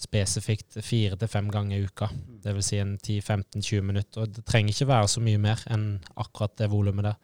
spesifikt 0.00 0.78
fire 0.84 1.18
til 1.20 1.28
fem 1.28 1.50
ganger 1.52 1.76
i 1.76 1.84
uka. 1.84 2.08
Det 2.44 2.54
vil 2.56 2.64
si 2.64 2.78
en 2.80 2.96
10-15-20 2.98 3.84
minutter. 3.84 4.24
Og 4.24 4.34
det 4.36 4.44
trenger 4.48 4.72
ikke 4.72 4.88
være 4.88 5.12
så 5.12 5.22
mye 5.24 5.40
mer 5.40 5.62
enn 5.70 5.86
akkurat 6.16 6.56
det 6.58 6.70
volumet 6.72 7.10
der. 7.10 7.18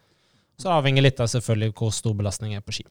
Så 0.57 0.69
det 0.69 0.75
avhenger 0.75 1.05
litt 1.05 1.21
av 1.21 1.29
selvfølgelig 1.31 1.73
hvor 1.77 1.93
stor 1.93 2.15
belastning 2.17 2.55
er 2.57 2.65
på 2.65 2.75
ski. 2.77 2.85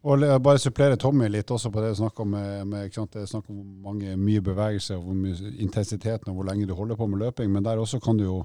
Og 0.00 0.22
bare 0.40 0.60
supplere 0.60 0.96
Tommy 0.96 1.26
litt 1.28 1.50
også 1.52 1.68
på 1.72 1.82
det 1.82 1.92
du 1.92 1.98
snakker 1.98 2.24
om 2.24 2.30
med, 2.32 2.68
med? 2.68 2.88
Det 2.88 3.20
er 3.20 3.34
om 3.36 3.58
mange, 3.84 4.14
mye 4.16 4.40
bevegelse 4.44 4.96
og 4.96 5.04
hvor 5.04 5.18
mye 5.18 5.52
intensiteten 5.60 6.32
og 6.32 6.38
hvor 6.38 6.48
lenge 6.48 6.68
du 6.68 6.72
holder 6.74 6.96
på 6.96 7.08
med 7.10 7.20
løping. 7.20 7.50
Men 7.52 7.64
der 7.64 7.80
også 7.80 8.00
kan 8.00 8.16
du 8.16 8.24
jo 8.24 8.38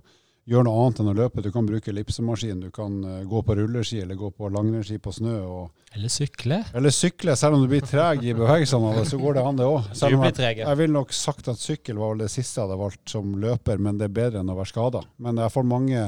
gjøre 0.45 0.65
noe 0.67 0.81
annet 0.83 0.99
enn 1.01 1.09
å 1.09 1.15
løpe. 1.17 1.41
Du 1.41 1.49
kan 1.53 1.65
bruke 1.65 1.89
ellipsemaskin, 1.89 2.59
du 2.67 2.69
kan 2.73 2.99
eh, 3.03 3.23
gå 3.29 3.41
på 3.45 3.55
rulleski 3.57 4.01
eller 4.03 4.17
gå 4.19 4.29
på 4.35 4.49
langrennsski 4.53 4.99
på 5.01 5.13
snø. 5.15 5.35
Og, 5.41 5.87
Eller 5.97 6.11
sykle. 6.13 6.59
eller 6.77 6.93
sykle. 6.93 7.35
Selv 7.39 7.57
om 7.57 7.63
du 7.63 7.69
blir 7.71 7.85
treg 7.85 8.21
i 8.25 8.35
bevegelsene 8.37 8.91
av 8.91 8.99
det, 8.99 9.07
så 9.09 9.19
går 9.21 9.39
det 9.39 9.45
an 9.49 9.59
det 9.59 9.67
òg. 9.69 9.89
Treg. 10.35 10.61
Jeg 10.61 10.81
ville 10.81 10.93
nok 10.93 11.13
sagt 11.15 11.49
at 11.51 11.61
sykkel 11.61 11.97
var 12.01 12.13
vel 12.13 12.25
det 12.25 12.31
siste 12.33 12.59
jeg 12.59 12.67
hadde 12.67 12.79
valgt 12.81 13.13
som 13.15 13.35
løper, 13.41 13.81
men 13.81 13.97
det 14.01 14.09
er 14.09 14.17
bedre 14.21 14.41
enn 14.43 14.53
å 14.53 14.57
være 14.59 14.73
skada. 14.73 15.01
Men 15.17 15.41
jeg 15.41 15.53
får 15.55 15.69
mange 15.69 16.07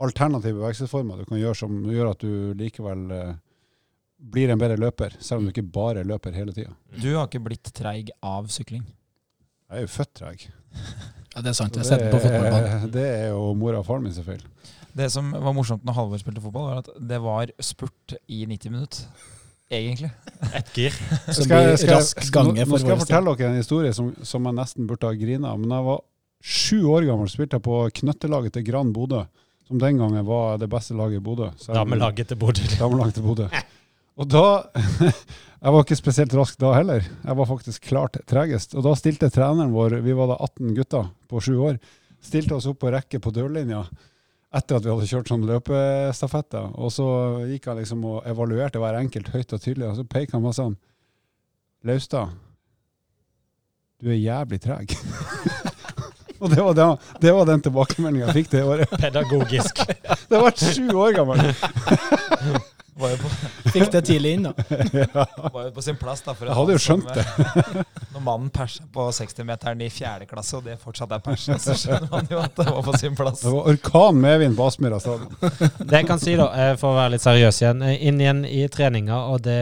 alternative 0.00 0.56
bevegelsesformer 0.56 1.20
du 1.20 1.26
kan 1.28 1.40
gjøre 1.40 1.58
som 1.58 1.82
gjør 1.92 2.12
at 2.14 2.22
du 2.24 2.54
likevel 2.56 3.10
eh, 3.12 3.34
blir 4.32 4.48
en 4.48 4.60
bedre 4.60 4.78
løper, 4.80 5.18
selv 5.20 5.42
om 5.42 5.48
du 5.48 5.52
ikke 5.52 5.66
bare 5.74 6.06
løper 6.08 6.32
hele 6.32 6.54
tida. 6.56 6.72
Du 6.96 7.10
har 7.18 7.28
ikke 7.28 7.42
blitt 7.44 7.68
treig 7.76 8.14
av 8.24 8.48
sykling. 8.52 8.86
Jeg 9.68 9.82
er 9.82 9.84
jo 9.84 9.92
født 9.92 10.14
treg. 10.22 10.46
Ja, 11.34 11.42
det 11.42 11.50
er 11.50 11.56
sant. 11.58 11.74
Jeg 11.76 11.82
har 11.84 11.90
sett 11.98 12.10
på 12.12 12.20
fotballbanen. 12.22 12.90
det 12.94 13.04
er 13.04 13.28
jo 13.34 13.52
mora 13.58 13.78
og 13.82 13.86
faren 13.88 14.02
min 14.06 14.12
sin 14.14 14.24
feil. 14.26 14.42
Det 14.94 15.08
som 15.10 15.32
var 15.32 15.52
morsomt 15.56 15.82
når 15.84 15.96
Halvor 15.96 16.20
spilte 16.22 16.40
fotball, 16.44 16.68
var 16.70 16.82
at 16.84 16.90
det 17.10 17.18
var 17.22 17.50
spurt 17.60 18.14
i 18.30 18.44
90 18.46 18.70
minutter. 18.70 19.06
Egentlig. 19.74 20.10
Ett 20.54 20.70
gir. 20.76 20.90
Som 21.32 21.44
Skal 21.44 21.56
jeg- 21.56 21.66
blir 21.72 21.76
skal 21.82 21.94
rask 21.96 22.20
gange 22.30 22.54
nå, 22.54 22.66
nå 22.68 22.78
skal 22.78 22.90
jeg 22.94 22.98
fortelle 23.00 23.36
dere 23.36 23.48
en 23.50 23.56
historie 23.58 23.92
som, 23.96 24.14
som 24.22 24.44
jeg 24.44 24.54
nesten 24.54 24.86
burde 24.86 25.08
ha 25.08 25.12
grina 25.18 25.50
av. 25.50 25.58
Men 25.58 25.70
jeg 25.74 25.84
var 25.88 26.00
sju 26.44 26.82
år 26.94 27.06
gammel, 27.08 27.28
spilte 27.32 27.56
jeg 27.58 27.62
på 27.64 27.78
knøttelaget 27.98 28.52
til 28.52 28.62
Gran 28.68 28.92
Bodø. 28.92 29.24
Som 29.66 29.78
den 29.80 29.96
gangen 29.98 30.24
var 30.28 30.58
det 30.60 30.68
beste 30.70 30.92
laget 30.94 31.16
i 31.16 31.24
Bodø. 31.24 31.48
Damelaget 31.66 32.28
til 32.28 32.36
Bodø. 32.36 32.60
Damelaget 32.78 33.14
til 33.14 33.22
Bodø. 33.24 33.48
Og 34.20 34.30
da 34.30 34.46
Jeg 35.64 35.72
var 35.72 35.80
ikke 35.80 35.96
spesielt 35.96 36.34
rask 36.36 36.58
da 36.60 36.74
heller. 36.76 37.06
Jeg 37.24 37.36
var 37.38 37.46
faktisk 37.48 37.86
klart 37.88 38.18
tregest. 38.28 38.74
Og 38.76 38.84
da 38.84 38.90
stilte 39.00 39.30
treneren 39.32 39.72
vår, 39.72 39.94
vi 40.04 40.12
var 40.12 40.28
da 40.28 40.34
18 40.44 40.74
gutter 40.76 41.06
på 41.30 41.40
sju 41.40 41.54
år, 41.70 41.78
stilte 42.20 42.58
oss 42.58 42.66
opp 42.68 42.82
på 42.82 42.90
rekke 42.92 43.16
på 43.24 43.32
dørlinja 43.32 43.80
etter 44.54 44.76
at 44.76 44.84
vi 44.84 44.92
hadde 44.92 45.08
kjørt 45.08 45.30
sånn 45.32 45.46
løpestafetter. 45.48 46.68
Og 46.76 46.92
så 46.92 47.06
gikk 47.48 47.70
han 47.70 47.80
liksom 47.80 48.04
og 48.10 48.28
evaluerte 48.28 48.82
hver 48.82 49.00
enkelt 49.00 49.32
høyt 49.32 49.56
og 49.56 49.62
tydelig, 49.64 49.88
og 49.88 49.96
så 49.98 50.04
pekte 50.04 50.36
han 50.36 50.44
meg 50.44 50.58
sånn 50.58 50.76
Laustad, 51.84 52.36
du 54.00 54.12
er 54.12 54.20
jævlig 54.20 54.60
treg. 54.64 54.92
og 56.42 56.52
det 56.52 56.60
var, 56.60 56.76
den, 56.76 56.94
det 57.24 57.34
var 57.36 57.48
den 57.48 57.64
tilbakemeldinga 57.64 58.28
jeg 58.28 58.38
fikk 58.42 58.52
det 58.52 58.62
året. 58.68 58.94
Pedagogisk. 59.00 59.82
Det 60.28 60.40
var 60.40 60.56
sju 60.56 60.88
år 60.92 61.12
gammel. 61.16 61.52
Var 62.94 63.10
jo 63.10 63.16
på, 63.24 63.30
Fikk 63.74 63.90
det 63.90 64.00
tidlig 64.06 64.32
inn, 64.36 64.44
da. 64.46 64.52
var 65.50 65.64
jo 65.66 65.70
på 65.74 65.82
sin 65.82 65.96
plass. 65.98 66.20
da. 66.22 66.34
For 66.38 66.46
Jeg 66.46 66.54
hadde 66.54 66.76
jo 66.76 66.82
som, 66.82 67.00
skjønt 67.02 67.16
det. 67.16 67.84
Når 68.14 68.22
mannen 68.22 68.50
persa 68.54 68.84
på 68.94 69.06
60-meteren 69.16 69.82
i 69.82 69.88
fjerde 69.90 70.28
klasse, 70.30 70.60
og 70.60 70.68
det 70.68 70.76
fortsatt 70.82 71.14
er 71.16 71.22
persa, 71.24 71.56
så 71.62 71.74
skjønner 71.78 72.06
man 72.12 72.30
jo 72.30 72.38
at 72.38 72.54
det 72.60 72.68
var 72.68 72.86
på 72.86 72.94
sin 73.00 73.16
plass. 73.18 73.42
Det 73.42 73.50
var 73.54 73.70
orkan 73.72 74.20
medvind 74.22 74.54
på 74.58 74.68
Aspmyra 74.68 75.00
stadion. 75.02 75.34
Det 75.90 75.98
jeg 75.98 76.08
kan 76.08 76.22
si, 76.22 76.36
da, 76.38 76.46
eh, 76.54 76.72
for 76.78 76.92
å 76.92 76.98
være 77.00 77.14
litt 77.16 77.24
seriøs 77.24 77.58
igjen, 77.64 77.82
eh, 77.88 77.96
inn 78.06 78.20
igjen 78.22 78.44
i 78.46 78.62
treninga, 78.70 79.18
og 79.34 79.42
det 79.46 79.58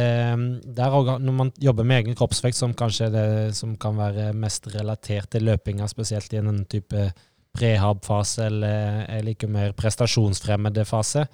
der 0.77 0.95
også, 0.99 1.17
Når 1.23 1.37
man 1.39 1.53
jobber 1.61 1.87
med 1.89 2.03
egen 2.03 2.19
kroppsvekt, 2.19 2.59
som 2.59 2.75
kanskje 2.77 3.09
er 3.09 3.15
det 3.17 3.57
som 3.57 3.75
kan 3.81 3.97
være 3.97 4.33
mest 4.37 4.69
relatert 4.75 5.31
til 5.33 5.49
løpinga, 5.49 5.89
spesielt 5.91 6.33
i 6.37 6.41
en 6.43 6.65
type 6.69 7.09
prehab-fase 7.57 8.47
eller 8.49 9.25
like 9.25 9.49
mer 9.49 9.73
prestasjonsfremmede 9.77 10.85
fase, 10.89 11.27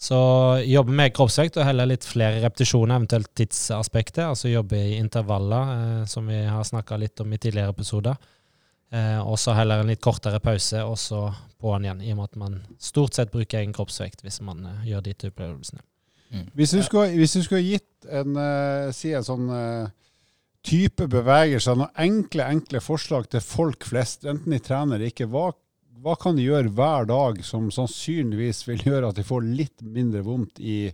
så 0.00 0.18
jobbe 0.64 0.94
med 0.96 1.12
kroppsvekt 1.12 1.58
og 1.60 1.66
heller 1.68 1.90
litt 1.90 2.06
flere 2.08 2.40
repetisjoner, 2.40 2.96
eventuelt 2.96 3.28
tidsaspektet. 3.36 4.22
Altså 4.24 4.48
jobbe 4.48 4.78
i 4.80 4.96
intervaller, 4.96 5.72
eh, 5.74 6.04
som 6.08 6.30
vi 6.30 6.38
har 6.48 6.64
snakka 6.64 6.96
litt 6.96 7.20
om 7.20 7.32
i 7.32 7.38
tidligere 7.38 7.74
episoder. 7.74 8.16
Eh, 8.90 9.20
og 9.20 9.36
så 9.38 9.52
heller 9.58 9.82
en 9.82 9.92
litt 9.92 10.00
kortere 10.00 10.40
pause, 10.40 10.80
og 10.88 10.96
så 10.98 11.26
på'n 11.60 11.84
igjen. 11.84 12.00
I 12.00 12.14
og 12.14 12.22
med 12.22 12.30
at 12.30 12.40
man 12.40 12.56
stort 12.80 13.18
sett 13.18 13.30
bruker 13.34 13.60
egen 13.60 13.76
kroppsvekt 13.76 14.24
hvis 14.24 14.40
man 14.46 14.64
eh, 14.66 14.88
gjør 14.88 15.04
de 15.04 15.16
type 15.20 15.44
øvelsene. 15.44 15.84
Hvis 16.54 16.70
du 16.70 16.82
skulle, 16.86 17.10
hvis 17.18 17.32
du 17.34 17.42
skulle 17.42 17.64
gitt 17.66 18.06
en, 18.08 18.36
eh, 18.38 18.90
si 18.94 19.12
en 19.12 19.26
sånn 19.26 19.48
eh, 19.52 19.90
type 20.66 21.08
bevegelser, 21.10 21.76
noen 21.76 21.92
enkle, 21.98 22.46
enkle 22.54 22.80
forslag 22.84 23.28
til 23.32 23.42
folk 23.44 23.84
flest, 23.88 24.24
enten 24.24 24.54
de 24.54 24.60
trener 24.62 24.96
eller 24.96 25.10
ikke, 25.10 25.28
hva, 25.30 25.50
hva 26.00 26.16
kan 26.16 26.38
de 26.38 26.46
gjøre 26.46 26.72
hver 26.76 27.08
dag 27.10 27.42
som 27.44 27.68
sannsynligvis 27.74 28.62
vil 28.68 28.84
gjøre 28.86 29.10
at 29.10 29.18
de 29.18 29.26
får 29.26 29.44
litt 29.44 29.82
mindre 29.84 30.22
vondt 30.24 30.60
i 30.62 30.92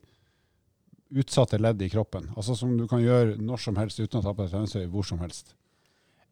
utsatte 1.16 1.60
ledd 1.60 1.82
i 1.84 1.90
kroppen? 1.92 2.30
Altså 2.34 2.56
som 2.58 2.74
du 2.78 2.86
kan 2.90 3.04
gjøre 3.04 3.36
når 3.38 3.62
som 3.62 3.78
helst 3.78 4.00
uten 4.00 4.20
å 4.20 4.24
ta 4.24 4.34
på 4.34 4.42
deg 4.42 4.54
treningstøy 4.54 4.88
hvor 4.90 5.06
som 5.06 5.22
helst. 5.22 5.54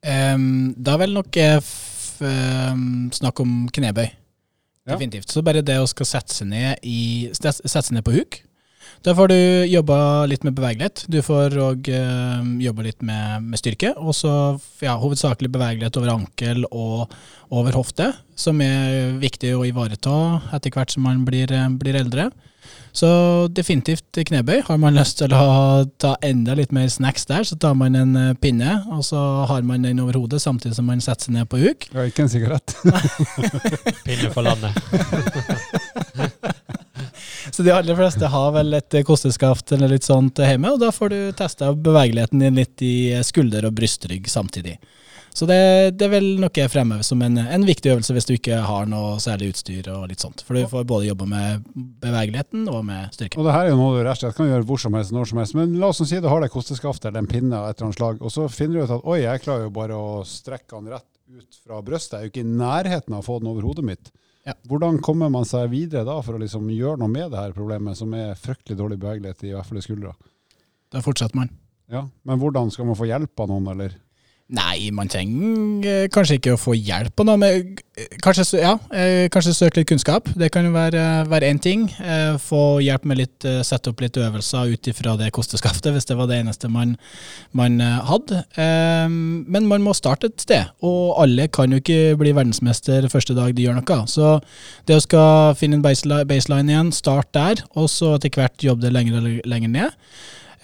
Um, 0.04 0.74
da 0.76 0.98
vil 1.00 1.14
nok 1.16 1.38
um, 1.40 1.62
f, 1.62 2.24
snakke 3.16 3.44
om 3.46 3.54
knebøy. 3.72 4.08
Ja. 4.84 4.92
Definitivt. 4.92 5.30
Så 5.32 5.40
bare 5.44 5.64
det 5.64 5.78
å 5.80 5.88
skal 5.88 6.08
sette 6.08 6.34
seg 6.34 6.50
ned, 6.50 6.82
i, 6.84 7.30
sette 7.32 7.62
seg 7.62 7.94
ned 7.96 8.04
på 8.04 8.18
huk. 8.18 8.42
Da 9.04 9.14
får 9.16 9.30
du 9.32 9.38
jobba 9.68 9.98
litt 10.30 10.44
med 10.46 10.56
bevegelighet. 10.56 11.04
Du 11.12 11.20
får 11.24 11.56
òg 11.60 11.90
jobba 12.64 12.86
litt 12.86 13.02
med, 13.04 13.44
med 13.50 13.60
styrke. 13.60 13.92
Og 14.00 14.16
så 14.16 14.32
ja, 14.84 14.94
hovedsakelig 15.00 15.52
bevegelighet 15.52 15.98
over 16.00 16.14
ankel 16.14 16.64
og 16.70 17.12
over 17.54 17.76
hofte, 17.76 18.10
som 18.36 18.60
er 18.64 19.14
viktig 19.20 19.52
å 19.54 19.62
ivareta 19.68 20.16
etter 20.56 20.74
hvert 20.74 20.94
som 20.94 21.06
man 21.06 21.24
blir, 21.26 21.52
eh, 21.52 21.68
blir 21.68 21.98
eldre. 22.00 22.30
Så 22.94 23.08
definitivt 23.50 24.16
knebøy. 24.28 24.62
Har 24.68 24.78
man 24.78 24.94
lyst 24.94 25.18
til 25.18 25.32
å 25.34 25.84
ta 25.98 26.14
enda 26.22 26.54
litt 26.54 26.72
mer 26.72 26.88
snacks 26.88 27.26
der, 27.26 27.42
så 27.44 27.58
tar 27.60 27.74
man 27.74 27.98
en 27.98 28.16
eh, 28.16 28.34
pinne, 28.34 28.78
og 28.94 29.04
så 29.04 29.20
har 29.50 29.66
man 29.66 29.82
den 29.82 30.00
over 30.00 30.20
hodet 30.22 30.42
samtidig 30.42 30.78
som 30.78 30.86
man 30.88 31.02
setter 31.04 31.28
seg 31.28 31.36
ned 31.38 31.50
på 31.50 31.60
huk. 31.62 31.88
Ja, 31.92 32.06
ikke 32.08 32.24
en 32.24 32.32
sigarett. 32.32 32.76
Pinne 34.06 34.30
for 34.34 34.46
landet. 34.46 34.78
Så 37.54 37.62
de 37.62 37.70
aller 37.70 37.94
fleste 37.94 38.26
har 38.26 38.50
vel 38.56 38.74
et 38.74 38.96
kosteskaft 39.06 39.70
eller 39.76 39.92
litt 39.92 40.02
sånt 40.02 40.40
hjemme, 40.42 40.72
og 40.74 40.80
da 40.82 40.88
får 40.90 41.12
du 41.12 41.18
testa 41.38 41.68
bevegeligheten 41.70 42.40
din 42.42 42.58
litt 42.58 42.82
i 42.82 43.14
skulder 43.22 43.68
og 43.68 43.76
brystrygg 43.78 44.26
samtidig. 44.26 44.74
Så 45.34 45.46
det, 45.46 45.58
det 45.98 46.06
er 46.06 46.12
vel 46.12 46.26
noe 46.42 46.50
jeg 46.54 46.70
fremhever 46.70 47.06
som 47.06 47.22
en, 47.22 47.38
en 47.38 47.66
viktig 47.66 47.92
øvelse 47.92 48.14
hvis 48.14 48.26
du 48.26 48.32
ikke 48.36 48.58
har 48.66 48.90
noe 48.90 49.20
særlig 49.22 49.52
utstyr 49.52 49.86
og 49.90 50.08
litt 50.10 50.22
sånt. 50.22 50.42
For 50.46 50.58
du 50.58 50.66
får 50.70 50.86
både 50.90 51.08
jobbe 51.08 51.26
med 51.30 51.62
bevegeligheten 52.02 52.68
og 52.70 52.84
med 52.90 53.14
styrke. 53.14 53.38
Og 53.38 53.46
det 53.46 53.54
her 53.54 53.68
er 53.68 53.72
jo 53.72 53.78
noe 53.78 53.96
du 53.96 54.02
rett 54.02 54.18
og 54.18 54.22
slett 54.24 54.38
kan 54.38 54.50
gjøre 54.50 54.68
hvor 54.68 54.82
som 54.82 54.98
helst, 54.98 55.14
når 55.14 55.30
som 55.30 55.42
helst. 55.42 55.56
Men 55.58 55.78
la 55.82 55.90
oss 55.94 56.02
si 56.02 56.20
du 56.22 56.30
har 56.30 56.42
det 56.42 56.50
kosteskaft 56.54 57.06
eller 57.06 57.22
en 57.22 57.30
pinne 57.30 57.54
et 57.54 57.74
eller 57.78 57.88
annet 57.88 57.98
slag, 57.98 58.22
og 58.22 58.34
så 58.34 58.46
finner 58.50 58.78
du 58.78 58.86
ut 58.86 58.98
at 58.98 59.08
oi, 59.10 59.20
jeg 59.24 59.46
klarer 59.46 59.66
jo 59.66 59.74
bare 59.78 59.98
å 59.98 60.12
strekke 60.26 60.74
den 60.74 60.94
rett 60.94 61.10
ut 61.34 61.62
fra 61.62 61.82
brøstet. 61.86 62.18
Jeg 62.18 62.20
er 62.20 62.28
jo 62.28 62.34
ikke 62.34 62.46
i 62.46 62.54
nærheten 62.66 63.14
av 63.14 63.22
å 63.22 63.26
få 63.26 63.38
den 63.42 63.54
over 63.54 63.66
hodet 63.70 63.86
mitt. 63.90 64.14
Ja. 64.44 64.52
Hvordan 64.68 64.98
kommer 65.00 65.30
man 65.32 65.46
seg 65.48 65.70
videre 65.72 66.04
da 66.04 66.18
for 66.24 66.36
å 66.36 66.40
liksom 66.42 66.68
gjøre 66.72 67.00
noe 67.00 67.08
med 67.12 67.30
det 67.32 67.40
her 67.40 67.54
problemet, 67.56 67.96
som 67.96 68.12
er 68.16 68.34
fryktelig 68.36 68.76
dårlig 68.76 68.98
bevegelighet, 69.00 69.44
i 69.48 69.54
hvert 69.56 69.68
fall 69.68 69.80
i 69.80 69.84
skuldra? 69.84 70.12
Da 70.92 71.00
fortsetter 71.04 71.38
man. 71.38 71.52
Ja, 71.90 72.06
Men 72.24 72.40
hvordan 72.40 72.70
skal 72.72 72.88
man 72.88 72.96
få 72.98 73.08
hjelp 73.08 73.40
av 73.40 73.48
noen, 73.50 73.66
eller? 73.72 73.96
Nei, 74.52 74.90
man 74.92 75.08
trenger 75.08 75.86
eh, 75.88 76.06
kanskje 76.12 76.36
ikke 76.36 76.52
å 76.52 76.58
få 76.60 76.74
hjelp 76.76 77.14
på 77.16 77.24
noe, 77.24 77.38
men 77.40 77.70
eh, 77.96 78.10
kanskje, 78.20 78.44
ja, 78.60 78.74
eh, 78.92 79.24
kanskje 79.32 79.54
søke 79.56 79.80
litt 79.80 79.88
kunnskap. 79.88 80.28
Det 80.36 80.50
kan 80.52 80.68
jo 80.68 80.74
være, 80.74 81.48
én 81.48 81.60
ting. 81.64 81.86
Få 82.44 82.76
hjelp 82.84 83.06
med 83.08 83.22
litt, 83.22 83.46
sette 83.64 83.88
opp 83.88 84.04
litt 84.04 84.18
øvelser 84.20 84.74
ut 84.74 84.90
ifra 84.92 85.16
det 85.16 85.30
kosteskaftet, 85.32 85.88
hvis 85.96 86.10
det 86.10 86.18
var 86.20 86.28
det 86.28 86.42
eneste 86.42 86.68
man, 86.68 86.92
man 87.56 87.80
hadde. 87.80 88.42
Men 88.60 89.70
man 89.70 89.86
må 89.86 89.96
starte 89.96 90.28
et 90.28 90.44
sted, 90.44 90.76
og 90.84 91.16
alle 91.24 91.48
kan 91.48 91.72
jo 91.72 91.80
ikke 91.80 92.12
bli 92.20 92.36
verdensmester 92.36 93.08
første 93.08 93.36
dag 93.38 93.56
de 93.56 93.64
gjør 93.64 93.80
noe. 93.80 94.00
Så 94.12 94.36
det 94.84 95.00
å 95.00 95.06
skal 95.08 95.56
finne 95.56 95.80
en 95.80 96.28
baseline 96.28 96.68
igjen, 96.68 96.92
start 96.92 97.32
der, 97.32 97.64
og 97.72 97.88
så 97.88 98.18
etter 98.18 98.36
hvert 98.36 98.68
jobbe 98.68 98.84
det 98.84 98.92
lenger 98.92 99.22
og 99.22 99.44
lenger 99.48 99.78
ned. 99.80 100.00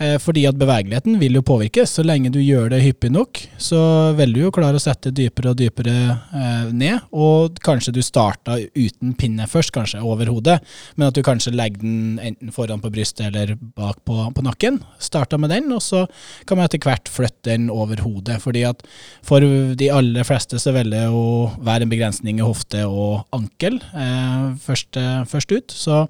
Eh, 0.01 0.17
Fordi 0.21 0.47
at 0.49 0.57
bevegeligheten 0.57 1.19
vil 1.21 1.37
jo 1.37 1.43
påvirkes. 1.45 1.93
Så 1.99 2.05
lenge 2.07 2.33
du 2.33 2.39
gjør 2.41 2.71
det 2.73 2.81
hyppig 2.81 3.11
nok, 3.13 3.41
så 3.61 3.81
vil 4.17 4.33
du 4.33 4.41
jo 4.47 4.53
klare 4.55 4.79
å 4.79 4.83
sette 4.83 5.13
dypere 5.13 5.53
og 5.53 5.59
dypere 5.61 5.97
eh, 6.17 6.71
ned. 6.73 7.05
Og 7.13 7.61
kanskje 7.65 7.93
du 7.99 8.01
starta 8.05 8.57
uten 8.57 9.13
pinne 9.21 9.49
først, 9.51 9.75
kanskje 9.77 10.01
over 10.01 10.31
hodet, 10.33 10.59
men 10.97 11.11
at 11.11 11.19
du 11.19 11.23
kanskje 11.27 11.53
legger 11.53 11.85
den 11.85 12.17
enten 12.23 12.55
foran 12.55 12.81
på 12.81 12.93
brystet 12.95 13.29
eller 13.29 13.57
bak 13.61 14.01
på, 14.09 14.17
på 14.37 14.47
nakken. 14.47 14.81
Starta 15.03 15.39
med 15.41 15.53
den, 15.53 15.69
og 15.77 15.85
så 15.85 16.07
kan 16.49 16.57
man 16.57 16.71
etter 16.71 16.81
hvert 16.81 17.11
flytte 17.13 17.51
den 17.51 17.69
over 17.73 18.01
hodet. 18.01 18.41
Fordi 18.41 18.65
at 18.71 18.83
for 19.27 19.45
de 19.45 19.93
aller 19.93 20.25
fleste 20.25 20.61
så 20.63 20.73
vil 20.77 20.95
det 20.95 21.05
jo 21.11 21.51
være 21.61 21.85
en 21.85 21.93
begrensning 21.93 22.41
i 22.41 22.47
hofte 22.47 22.87
og 22.89 23.29
ankel 23.37 23.77
eh, 23.93 24.51
først, 24.65 24.97
først 25.29 25.57
ut. 25.59 25.77
Så 25.77 26.05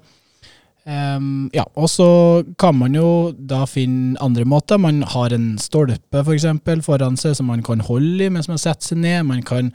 Ehm, 0.89 1.49
ja, 1.53 1.63
og 1.77 1.89
så 1.93 2.07
kan 2.59 2.77
man 2.79 2.95
jo 2.97 3.31
da 3.37 3.65
finne 3.69 4.17
andre 4.23 4.45
måter. 4.49 4.81
Man 4.81 5.03
har 5.13 5.33
en 5.35 5.53
stolpe 5.61 6.23
for 6.23 6.33
eksempel 6.33 6.81
foran 6.85 7.19
seg 7.21 7.35
som 7.37 7.51
man 7.51 7.61
kan 7.65 7.83
holde 7.85 8.25
i 8.25 8.31
mens 8.33 8.49
man 8.49 8.61
setter 8.61 8.93
seg 8.93 9.03
ned. 9.03 9.27
Man 9.29 9.43
kan 9.45 9.71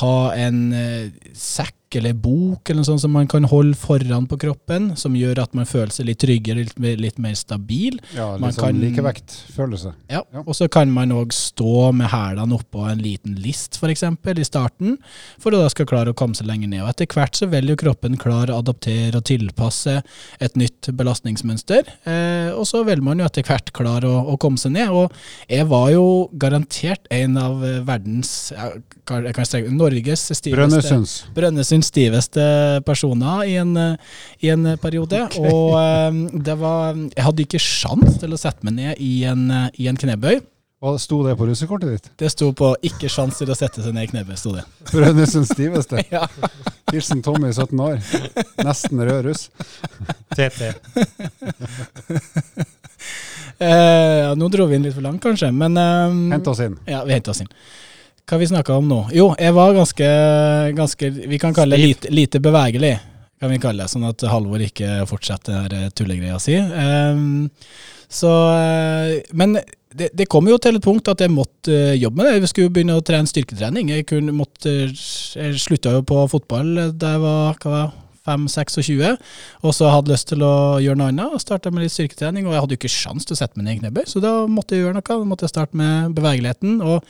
ha 0.00 0.16
en 0.38 0.60
uh, 0.74 1.32
sekk 1.34 1.74
eller 2.00 2.12
bok 2.14 2.68
eller 2.70 2.80
noe 2.82 2.88
sånt 2.88 3.00
som 3.04 3.12
man 3.14 3.26
kan 3.30 3.44
holde 3.50 3.74
foran 3.78 4.26
på 4.30 4.38
kroppen, 4.42 4.92
som 4.96 5.14
gjør 5.16 5.42
at 5.42 5.54
man 5.54 5.66
føler 5.68 5.90
seg 5.94 6.06
litt 6.06 6.18
tryggere, 6.22 6.64
litt, 6.64 6.78
litt 7.00 7.18
mer 7.18 7.34
stabil. 7.38 7.98
Ja, 8.16 8.32
Man 8.38 8.50
litt 8.50 8.58
sånn 8.60 8.80
likevektfølelse. 8.82 9.94
Ja, 10.10 10.22
Ja. 10.34 10.42
Og 10.46 10.54
så 10.56 10.68
kan 10.70 10.90
man 10.90 11.10
òg 11.12 11.32
stå 11.32 11.92
med 11.94 12.08
hælene 12.10 12.56
oppå 12.58 12.84
en 12.90 12.98
liten 13.02 13.34
list, 13.42 13.76
f.eks. 13.80 14.02
i 14.02 14.44
starten, 14.44 14.96
for 15.38 15.52
å 15.52 15.60
da 15.62 15.68
skal 15.70 15.86
klare 15.86 16.10
å 16.12 16.16
komme 16.16 16.34
seg 16.34 16.46
lenger 16.46 16.68
ned. 16.68 16.82
Og 16.82 16.88
etter 16.90 17.06
hvert 17.06 17.34
så 17.38 17.46
vil 17.50 17.68
jo 17.68 17.76
kroppen 17.76 18.16
klare 18.18 18.52
å 18.54 18.58
adaptere 18.62 19.16
og 19.16 19.24
tilpasse 19.24 20.02
et 20.40 20.56
nytt 20.56 20.88
belastningsmønster. 20.96 21.84
Eh, 22.04 22.50
og 22.54 22.66
så 22.68 22.82
vil 22.86 23.00
man 23.04 23.18
jo 23.20 23.24
etter 23.28 23.42
hvert 23.46 23.72
klare 23.76 24.08
å, 24.10 24.24
å 24.34 24.38
komme 24.40 24.58
seg 24.60 24.72
ned. 24.76 24.90
Og 24.90 25.12
jeg 25.50 25.66
var 25.70 25.90
jo 25.94 26.04
garantert 26.40 27.06
en 27.14 27.36
av 27.40 27.60
verdens 27.86 28.52
ja, 28.54 28.70
kan- 29.06 29.24
jeg 29.24 29.34
kan 29.36 29.44
strekke, 29.48 29.70
Norges 29.74 30.26
stiveste 30.32 30.54
Brønnøysunds. 30.56 31.14
Stiveste 31.84 32.44
personer 32.86 33.44
i 33.50 33.54
en, 33.60 33.76
i 34.40 34.50
en 34.54 34.72
periode. 34.82 35.26
Og 35.42 35.76
eh, 35.80 36.18
det 36.48 36.56
var 36.60 36.96
Jeg 36.96 37.24
hadde 37.28 37.46
ikke 37.46 37.62
sjans 37.62 38.18
til 38.22 38.34
å 38.34 38.40
sette 38.40 38.64
meg 38.66 38.78
ned 38.80 39.04
i 39.04 39.14
en, 39.30 39.46
i 39.78 39.88
en 39.90 40.00
knebøy. 40.00 40.40
Hva 40.84 40.98
sto 41.00 41.22
det 41.24 41.32
på 41.40 41.46
russekortet 41.48 41.88
ditt? 41.94 42.08
Det 42.20 42.28
sto 42.28 42.50
på 42.52 42.74
'ikke 42.84 43.08
sjans 43.08 43.38
til 43.40 43.48
å 43.48 43.54
sette 43.56 43.80
seg 43.80 43.94
ned 43.96 44.04
i 44.04 44.10
knebøy'. 44.10 44.36
sto 44.36 44.50
det. 44.52 44.64
Brønnøysunds 44.90 45.54
stiveste. 45.54 46.02
Ja. 46.12 46.26
Hilsen 46.92 47.22
Tommy, 47.24 47.48
17 47.56 47.80
år. 47.80 48.02
Nesten 48.60 49.00
rød 49.00 49.24
russ. 49.30 49.48
TT. 50.36 50.74
Eh, 53.58 54.18
ja, 54.20 54.34
nå 54.34 54.48
dro 54.50 54.66
vi 54.66 54.76
inn 54.76 54.84
litt 54.84 54.96
for 54.96 55.04
langt, 55.06 55.22
kanskje, 55.22 55.48
men 55.54 55.76
eh, 55.78 56.14
Hent 56.34 56.48
oss 56.50 56.60
inn. 56.64 56.76
Ja, 56.90 57.04
vi 57.06 57.14
henter 57.14 57.32
oss 57.32 57.40
inn. 57.44 57.50
Hva 58.24 58.38
vi 58.40 58.48
snakka 58.48 58.78
om 58.80 58.86
nå? 58.88 59.00
Jo, 59.12 59.32
jeg 59.36 59.52
var 59.52 59.74
ganske, 59.76 60.06
ganske 60.76 61.10
Vi 61.12 61.40
kan 61.40 61.52
kalle 61.56 61.76
det 61.76 61.84
lite, 61.84 62.12
lite 62.12 62.40
bevegelig, 62.40 62.94
kan 63.40 63.52
vi 63.52 63.58
kalle 63.60 63.84
det. 63.84 63.92
Sånn 63.92 64.06
at 64.08 64.24
Halvor 64.32 64.62
ikke 64.64 65.02
fortsetter 65.10 65.68
den 65.72 65.90
tullegreia 65.92 66.38
si. 66.40 66.56
Um, 66.56 67.50
så 68.08 68.30
eh, 68.54 69.18
Men 69.36 69.58
det, 69.94 70.08
det 70.16 70.28
kom 70.32 70.48
jo 70.48 70.56
til 70.58 70.78
et 70.78 70.84
punkt 70.84 71.10
at 71.12 71.20
jeg 71.20 71.32
måtte 71.34 71.74
eh, 71.74 71.98
jobbe 72.00 72.22
med 72.22 72.30
det. 72.30 72.38
Jeg 72.38 72.52
skulle 72.54 72.72
begynne 72.72 72.96
å 72.96 73.04
trene 73.04 73.28
styrketrening. 73.28 73.92
Jeg, 73.92 74.08
kunne, 74.08 74.32
måtte, 74.34 74.72
jeg 74.88 75.60
slutta 75.60 75.92
jo 75.98 76.06
på 76.08 76.24
fotball 76.32 76.72
da 76.96 77.14
jeg 77.14 77.24
var 77.26 77.60
hva 77.60 77.76
var, 77.76 77.92
5-26, 78.24 79.18
og 79.68 79.74
så 79.76 79.90
hadde 79.92 80.14
lyst 80.14 80.30
til 80.30 80.40
å 80.40 80.80
gjøre 80.80 80.96
noe 80.96 81.10
annet. 81.12 81.42
Starta 81.42 81.68
med 81.68 81.84
litt 81.84 81.92
styrketrening, 81.92 82.46
og 82.48 82.54
jeg 82.54 82.62
hadde 82.64 82.76
jo 82.76 82.80
ikke 82.80 82.94
sjans 82.94 83.28
til 83.28 83.36
å 83.36 83.40
sette 83.42 83.58
meg 83.58 83.66
ned 83.66 83.76
i 83.76 83.80
knebøy, 83.82 84.06
så 84.08 84.22
da 84.24 84.32
måtte 84.48 84.76
jeg 84.76 84.86
gjøre 84.86 84.96
noe. 84.96 85.04
Da 85.04 85.18
måtte 85.28 85.44
jeg 85.44 85.52
starte 85.52 85.76
med 85.76 86.14
bevegeligheten. 86.16 86.78
og 86.80 87.04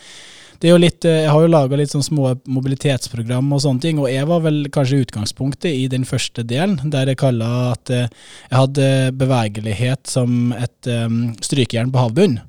det 0.60 0.68
er 0.68 0.72
jo 0.72 0.80
litt, 0.80 1.04
eh, 1.04 1.22
Jeg 1.24 1.30
har 1.32 1.42
jo 1.42 1.50
laga 1.50 1.76
litt 1.76 1.92
sånn 1.92 2.04
små 2.04 2.34
mobilitetsprogram 2.46 3.52
og 3.52 3.62
sånne 3.64 3.80
ting, 3.80 3.98
og 3.98 4.10
jeg 4.10 4.26
var 4.30 4.40
vel 4.44 4.64
kanskje 4.72 5.02
utgangspunktet 5.04 5.70
i 5.72 5.86
den 5.88 6.04
første 6.08 6.44
delen, 6.46 6.78
der 6.90 7.10
jeg 7.10 7.20
kalla 7.20 7.50
at 7.72 7.90
eh, 7.90 8.08
jeg 8.50 8.58
hadde 8.58 8.88
bevegelighet 9.20 10.06
som 10.10 10.52
et 10.56 10.90
um, 10.90 11.34
strykejern 11.44 11.92
på 11.94 12.02
havbunnen. 12.06 12.42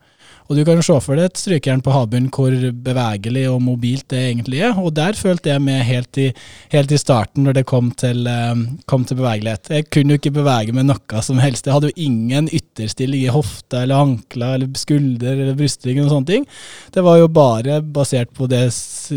Og 0.45 0.57
du 0.57 0.61
kan 0.61 0.77
jo 0.77 0.85
se 0.85 0.95
for 1.01 1.17
deg 1.17 1.25
et 1.29 1.39
strykejern 1.41 1.81
på 1.85 1.93
havbunnen 1.93 2.29
hvor 2.33 2.53
bevegelig 2.85 3.47
og 3.49 3.63
mobilt 3.65 4.05
det 4.13 4.21
egentlig 4.27 4.61
er, 4.67 4.77
og 4.77 4.93
der 4.97 5.17
følte 5.17 5.49
jeg 5.49 5.63
med 5.65 5.81
helt 5.87 6.19
i, 6.21 6.27
helt 6.73 6.93
i 6.93 6.99
starten 7.01 7.47
når 7.47 7.59
det 7.59 7.65
kom 7.69 7.89
til, 7.97 8.27
um, 8.29 8.63
kom 8.89 9.07
til 9.09 9.17
bevegelighet. 9.21 9.73
Jeg 9.73 9.89
kunne 9.89 10.13
jo 10.13 10.21
ikke 10.21 10.35
bevege 10.37 10.75
meg 10.75 10.85
noe 10.85 11.25
som 11.25 11.41
helst. 11.41 11.65
Jeg 11.65 11.73
hadde 11.73 11.89
jo 11.89 12.07
ingen 12.07 12.51
ytterstilling 12.53 13.25
i 13.25 13.33
hofta 13.33 13.83
eller 13.83 14.05
ankler 14.05 14.59
eller 14.59 14.79
skulder 14.79 15.33
eller 15.33 15.57
brystring 15.57 16.03
og 16.03 16.13
sånne 16.13 16.29
ting. 16.29 16.49
Det 16.93 17.05
var 17.05 17.19
jo 17.23 17.31
bare 17.31 17.81
basert 17.81 18.33
på 18.37 18.49
det 18.51 18.67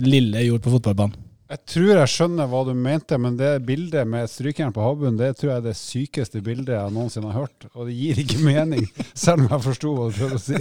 lille 0.01 0.41
jeg 0.41 0.55
gjorde 0.55 0.65
på 0.65 0.79
fotballbanen. 0.79 1.28
Jeg 1.49 1.63
tror 1.65 1.91
jeg 1.95 2.11
skjønner 2.13 2.49
hva 2.51 2.59
du 2.69 2.75
mente, 2.77 3.17
men 3.17 3.39
det 3.39 3.55
bildet 3.65 4.05
med 4.11 4.29
strykejern 4.29 4.73
på 4.77 4.83
havbunnen, 4.85 5.17
det 5.17 5.31
tror 5.39 5.55
jeg 5.55 5.63
er 5.63 5.65
det 5.65 5.79
sykeste 5.81 6.43
bildet 6.45 6.75
jeg 6.75 6.93
noensinne 6.93 7.31
har 7.33 7.47
hørt. 7.47 7.65
Og 7.73 7.89
det 7.89 7.95
gir 7.97 8.21
ikke 8.21 8.43
mening, 8.45 8.85
selv 9.17 9.47
om 9.47 9.55
jeg 9.55 9.65
forsto 9.65 9.95
hva 9.97 10.11
du 10.11 10.19
prøvde 10.19 10.37
å 10.37 10.43
si. 10.45 10.61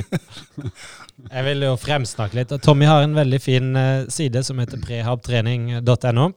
Jeg 1.27 1.43
vil 1.47 1.63
jo 1.65 1.73
fremsnakke 1.81 2.37
litt. 2.37 2.51
Tommy 2.61 2.85
har 2.87 3.01
en 3.03 3.15
veldig 3.17 3.39
fin 3.41 3.71
eh, 3.75 4.07
side 4.13 4.43
som 4.45 4.59
heter 4.61 4.79
prehabtrening.no. 4.83 6.27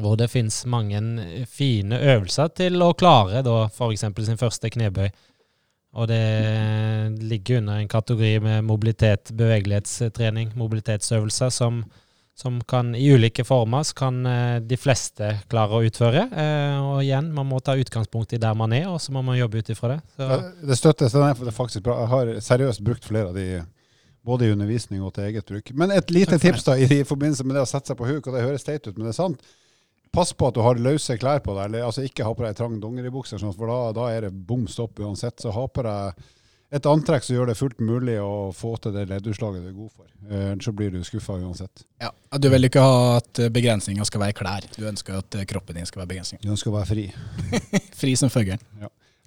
Hvor 0.00 0.14
det 0.16 0.30
finnes 0.32 0.56
mange 0.70 1.02
fine 1.50 1.98
øvelser 1.98 2.50
til 2.56 2.80
å 2.82 2.94
klare 2.96 3.42
da 3.44 3.56
f.eks. 3.68 4.06
sin 4.06 4.40
første 4.40 4.70
knebøy. 4.72 5.10
Og 6.00 6.08
det 6.10 6.22
ligger 7.22 7.58
under 7.60 7.78
en 7.78 7.90
kategori 7.90 8.38
med 8.42 8.64
mobilitet, 8.64 9.34
bevegelighetstrening, 9.36 10.54
mobilitetsøvelser, 10.58 11.50
som, 11.54 11.82
som 12.40 12.60
kan 12.68 12.94
i 12.96 13.04
ulike 13.12 13.44
former 13.44 13.84
så 13.84 13.96
kan 13.98 14.20
eh, 14.26 14.60
de 14.64 14.78
fleste 14.80 15.28
klare 15.50 15.76
å 15.76 15.84
utføre. 15.84 16.22
Eh, 16.32 16.78
og 16.80 17.02
igjen, 17.04 17.28
man 17.36 17.48
må 17.50 17.60
ta 17.64 17.76
utgangspunkt 17.76 18.32
i 18.32 18.40
der 18.40 18.56
man 18.56 18.72
er, 18.76 18.88
og 18.88 19.00
så 19.02 19.12
må 19.12 19.22
man 19.26 19.38
jobbe 19.38 19.60
ut 19.60 19.72
ifra 19.74 19.94
det. 19.94 20.00
Så, 20.16 20.40
Det 20.70 20.78
støttes. 20.80 21.16
Det 21.16 21.28
er 21.28 21.54
faktisk 21.56 21.84
bra. 21.86 21.98
Jeg 22.04 22.12
har 22.14 22.32
seriøst 22.48 22.84
brukt 22.86 23.04
flere 23.06 23.30
av 23.30 23.36
de, 23.36 23.62
både 24.26 24.48
i 24.48 24.54
undervisning 24.54 25.04
og 25.04 25.14
til 25.16 25.28
eget 25.28 25.48
bruk. 25.52 25.72
Men 25.76 25.92
et 25.94 26.12
lite 26.14 26.40
tips 26.40 26.64
da, 26.68 26.78
i, 26.80 26.88
i 27.00 27.08
forbindelse 27.08 27.44
med 27.46 27.58
det 27.58 27.66
å 27.66 27.68
sette 27.68 27.92
seg 27.92 28.00
på 28.00 28.08
huk, 28.08 28.24
og 28.24 28.36
det 28.36 28.46
høres 28.46 28.64
teit 28.66 28.86
ut, 28.88 28.96
men 28.96 29.10
det 29.10 29.14
er 29.14 29.20
sant. 29.20 29.44
Pass 30.10 30.32
på 30.34 30.48
at 30.48 30.56
du 30.56 30.64
har 30.64 30.80
løse 30.80 31.14
klær 31.20 31.44
på 31.44 31.54
deg, 31.54 31.68
eller 31.68 31.86
altså 31.86 32.02
ikke 32.02 32.24
ha 32.26 32.34
på 32.34 32.42
deg 32.42 32.56
trang 32.58 32.80
dongeribukse, 32.82 33.38
sånn, 33.38 33.54
for 33.54 33.70
da, 33.70 33.80
da 33.94 34.08
er 34.10 34.26
det 34.26 34.32
bom 34.48 34.64
stopp 34.68 34.98
uansett. 34.98 35.38
Så 35.38 35.52
ha 35.54 35.68
på 35.70 35.84
deg 35.86 36.24
et 36.70 36.86
antrekk 36.86 37.26
som 37.26 37.34
gjør 37.36 37.50
det 37.50 37.56
fullt 37.58 37.80
mulig 37.82 38.16
å 38.22 38.50
få 38.54 38.76
til 38.82 38.94
det 38.94 39.08
leddutslaget 39.10 39.64
du 39.64 39.70
er 39.72 39.76
god 39.76 39.90
for. 39.90 40.06
Eh, 40.28 40.46
Ellers 40.52 40.68
så 40.68 40.74
blir 40.76 40.94
du 40.94 41.00
skuffa 41.06 41.38
uansett. 41.40 41.84
Ja. 42.02 42.12
Du 42.38 42.46
vil 42.52 42.68
ikke 42.68 42.84
ha 42.84 43.18
at 43.18 43.42
begrensninga 43.52 44.06
skal 44.06 44.24
være 44.26 44.38
klær. 44.38 44.70
Du 44.76 44.86
ønsker 44.90 45.18
at 45.18 45.40
eh, 45.40 45.48
kroppen 45.50 45.80
din 45.80 45.88
skal 45.90 46.04
være 46.04 46.14
begrensning. 46.14 46.42
Du 46.44 46.52
ønsker 46.54 46.72
å 46.72 46.78
være 46.78 46.90
fri. 46.92 47.10
Fri 48.00 48.16
som 48.18 48.32
fuglen. 48.32 48.62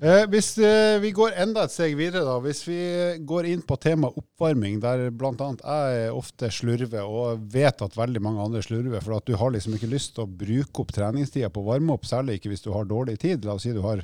Eh, 0.04 0.26
hvis 0.28 0.56
eh, 0.58 0.98
vi 1.00 1.14
går 1.16 1.36
enda 1.40 1.64
et 1.64 1.72
steg 1.72 1.94
videre, 1.96 2.26
da. 2.28 2.40
Hvis 2.44 2.64
vi 2.66 2.80
går 3.24 3.48
inn 3.52 3.62
på 3.64 3.78
tema 3.80 4.10
oppvarming, 4.10 4.82
der 4.84 5.06
bl.a. 5.16 5.52
jeg 5.94 6.10
ofte 6.12 6.50
slurver, 6.52 7.06
og 7.06 7.46
vet 7.54 7.84
at 7.86 7.96
veldig 7.96 8.24
mange 8.26 8.44
andre 8.44 8.64
slurver, 8.66 9.00
for 9.06 9.16
at 9.20 9.30
du 9.30 9.38
har 9.40 9.54
liksom 9.54 9.78
ikke 9.78 9.92
lyst 9.94 10.16
til 10.18 10.26
å 10.26 10.34
bruke 10.42 10.84
opp 10.84 10.92
treningstida 10.96 11.52
på 11.54 11.64
å 11.64 11.70
varme 11.70 11.96
opp, 11.96 12.10
særlig 12.10 12.40
ikke 12.40 12.52
hvis 12.52 12.66
du 12.66 12.74
har 12.74 12.90
dårlig 12.90 13.16
tid. 13.22 13.46
La 13.48 13.56
oss 13.56 13.64
si 13.68 13.72
du 13.76 13.80
har 13.86 14.04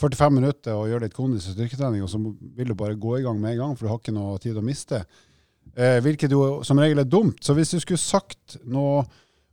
45 0.00 0.34
minutter 0.36 0.76
og 0.76 0.90
gjør 0.90 1.06
litt 1.06 1.16
kondis 1.16 1.48
og 1.50 1.56
styrketrening, 1.56 2.02
og 2.04 2.10
så 2.12 2.20
vil 2.20 2.72
du 2.72 2.76
bare 2.78 2.98
gå 3.00 3.18
i 3.18 3.24
gang 3.24 3.38
med 3.40 3.54
en 3.54 3.62
gang, 3.62 3.76
for 3.76 3.86
du 3.86 3.92
har 3.92 4.00
ikke 4.02 4.16
noe 4.16 4.40
tid 4.42 4.58
å 4.58 4.64
miste. 4.64 5.02
Eh, 5.76 5.98
hvilket 6.04 6.32
jo 6.32 6.60
som 6.64 6.80
regel 6.80 7.02
er 7.02 7.08
dumt. 7.08 7.42
Så 7.44 7.56
hvis 7.56 7.72
du 7.74 7.80
skulle 7.82 8.00
sagt 8.00 8.58
noe 8.64 9.04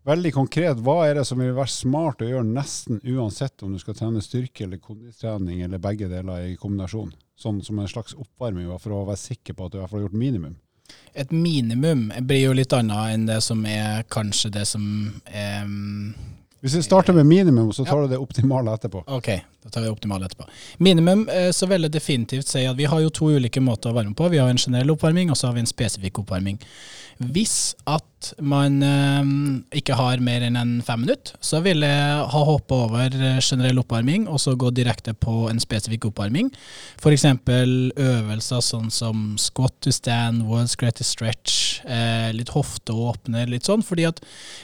veldig 0.08 0.34
konkret, 0.36 0.82
hva 0.84 1.02
er 1.08 1.20
det 1.20 1.26
som 1.28 1.40
vil 1.40 1.56
være 1.56 1.72
smart 1.72 2.24
å 2.24 2.30
gjøre 2.30 2.48
nesten 2.48 3.00
uansett 3.16 3.64
om 3.64 3.74
du 3.74 3.80
skal 3.82 3.98
trene 3.98 4.24
styrke 4.24 4.68
eller 4.68 4.82
kondistrening 4.84 5.64
eller 5.64 5.82
begge 5.84 6.12
deler 6.12 6.52
i 6.52 6.58
kombinasjon? 6.60 7.14
Sånn 7.40 7.64
som 7.66 7.80
en 7.80 7.90
slags 7.90 8.16
oppvarming 8.16 8.70
for 8.80 8.96
å 8.96 9.08
være 9.08 9.22
sikker 9.22 9.58
på 9.58 9.66
at 9.66 9.74
du 9.74 9.80
i 9.80 9.82
hvert 9.82 9.92
fall 9.92 10.04
har 10.04 10.08
gjort 10.10 10.22
minimum. 10.22 10.60
Et 11.16 11.32
minimum 11.32 12.10
blir 12.28 12.50
jo 12.50 12.56
litt 12.58 12.74
annet 12.76 13.16
enn 13.16 13.28
det 13.30 13.40
som 13.46 13.64
er 13.66 14.04
kanskje 14.12 14.52
det 14.54 14.66
som 14.70 14.86
er 15.26 15.68
Hvis 16.64 16.76
vi 16.76 16.82
starter 16.84 17.14
med 17.14 17.26
minimum, 17.28 17.74
så 17.76 17.84
tar 17.86 18.02
du 18.02 18.08
det 18.08 18.18
optimale 18.18 18.72
etterpå. 18.72 19.02
Ok, 19.12 19.28
da 19.64 19.70
tar 19.70 19.82
vi 19.84 19.90
optimale 19.92 20.30
etterpå. 20.30 20.46
Minimum, 20.78 21.26
eh, 21.30 21.50
så 21.52 21.68
vil 21.68 21.84
jeg 21.84 21.92
definitivt 21.92 22.48
si 22.48 22.62
at 22.64 22.78
vi 22.80 22.86
har 22.88 23.02
jo 23.04 23.10
to 23.12 23.28
ulike 23.36 23.60
måter 23.60 23.92
å 23.92 23.98
varme 23.98 24.16
på. 24.16 24.30
Vi 24.32 24.40
har 24.40 24.48
en 24.48 24.62
generell 24.62 24.94
oppvarming, 24.96 25.28
og 25.28 25.36
så 25.36 25.50
har 25.50 25.58
vi 25.58 25.66
en 25.66 25.68
spesifikk 25.68 26.22
oppvarming. 26.24 26.62
Hvis 27.20 27.76
at 27.84 28.08
man 28.44 28.80
eh, 28.86 29.32
ikke 29.80 29.98
har 29.98 30.22
mer 30.24 30.46
enn 30.46 30.58
en 30.60 30.74
fem 30.86 31.04
minutter, 31.04 31.36
så 31.44 31.62
vil 31.66 31.84
jeg 31.86 32.24
ha 32.34 32.44
hoppa 32.48 32.84
over 32.88 33.16
eh, 33.18 33.40
generell 33.44 33.82
oppvarming 33.82 34.28
og 34.32 34.42
så 34.42 34.56
gå 34.60 34.72
direkte 34.76 35.14
på 35.18 35.48
en 35.50 35.62
spesifikk 35.62 36.10
oppvarming. 36.10 36.52
F.eks. 37.02 37.26
øvelser 37.28 38.64
sånn 38.64 38.90
som 38.94 39.34
squat 39.42 39.76
to 39.84 39.94
stand, 39.94 40.46
world's 40.48 40.78
greatest 40.80 41.16
stretch, 41.16 41.82
eh, 41.86 42.32
litt 42.36 42.54
hofteåpner, 42.54 43.50
litt 43.52 43.68
sånn. 43.68 43.84
Fordi 43.86 44.08
at 44.10 44.22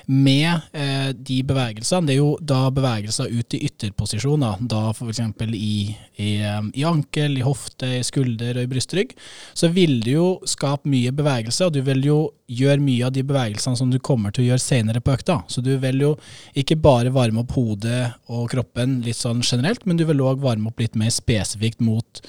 med 0.07 0.69
eh, 0.73 1.11
de 1.13 1.41
bevegelsene, 1.47 2.07
det 2.07 2.15
er 2.15 2.21
jo 2.21 2.33
da 2.41 2.61
bevegelser 2.73 3.31
ut 3.31 3.57
i 3.57 3.63
ytterposisjoner, 3.69 4.63
da 4.71 4.89
f.eks. 4.93 5.21
I, 5.49 5.73
i, 6.19 6.31
eh, 6.39 6.61
i 6.79 6.87
ankel, 6.87 7.39
i 7.39 7.45
hofte, 7.45 7.89
i 7.99 8.05
skulder 8.05 8.57
og 8.57 8.67
i 8.67 8.71
brystrygg, 8.71 9.15
så 9.57 9.71
vil 9.73 9.99
du 10.05 10.11
jo 10.13 10.27
skape 10.47 10.89
mye 10.89 11.13
bevegelse, 11.15 11.67
og 11.67 11.75
du 11.75 11.83
vil 11.85 12.03
jo 12.05 12.19
gjøre 12.49 12.81
mye 12.81 13.05
av 13.05 13.13
de 13.13 13.23
bevegelsene 13.25 13.48
som 13.57 13.89
du 13.89 13.99
kommer 13.99 14.31
til 14.31 14.43
å 14.43 14.47
gjøre 14.51 14.63
senere 14.63 15.01
på 15.01 15.13
økta. 15.15 15.39
Så 15.47 15.63
du 15.65 15.71
vil 15.81 16.01
jo 16.03 16.11
ikke 16.57 16.77
bare 16.79 17.13
varme 17.13 17.41
opp 17.41 17.55
hodet 17.57 18.11
og 18.29 18.49
kroppen 18.51 18.99
litt 19.05 19.17
sånn 19.17 19.41
generelt, 19.41 19.85
men 19.85 19.97
du 19.97 20.05
vil 20.05 20.21
òg 20.21 20.43
varme 20.43 20.69
opp 20.69 20.79
litt 20.79 20.97
mer 20.99 21.09
spesifikt 21.13 21.81
mot 21.81 22.21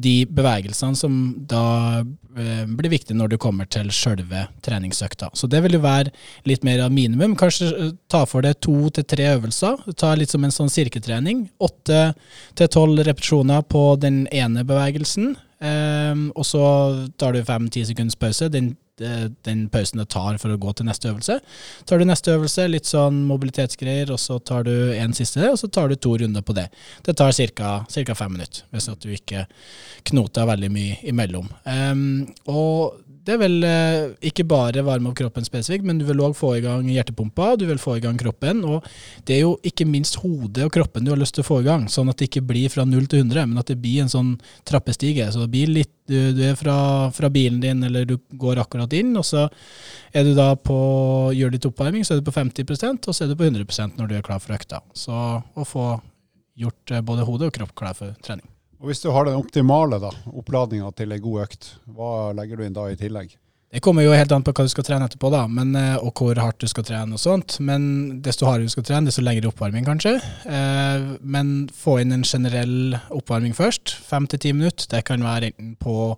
de 0.00 0.24
bevegelsene 0.30 0.96
som 0.96 1.16
da 1.50 2.00
eh, 2.00 2.64
blir 2.66 2.92
viktige 2.92 3.18
når 3.18 3.34
du 3.34 3.38
kommer 3.42 3.68
til 3.70 3.90
sjølve 3.94 4.46
treningsøkta. 4.64 5.30
Så 5.34 5.50
det 5.50 5.62
vil 5.64 5.76
jo 5.76 5.82
være 5.84 6.14
litt 6.48 6.64
mer 6.66 6.84
av 6.86 6.94
minimum. 6.94 7.36
Kanskje 7.38 7.70
eh, 7.72 7.92
ta 8.10 8.24
for 8.28 8.46
deg 8.46 8.60
to 8.64 8.88
til 8.94 9.06
tre 9.10 9.32
øvelser. 9.34 9.84
Ta 9.98 10.14
litt 10.18 10.32
som 10.32 10.44
en 10.46 10.54
sånn 10.54 10.72
sirketrening. 10.72 11.48
Åtte 11.60 12.02
til 12.58 12.72
tolv 12.72 13.02
repetisjoner 13.06 13.66
på 13.66 13.84
den 14.00 14.24
ene 14.32 14.64
bevegelsen. 14.66 15.34
Eh, 15.60 16.22
og 16.34 16.46
så 16.46 16.62
tar 17.20 17.34
du 17.36 17.44
fem-ti 17.44 17.84
sekunders 17.88 18.18
pause. 18.20 18.48
Den 18.52 18.72
eh, 19.00 19.26
den 19.46 19.66
pausen 19.72 20.00
det 20.02 20.08
tar 20.12 20.38
for 20.40 20.52
å 20.52 20.60
gå 20.60 20.72
til 20.76 20.88
neste 20.88 21.10
øvelse. 21.12 21.38
Tar 21.88 22.00
du 22.00 22.06
neste 22.08 22.34
øvelse, 22.36 22.66
litt 22.68 22.88
sånn 22.88 23.22
mobilitetsgreier, 23.28 24.12
og 24.12 24.20
så 24.20 24.38
tar 24.38 24.66
du 24.68 24.74
en 24.96 25.16
siste, 25.16 25.44
og 25.48 25.58
så 25.60 25.70
tar 25.72 25.88
du 25.88 25.96
to 25.96 26.16
runder 26.20 26.44
på 26.44 26.56
det. 26.56 26.68
Det 27.06 27.16
tar 27.16 27.32
ca. 27.32 28.14
fem 28.14 28.32
minutter, 28.32 28.64
hvis 28.70 28.90
at 28.92 29.00
du 29.00 29.12
ikke 29.14 29.46
knoter 30.10 30.48
veldig 30.52 30.70
mye 30.72 30.98
imellom. 31.08 31.48
Ehm, 31.64 32.28
og 32.46 33.00
det 33.30 33.36
vil 33.38 33.62
eh, 33.66 34.10
ikke 34.30 34.44
bare 34.50 34.82
varme 34.86 35.10
opp 35.10 35.18
kroppen 35.20 35.46
spesifikt, 35.46 35.86
men 35.86 36.00
du 36.00 36.06
vil 36.08 36.22
òg 36.24 36.34
få 36.38 36.56
i 36.58 36.62
gang 36.64 36.88
hjertepumpa, 36.90 37.52
du 37.60 37.66
vil 37.68 37.80
få 37.80 37.96
i 37.98 38.02
gang 38.02 38.18
kroppen. 38.18 38.64
Og 38.66 38.86
det 39.28 39.36
er 39.36 39.44
jo 39.44 39.54
ikke 39.66 39.86
minst 39.88 40.18
hodet 40.22 40.66
og 40.66 40.74
kroppen 40.74 41.06
du 41.06 41.12
har 41.12 41.20
lyst 41.20 41.36
til 41.38 41.44
å 41.44 41.48
få 41.48 41.60
i 41.62 41.68
gang, 41.68 41.86
sånn 41.92 42.10
at 42.10 42.18
det 42.18 42.30
ikke 42.30 42.44
blir 42.50 42.72
fra 42.72 42.86
0 42.88 43.06
til 43.10 43.22
100, 43.22 43.46
men 43.52 43.62
at 43.62 43.70
det 43.70 43.78
blir 43.80 44.02
en 44.04 44.12
sånn 44.12 44.34
trappestige. 44.68 45.30
Så 45.30 45.44
det 45.44 45.50
blir 45.54 45.70
litt, 45.70 45.92
du, 46.10 46.32
du 46.34 46.44
er 46.50 46.58
fra, 46.58 46.76
fra 47.14 47.30
bilen 47.32 47.62
din, 47.62 47.84
eller 47.86 48.08
du 48.08 48.16
går 48.40 48.62
akkurat 48.64 48.92
inn, 48.98 49.14
og 49.20 49.26
så 49.26 49.46
er 50.12 50.26
du 50.26 50.34
da 50.34 50.52
på 50.58 50.78
gjør 51.36 51.54
litt 51.54 51.68
oppvarming, 51.70 52.06
så 52.06 52.16
er 52.16 52.22
du 52.22 52.26
på 52.26 52.34
50% 52.34 53.06
og 53.06 53.14
så 53.14 53.24
er 53.24 53.30
du 53.30 53.38
på 53.38 53.46
100% 53.46 54.00
når 54.00 54.10
du 54.10 54.16
er 54.18 54.24
klar 54.26 54.42
for 54.42 54.56
økta. 54.56 54.82
Så 54.96 55.14
å 55.14 55.66
få 55.66 55.92
gjort 56.60 56.90
eh, 56.90 57.04
både 57.04 57.26
hode 57.28 57.50
og 57.50 57.54
kropp 57.56 57.76
klar 57.78 57.94
for 57.96 58.16
trening. 58.24 58.48
Og 58.80 58.88
hvis 58.88 59.02
du 59.04 59.10
har 59.12 59.28
den 59.28 59.36
optimale 59.36 60.00
da, 60.00 60.10
oppladninga 60.32 60.88
til 60.96 61.12
ei 61.12 61.20
god 61.20 61.44
økt, 61.44 61.74
hva 61.92 62.32
legger 62.36 62.56
du 62.60 62.64
inn 62.64 62.76
da 62.76 62.88
i 62.88 62.96
tillegg? 62.98 63.36
Det 63.70 63.78
kommer 63.84 64.02
jo 64.02 64.14
helt 64.16 64.32
an 64.34 64.42
på 64.42 64.50
hva 64.50 64.64
du 64.66 64.70
skal 64.72 64.82
trene 64.82 65.06
etterpå, 65.06 65.28
da, 65.30 65.44
men, 65.46 65.76
eh, 65.78 65.94
og 66.02 66.18
hvor 66.18 66.38
hardt 66.42 66.58
du 66.58 66.66
skal 66.66 66.86
trene 66.88 67.14
og 67.14 67.22
sånt. 67.22 67.60
Men 67.62 67.84
desto 68.24 68.48
hardere 68.48 68.66
du 68.66 68.72
skal 68.72 68.86
trene, 68.88 69.06
desto 69.06 69.22
lengre 69.22 69.52
oppvarming 69.52 69.86
kanskje. 69.86 70.16
Eh, 70.42 71.04
men 71.22 71.68
få 71.76 72.00
inn 72.02 72.16
en 72.16 72.26
generell 72.26 72.96
oppvarming 73.14 73.54
først, 73.54 73.94
fem 74.08 74.26
til 74.26 74.42
ti 74.42 74.54
minutter. 74.56 74.90
Det 74.90 75.04
kan 75.06 75.22
være 75.22 75.52
enten 75.52 75.76
på, 75.78 76.16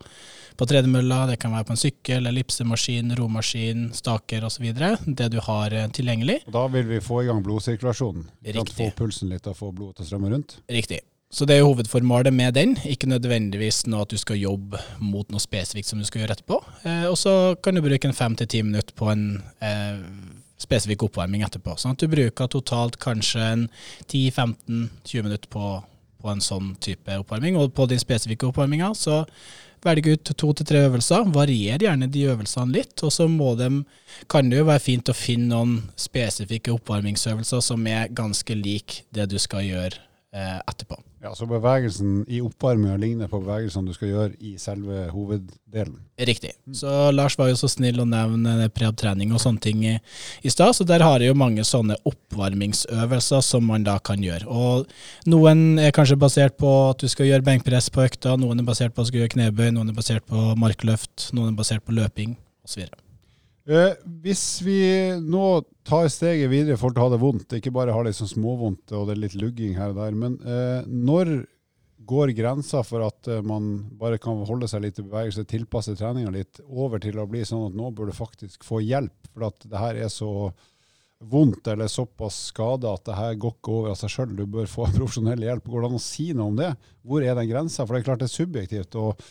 på 0.56 0.70
tredemølla, 0.70 1.26
det 1.28 1.42
kan 1.44 1.52
være 1.52 1.68
på 1.68 1.76
en 1.76 1.82
sykkel, 1.82 2.32
ellipsemaskin, 2.32 3.12
romaskin, 3.20 3.90
staker 4.00 4.48
osv. 4.48 4.72
Det 4.72 5.28
du 5.34 5.40
har 5.44 5.76
eh, 5.76 5.90
tilgjengelig. 5.92 6.46
Og 6.46 6.56
da 6.56 6.68
vil 6.72 6.88
vi 6.88 7.04
få 7.04 7.20
i 7.20 7.28
gang 7.28 7.44
blodsirkulasjonen. 7.44 8.30
Riktig. 8.48 8.94
Få 8.94 9.04
pulsen 9.04 9.34
litt 9.34 9.50
og 9.50 9.60
få 9.60 9.74
blodet 9.76 10.00
til 10.00 10.08
å 10.08 10.14
strømme 10.14 10.32
rundt. 10.32 10.62
Riktig. 10.72 11.04
Så 11.32 11.46
det 11.48 11.54
er 11.54 11.62
jo 11.62 11.70
hovedformålet 11.70 12.34
med 12.34 12.52
den, 12.58 12.74
ikke 12.84 13.08
nødvendigvis 13.08 13.86
noe 13.88 14.04
at 14.04 14.12
du 14.12 14.18
skal 14.20 14.36
jobbe 14.36 14.80
mot 15.00 15.30
noe 15.32 15.40
spesifikt 15.40 15.88
som 15.88 16.02
du 16.02 16.04
skal 16.04 16.22
gjøre 16.22 16.36
etterpå. 16.36 16.58
Eh, 16.84 17.06
og 17.08 17.16
så 17.16 17.56
kan 17.64 17.72
du 17.72 17.80
bruke 17.80 18.08
en 18.08 18.16
fem 18.16 18.36
til 18.36 18.50
ti 18.52 18.60
minutter 18.60 18.92
på 18.98 19.08
en 19.08 19.24
eh, 19.64 20.02
spesifikk 20.60 21.06
oppvarming 21.08 21.46
etterpå. 21.46 21.78
Sånn 21.80 21.96
at 21.96 22.04
du 22.04 22.12
bruker 22.12 22.52
totalt 22.52 23.00
kanskje 23.00 23.48
en 23.48 23.64
10-15-20 24.10 25.24
minutter 25.24 25.48
på, 25.56 25.72
på 26.20 26.32
en 26.34 26.44
sånn 26.44 26.74
type 26.84 27.16
oppvarming. 27.24 27.56
Og 27.56 27.72
på 27.80 27.88
den 27.88 28.04
spesifikke 28.04 28.50
oppvarminga 28.50 28.92
så 28.92 29.22
velg 29.82 30.12
ut 30.12 30.36
to 30.36 30.52
til 30.52 30.68
tre 30.68 30.84
øvelser. 30.84 31.32
Varier 31.32 31.80
gjerne 31.80 32.12
de 32.12 32.28
øvelsene 32.28 32.76
litt. 32.76 32.94
Og 33.00 33.16
så 33.16 33.24
de, 33.56 33.72
kan 34.28 34.52
det 34.52 34.60
jo 34.60 34.68
være 34.68 34.84
fint 34.84 35.08
å 35.08 35.16
finne 35.16 35.56
noen 35.56 35.76
spesifikke 35.96 36.76
oppvarmingsøvelser 36.76 37.64
som 37.72 37.88
er 37.88 38.12
ganske 38.12 38.60
lik 38.60 39.06
det 39.16 39.30
du 39.32 39.40
skal 39.40 39.64
gjøre 39.64 40.11
etterpå. 40.32 40.96
Ja, 41.22 41.34
Så 41.34 41.46
bevegelsen 41.46 42.24
i 42.28 42.40
oppvarminga 42.42 42.96
ligner 42.96 43.28
på 43.30 43.38
bevegelsene 43.44 43.86
du 43.86 43.94
skal 43.94 44.08
gjøre 44.08 44.32
i 44.40 44.56
selve 44.58 45.04
hoveddelen. 45.12 46.00
Riktig. 46.18 46.50
Så 46.74 47.12
Lars 47.14 47.36
var 47.38 47.50
jo 47.52 47.58
så 47.60 47.68
snill 47.70 48.00
å 48.02 48.06
nevne 48.08 48.66
prehab-trening 48.74 49.30
og 49.34 49.42
sånne 49.42 49.62
ting 49.62 49.84
i, 49.86 49.94
i 50.42 50.50
stad, 50.50 50.74
så 50.74 50.86
der 50.88 51.04
har 51.04 51.22
jeg 51.22 51.30
jo 51.30 51.38
mange 51.38 51.62
sånne 51.68 51.98
oppvarmingsøvelser 52.08 53.44
som 53.44 53.68
man 53.70 53.86
da 53.86 53.98
kan 54.02 54.24
gjøre. 54.24 54.48
Og 54.48 54.90
Noen 55.30 55.78
er 55.78 55.94
kanskje 55.94 56.18
basert 56.18 56.56
på 56.58 56.72
at 56.88 57.04
du 57.04 57.08
skal 57.12 57.28
gjøre 57.28 57.46
benkpress 57.46 57.92
på 57.92 58.02
økta, 58.06 58.34
noen 58.40 58.64
er 58.64 58.66
basert 58.66 58.96
på 58.96 59.02
at 59.02 59.06
du 59.06 59.12
skal 59.12 59.22
gjøre 59.22 59.36
knebøy, 59.36 59.68
noen 59.76 59.92
er 59.92 59.98
basert 59.98 60.26
på 60.26 60.52
markløft, 60.58 61.30
noen 61.36 61.52
er 61.52 61.60
basert 61.60 61.86
på 61.86 61.94
løping 61.94 62.34
osv. 62.66 62.88
Eh, 63.62 63.94
hvis 64.24 64.44
vi 64.66 64.80
nå 65.22 65.46
tar 65.86 66.08
steget 66.10 66.50
videre 66.50 66.78
for 66.80 66.90
å 66.90 67.04
ha 67.04 67.12
det 67.12 67.20
vondt, 67.22 67.54
ikke 67.54 67.74
bare 67.74 67.94
ha 67.94 68.02
litt 68.02 68.18
sånn 68.18 68.32
småvondt 68.32 68.94
og 68.98 69.06
det 69.06 69.14
er 69.14 69.20
litt 69.22 69.36
lugging 69.38 69.76
her 69.78 69.92
og 69.92 70.00
der, 70.00 70.16
men 70.18 70.38
eh, 70.42 70.88
når 70.88 71.44
går 72.02 72.32
grensa 72.34 72.82
for 72.82 73.04
at 73.06 73.28
eh, 73.30 73.44
man 73.46 73.70
bare 73.98 74.18
kan 74.22 74.42
holde 74.48 74.66
seg 74.70 74.82
litt 74.82 74.98
i 74.98 75.06
bevegelse, 75.06 75.46
tilpasse 75.46 75.94
treninga 75.98 76.32
litt, 76.34 76.58
over 76.66 77.02
til 77.02 77.20
å 77.22 77.28
bli 77.30 77.44
sånn 77.46 77.68
at 77.68 77.78
nå 77.78 77.92
bør 77.94 78.10
du 78.10 78.16
faktisk 78.16 78.66
få 78.66 78.82
hjelp, 78.82 79.30
for 79.30 79.46
at 79.52 79.68
det 79.70 79.82
her 79.82 80.00
er 80.08 80.10
så 80.10 80.50
vondt 81.22 81.68
eller 81.70 81.86
såpass 81.86 82.48
skada 82.48 82.96
at 82.96 83.04
det 83.06 83.14
her 83.14 83.36
går 83.38 83.54
ikke 83.54 83.76
over 83.76 83.92
av 83.92 84.00
seg 84.00 84.10
sjøl, 84.10 84.34
du 84.34 84.42
bør 84.50 84.66
få 84.66 84.88
profesjonell 84.96 85.46
hjelp. 85.46 85.70
Går 85.70 85.84
det 85.84 85.92
an 85.92 86.00
å 86.00 86.02
si 86.02 86.32
noe 86.34 86.50
om 86.50 86.58
det? 86.58 86.72
Hvor 87.06 87.22
er 87.22 87.38
den 87.38 87.50
grensa? 87.50 87.86
For 87.86 87.94
det 87.94 88.02
er 88.02 88.08
klart 88.10 88.24
det 88.24 88.26
er 88.26 88.34
subjektivt. 88.34 88.98
og 88.98 89.22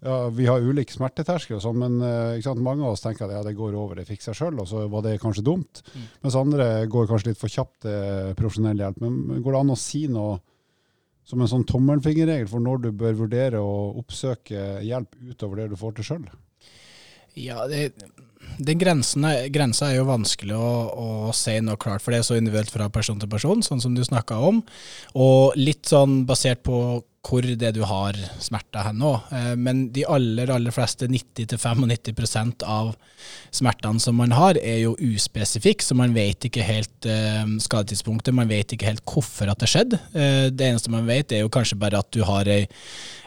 ja, 0.00 0.16
Vi 0.32 0.46
har 0.48 0.64
ulik 0.64 0.92
smerteterskel, 0.92 1.58
og 1.58 1.64
sånn, 1.64 1.80
men 1.80 1.98
uh, 2.00 2.54
mange 2.60 2.86
av 2.86 2.94
oss 2.94 3.04
tenker 3.04 3.26
at 3.26 3.34
ja, 3.36 3.42
det 3.44 3.56
går 3.58 3.76
over, 3.76 4.00
det 4.00 4.08
fikser 4.08 4.32
seg 4.32 4.38
sjøl, 4.40 4.62
og 4.62 4.68
så 4.70 4.86
var 4.92 5.04
det 5.04 5.18
kanskje 5.20 5.44
dumt. 5.44 5.82
Mm. 5.92 6.06
Mens 6.24 6.38
andre 6.40 6.68
går 6.90 7.10
kanskje 7.10 7.32
litt 7.32 7.40
for 7.40 7.52
kjapt 7.52 7.82
til 7.84 8.38
profesjonell 8.38 8.80
hjelp. 8.80 9.02
Men 9.04 9.42
går 9.44 9.56
det 9.56 9.60
an 9.64 9.74
å 9.74 9.80
si 9.80 10.06
noe 10.10 10.38
som 11.28 11.42
en 11.42 11.50
sånn 11.50 11.66
tommelfingerregel 11.68 12.48
for 12.50 12.64
når 12.64 12.86
du 12.86 12.90
bør 12.96 13.18
vurdere 13.26 13.60
å 13.62 13.92
oppsøke 14.00 14.80
hjelp 14.82 15.14
utover 15.30 15.62
det 15.62 15.70
du 15.74 15.78
får 15.78 15.98
til 15.98 16.08
sjøl? 16.08 16.24
Ja, 17.38 17.68
det, 17.70 17.92
den 18.58 18.80
grensen 18.80 19.26
grensa 19.52 19.90
er 19.90 20.00
jo 20.00 20.08
vanskelig 20.08 20.56
å, 20.56 20.72
å 20.90 21.36
si 21.36 21.54
noe 21.62 21.78
klart, 21.80 22.02
for 22.02 22.12
det 22.12 22.22
er 22.22 22.26
så 22.26 22.38
individuelt 22.40 22.72
fra 22.72 22.88
person 22.92 23.20
til 23.20 23.30
person, 23.30 23.62
sånn 23.62 23.82
som 23.84 23.94
du 23.94 24.02
snakka 24.06 24.40
om. 24.48 24.62
Og 25.14 25.60
litt 25.60 25.88
sånn 25.90 26.24
basert 26.28 26.64
på 26.66 26.80
hvor 27.26 27.44
det 27.44 27.70
du 27.76 27.82
har 27.84 28.16
smerter 28.40 28.86
hen 28.86 29.02
òg. 29.04 29.28
Eh, 29.34 29.52
men 29.60 29.84
de 29.92 30.06
aller, 30.08 30.50
aller 30.50 30.72
fleste, 30.72 31.08
90-95% 31.10 32.64
av 32.64 32.94
smertene 33.52 34.00
som 34.00 34.16
man 34.16 34.32
har, 34.32 34.56
er 34.56 34.80
jo 34.86 34.94
uspesifikke, 34.96 35.84
så 35.84 35.96
man 35.98 36.14
vet 36.16 36.48
ikke 36.48 36.64
helt 36.64 37.08
eh, 37.08 37.44
skadetidspunktet. 37.60 38.36
Man 38.36 38.48
vet 38.50 38.72
ikke 38.72 38.88
helt 38.88 39.04
hvorfor 39.04 39.52
at 39.52 39.60
det 39.60 39.68
skjedde. 39.70 40.00
Eh, 40.14 40.48
det 40.48 40.70
eneste 40.70 40.92
man 40.92 41.08
vet, 41.08 41.32
er 41.36 41.44
jo 41.44 41.52
kanskje 41.52 41.78
bare 41.80 42.00
at 42.00 42.08
du 42.16 42.22
har 42.24 42.48
ei, 42.48 42.62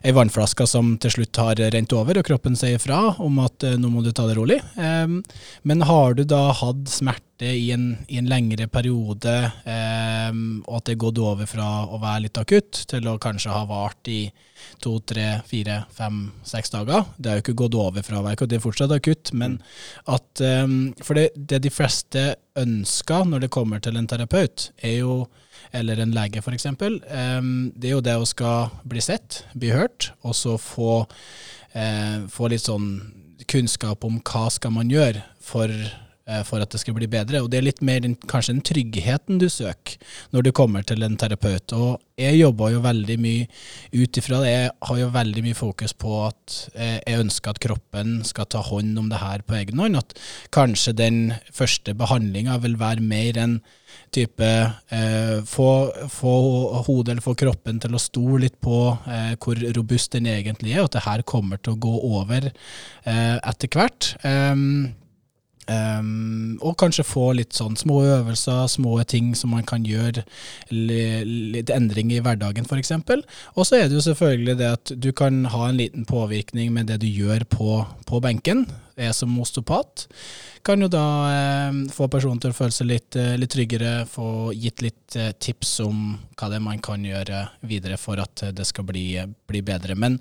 ei 0.04 0.16
vannflaske 0.16 0.68
som 0.70 0.96
til 0.98 1.14
slutt 1.20 1.44
har 1.44 1.62
rent 1.76 1.94
over, 1.94 2.18
og 2.18 2.28
kroppen 2.28 2.58
sier 2.60 2.82
fra 2.82 3.14
om 3.22 3.40
at 3.46 3.68
nå 3.78 3.94
må 3.94 4.02
du 4.04 4.12
ta 4.12 4.26
det 4.28 4.40
rolig. 4.40 4.58
Men 4.74 5.86
har 5.88 6.18
du 6.18 6.24
da 6.28 6.48
hatt 6.58 6.90
smerte 7.34 7.46
i 7.46 7.72
en, 7.72 7.98
i 8.08 8.18
en 8.18 8.28
lengre 8.28 8.68
periode, 8.68 9.52
eh, 9.66 10.32
og 10.66 10.78
at 10.78 10.86
det 10.86 10.98
gått 10.98 11.18
over 11.18 11.46
fra 11.46 11.86
å 11.86 12.00
være 12.00 12.28
litt 12.28 12.38
akutt 12.38 12.86
til 12.88 13.08
å 13.08 13.18
kanskje 13.18 13.52
ha 13.52 13.66
vart 13.66 14.08
i 14.08 14.32
to, 14.80 15.00
tre, 15.00 15.42
fire, 15.46 15.86
fem, 15.92 16.32
seks 16.44 16.72
dager. 16.72 17.06
Det 17.18 17.30
har 17.30 17.38
jo 17.38 17.44
ikke 17.44 17.62
gått 17.64 17.76
over 17.76 18.04
fra 18.04 18.20
å 18.20 18.24
være 18.24 18.38
akutt, 18.38 18.50
det 18.50 18.58
er 18.58 18.64
fortsatt 18.64 18.92
akutt, 18.92 19.34
men 19.34 19.62
at 20.06 20.42
eh, 20.42 20.68
For 21.04 21.16
det, 21.16 21.32
det, 21.36 21.64
de 21.64 21.72
fleste 21.72 22.36
ønsker 22.56 23.26
når 23.26 23.46
det 23.46 23.52
kommer 23.52 23.80
til 23.80 23.98
en 23.98 24.08
terapeut, 24.08 24.72
er 24.82 25.00
jo 25.02 25.28
eller 25.74 25.98
en 26.02 26.14
lege 26.14 26.42
f.eks., 26.42 26.66
eh, 26.66 27.42
det 27.74 27.90
er 27.90 27.96
jo 27.96 28.04
det 28.04 28.18
å 28.20 28.30
skal 28.30 28.70
bli 28.86 29.02
sett, 29.02 29.44
bli 29.54 29.72
hørt, 29.74 30.12
og 30.24 30.36
så 30.36 30.58
få, 30.58 31.06
eh, 31.74 32.26
få 32.30 32.52
litt 32.52 32.66
sånn 32.66 32.90
kunnskap 33.50 34.06
om 34.06 34.22
hva 34.22 34.48
skal 34.54 34.72
man 34.72 34.92
gjøre 34.92 35.24
for 35.44 35.72
for 36.48 36.64
at 36.64 36.72
det 36.72 36.80
skal 36.80 36.96
bli 36.96 37.08
bedre. 37.12 37.42
Og 37.44 37.50
det 37.52 37.60
er 37.60 37.66
litt 37.66 37.82
mer 37.84 38.00
den, 38.04 38.16
kanskje 38.30 38.54
den 38.56 38.64
tryggheten 38.64 39.42
du 39.42 39.50
søker 39.52 39.98
når 40.32 40.46
du 40.48 40.52
kommer 40.56 40.86
til 40.88 41.04
en 41.04 41.18
terapeut. 41.20 41.74
Og 41.76 42.00
jeg 42.20 42.38
jobber 42.38 42.74
jo 42.74 42.82
veldig 42.84 43.18
mye 43.22 43.46
ut 43.94 44.20
ifra 44.22 44.40
det. 44.44 44.52
Jeg 44.52 44.72
har 44.88 45.00
jo 45.00 45.12
veldig 45.14 45.44
mye 45.48 45.58
fokus 45.58 45.96
på 45.98 46.16
at 46.28 46.58
eh, 46.78 47.00
jeg 47.02 47.24
ønsker 47.26 47.54
at 47.54 47.62
kroppen 47.64 48.20
skal 48.28 48.50
ta 48.54 48.62
hånd 48.64 49.00
om 49.02 49.10
det 49.10 49.22
her 49.22 49.44
på 49.46 49.58
egen 49.58 49.82
hånd. 49.82 49.98
At 50.00 50.14
kanskje 50.54 50.96
den 50.98 51.22
første 51.52 51.96
behandlinga 51.98 52.60
vil 52.64 52.78
være 52.82 53.04
mer 53.04 53.40
enn 53.42 53.60
type 54.14 54.46
eh, 54.46 55.38
få, 55.50 55.70
få, 56.10 56.34
hodet 56.86 57.16
eller 57.16 57.26
få 57.26 57.36
kroppen 57.38 57.82
til 57.82 57.96
å 57.96 58.02
stole 58.02 58.44
litt 58.46 58.60
på 58.62 58.80
eh, 59.10 59.34
hvor 59.42 59.62
robust 59.78 60.14
den 60.14 60.30
egentlig 60.30 60.76
er, 60.76 60.84
og 60.84 60.92
at 60.92 60.98
det 61.00 61.08
her 61.08 61.26
kommer 61.30 61.62
til 61.62 61.76
å 61.76 61.82
gå 61.82 61.94
over 62.14 62.52
eh, 62.52 63.38
etter 63.38 63.74
hvert. 63.74 64.14
Um, 64.22 64.94
Um, 65.64 66.58
og 66.60 66.76
kanskje 66.82 67.06
få 67.08 67.30
litt 67.38 67.56
sånn 67.56 67.78
små 67.80 68.02
øvelser, 68.04 68.66
små 68.68 68.98
ting 69.08 69.32
som 69.38 69.54
man 69.56 69.64
kan 69.68 69.86
gjøre, 69.88 70.26
litt 70.74 71.72
endring 71.72 72.12
i 72.12 72.20
hverdagen 72.24 72.68
f.eks. 72.68 72.92
Og 73.56 73.68
så 73.68 73.80
er 73.80 73.88
det 73.88 73.96
jo 73.96 74.04
selvfølgelig 74.10 74.58
det 74.60 74.72
at 74.76 74.96
du 75.00 75.12
kan 75.16 75.46
ha 75.54 75.70
en 75.70 75.80
liten 75.80 76.08
påvirkning 76.10 76.74
med 76.76 76.92
det 76.92 77.00
du 77.04 77.08
gjør 77.08 77.48
på, 77.48 77.84
på 78.10 78.24
benken 78.24 78.66
er 78.96 79.14
som 79.16 79.34
osteopat, 79.42 80.08
kan 80.64 80.80
jo 80.80 80.88
da 80.88 81.06
eh, 81.28 81.78
få 81.92 82.08
personen 82.12 82.40
til 82.40 82.54
å 82.54 82.56
føle 82.56 82.72
seg 82.72 82.88
litt, 82.88 83.18
eh, 83.20 83.34
litt 83.40 83.52
tryggere, 83.52 84.06
få 84.08 84.54
gitt 84.56 84.84
litt 84.86 85.18
eh, 85.20 85.34
tips 85.36 85.74
om 85.84 85.98
hva 86.40 86.48
det 86.50 86.58
er 86.58 86.64
man 86.64 86.80
kan 86.84 87.04
gjøre 87.04 87.42
videre 87.68 87.98
for 88.00 88.22
at 88.24 88.46
det 88.56 88.66
skal 88.70 88.88
bli, 88.88 89.08
bli, 89.50 89.62
bedre. 89.66 89.98
Men 90.00 90.16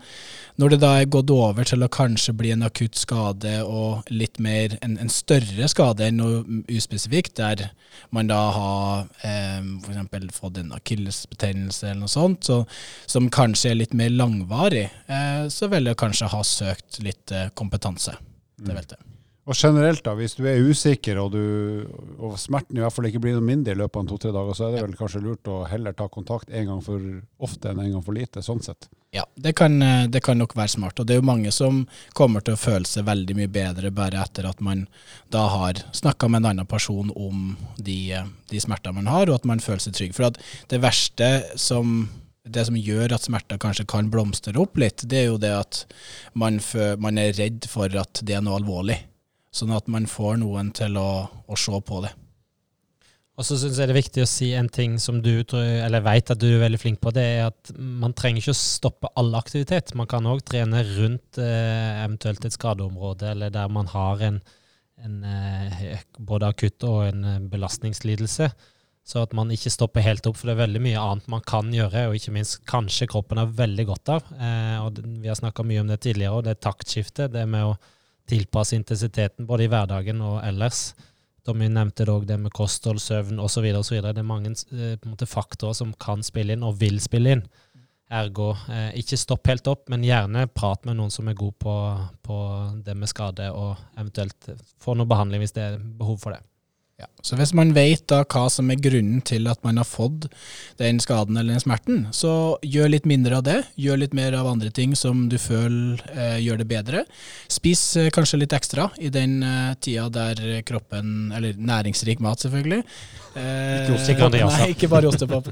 når 0.59 0.75
det 0.75 0.81
da 0.83 0.91
er 0.99 1.13
gått 1.15 1.31
over 1.31 1.69
til 1.69 1.87
å 1.87 1.91
kanskje 1.93 2.35
bli 2.37 2.51
en 2.57 2.67
akutt 2.67 2.99
skade 2.99 3.61
og 3.63 4.11
litt 4.11 4.43
mer 4.43 4.75
en, 4.83 4.99
en 4.99 5.13
større 5.13 5.71
skade 5.71 6.09
enn 6.09 6.19
noe 6.19 6.43
uspesifikt, 6.73 7.37
der 7.39 7.69
man 8.11 8.31
da 8.31 8.41
har 8.57 9.07
eh, 9.23 9.63
f.eks. 9.63 10.35
fått 10.41 10.59
en 10.59 10.75
akillesbetennelse 10.75 11.87
eller 11.93 12.03
noe 12.03 12.13
sånt, 12.13 12.51
så, 12.51 12.63
som 13.07 13.31
kanskje 13.31 13.73
er 13.73 13.79
litt 13.79 13.95
mer 13.95 14.11
langvarig, 14.11 14.89
eh, 15.07 15.47
så 15.53 15.71
vil 15.71 15.87
jeg 15.91 16.03
kanskje 16.03 16.35
ha 16.35 16.45
søkt 16.47 17.03
litt 17.07 17.31
eh, 17.31 17.51
kompetanse 17.55 18.19
det 18.67 18.79
vet 18.79 18.95
jeg. 18.97 19.13
Og 19.43 19.59
generelt, 19.59 20.05
da, 20.07 20.13
hvis 20.15 20.37
du 20.39 20.45
er 20.47 20.63
usikker 20.63 21.19
og, 21.19 21.33
du, 21.35 21.87
og 22.23 22.37
smerten 22.39 22.79
i 22.79 22.83
hvert 22.83 22.95
fall 22.95 23.09
ikke 23.09 23.25
blir 23.25 23.35
noe 23.35 23.43
mindre 23.43 23.75
i 23.75 23.79
løpet 23.81 23.99
av 23.99 24.11
to-tre 24.13 24.31
dager, 24.37 24.55
så 24.55 24.69
er 24.69 24.77
det 24.77 24.83
vel 24.85 24.95
kanskje 25.01 25.23
lurt 25.25 25.51
å 25.51 25.65
heller 25.67 25.97
ta 25.99 26.07
kontakt 26.07 26.53
en 26.55 26.69
gang 26.69 26.83
for 26.87 27.03
ofte 27.43 27.73
enn 27.73 27.81
en 27.83 27.97
gang 27.97 28.05
for 28.07 28.15
lite, 28.15 28.45
sånn 28.47 28.63
sett. 28.63 28.87
Ja, 29.13 29.27
det 29.35 29.57
kan, 29.59 29.75
det 30.09 30.23
kan, 30.25 30.39
nok 30.39 30.55
være 30.57 30.73
smart. 30.77 31.03
Og 31.03 31.09
det 31.09 31.17
er 31.17 31.19
jo 31.21 31.27
mange 31.27 31.51
som 31.53 31.83
kommer 32.17 32.41
til 32.41 32.55
å 32.55 32.61
føle 32.61 32.89
seg 32.89 33.05
veldig 33.11 33.37
mye 33.43 33.51
bedre 33.53 33.91
bare 33.93 34.23
etter 34.23 34.47
at 34.49 34.63
man 34.65 34.87
da 35.35 35.43
har 35.53 35.83
snakka 35.91 36.31
med 36.31 36.45
en 36.45 36.53
annen 36.53 36.71
person 36.71 37.11
om 37.11 37.57
de, 37.77 37.99
de 38.49 38.63
smertene 38.63 39.03
man 39.03 39.11
har, 39.11 39.27
og 39.27 39.43
at 39.43 39.51
man 39.51 39.61
føler 39.61 39.83
seg 39.85 39.99
trygg. 39.99 40.15
For 40.17 40.31
at 40.31 40.39
det 40.71 40.81
verste 40.87 41.33
som 41.61 42.07
det 42.43 42.65
som 42.67 42.77
gjør 42.79 43.15
at 43.15 43.27
smerter 43.27 43.61
kanskje 43.63 43.87
kan 43.89 44.11
blomstre 44.11 44.55
opp 44.59 44.81
litt, 44.81 45.05
det 45.09 45.21
er 45.21 45.29
jo 45.31 45.39
det 45.41 45.53
at 45.55 45.85
man, 46.35 46.59
man 46.99 47.21
er 47.21 47.37
redd 47.39 47.69
for 47.71 47.93
at 48.01 48.23
det 48.27 48.39
er 48.39 48.45
noe 48.45 48.59
alvorlig. 48.59 48.99
Sånn 49.53 49.75
at 49.77 49.89
man 49.93 50.09
får 50.09 50.41
noen 50.41 50.73
til 50.75 50.97
å, 50.97 51.27
å 51.29 51.59
se 51.61 51.79
på 51.87 52.03
det. 52.05 52.13
Og 53.41 53.47
så 53.49 53.57
syns 53.57 53.79
jeg 53.81 53.89
det 53.89 53.95
er 53.95 53.97
viktig 53.97 54.23
å 54.25 54.29
si 54.29 54.51
en 54.57 54.69
ting 54.69 54.99
som 55.01 55.23
du 55.25 55.31
eller 55.57 56.05
vet 56.05 56.33
at 56.35 56.41
du 56.41 56.51
er 56.51 56.61
veldig 56.67 56.81
flink 56.81 57.01
på. 57.01 57.15
Det 57.17 57.23
er 57.25 57.47
at 57.47 57.73
man 57.77 58.13
trenger 58.17 58.43
ikke 58.43 58.53
å 58.53 58.59
stoppe 58.59 59.11
all 59.17 59.33
aktivitet. 59.39 59.95
Man 59.97 60.09
kan 60.11 60.29
òg 60.29 60.43
trene 60.45 60.83
rundt 60.91 61.41
eh, 61.41 62.03
eventuelt 62.05 62.45
et 62.45 62.57
skadeområde, 62.57 63.31
eller 63.33 63.55
der 63.55 63.73
man 63.73 63.89
har 63.89 64.21
en, 64.29 64.39
en 65.01 65.17
eh, 65.25 65.97
både 66.21 66.53
akutt 66.53 66.85
og 66.89 67.07
en 67.07 67.25
eh, 67.31 67.41
belastningslidelse. 67.55 68.51
Så 69.03 69.25
at 69.25 69.33
man 69.35 69.51
ikke 69.51 69.73
stopper 69.73 70.05
helt 70.05 70.27
opp, 70.31 70.37
for 70.39 70.49
det 70.49 70.55
er 70.55 70.63
veldig 70.63 70.83
mye 70.85 71.01
annet 71.01 71.31
man 71.31 71.43
kan 71.47 71.73
gjøre, 71.75 72.07
og 72.09 72.17
ikke 72.17 72.35
minst 72.37 72.61
kanskje 72.71 73.09
kroppen 73.11 73.41
har 73.41 73.51
veldig 73.59 73.87
godt 73.89 74.13
av. 74.15 74.29
Eh, 74.37 74.77
og 74.79 75.01
Vi 75.03 75.29
har 75.29 75.39
snakka 75.39 75.65
mye 75.67 75.83
om 75.83 75.91
det 75.91 76.01
tidligere, 76.05 76.37
og 76.37 76.45
det 76.47 76.55
er 76.55 76.63
taktskiftet. 76.69 77.33
Det 77.35 77.43
med 77.51 77.73
å 77.73 77.79
tilpasse 78.31 78.79
intensiteten 78.79 79.49
både 79.49 79.67
i 79.67 79.73
hverdagen 79.73 80.23
og 80.23 80.39
ellers. 80.47 80.93
Tommy 81.43 81.67
nevnte 81.67 82.07
òg 82.07 82.29
det 82.29 82.39
med 82.39 82.55
kosthold, 82.55 83.03
søvn 83.03 83.43
osv. 83.43 83.67
Det 83.75 84.15
er 84.15 84.23
mange 84.27 84.55
eh, 84.55 84.95
måte, 85.11 85.27
faktorer 85.27 85.75
som 85.75 85.91
kan 85.99 86.23
spille 86.23 86.55
inn, 86.55 86.63
og 86.63 86.79
vil 86.79 87.03
spille 87.03 87.35
inn. 87.37 87.45
Ergo, 88.13 88.53
eh, 88.71 88.93
ikke 89.01 89.19
stopp 89.19 89.51
helt 89.51 89.67
opp, 89.73 89.89
men 89.91 90.07
gjerne 90.07 90.47
prat 90.55 90.87
med 90.87 91.01
noen 91.01 91.11
som 91.11 91.27
er 91.27 91.35
god 91.35 91.59
på, 91.59 91.75
på 92.23 92.39
det 92.87 92.95
med 92.95 93.11
skade, 93.11 93.51
og 93.51 93.75
eventuelt 93.99 94.53
få 94.79 94.95
noe 94.95 95.11
behandling 95.11 95.43
hvis 95.43 95.57
det 95.59 95.67
er 95.67 95.79
behov 95.81 96.23
for 96.23 96.37
det. 96.37 96.45
Ja. 97.03 97.09
Så 97.23 97.37
hvis 97.39 97.53
man 97.55 97.73
vet 97.75 98.05
da 98.11 98.21
hva 98.23 98.45
som 98.51 98.71
er 98.71 98.81
grunnen 98.83 99.23
til 99.27 99.49
at 99.51 99.59
man 99.67 99.81
har 99.81 99.87
fått 99.87 100.29
den 100.79 101.01
skaden 101.03 101.39
eller 101.39 101.57
den 101.57 101.63
smerten, 101.63 102.05
så 102.15 102.59
gjør 102.63 102.93
litt 102.93 103.09
mindre 103.11 103.41
av 103.41 103.47
det. 103.47 103.57
Gjør 103.79 104.03
litt 104.05 104.15
mer 104.15 104.37
av 104.39 104.47
andre 104.51 104.71
ting 104.75 104.95
som 104.99 105.25
du 105.31 105.39
føler 105.43 106.03
eh, 106.15 106.39
gjør 106.43 106.63
det 106.63 106.69
bedre. 106.71 107.05
Spis 107.51 107.83
eh, 107.99 108.11
kanskje 108.15 108.43
litt 108.45 108.55
ekstra 108.55 108.89
i 109.03 109.11
den 109.15 109.41
eh, 109.47 109.73
tida 109.83 110.09
der 110.13 110.63
kroppen 110.67 111.33
Eller 111.35 111.59
næringsrik 111.59 112.23
mat, 112.23 112.43
selvfølgelig. 112.43 112.83
Eh, 113.35 113.83
ikke 113.83 113.99
ostepop. 113.99 114.39
Nei, 114.55 114.71
ikke 114.77 114.91
bare 114.93 115.11
ostepop. 115.11 115.51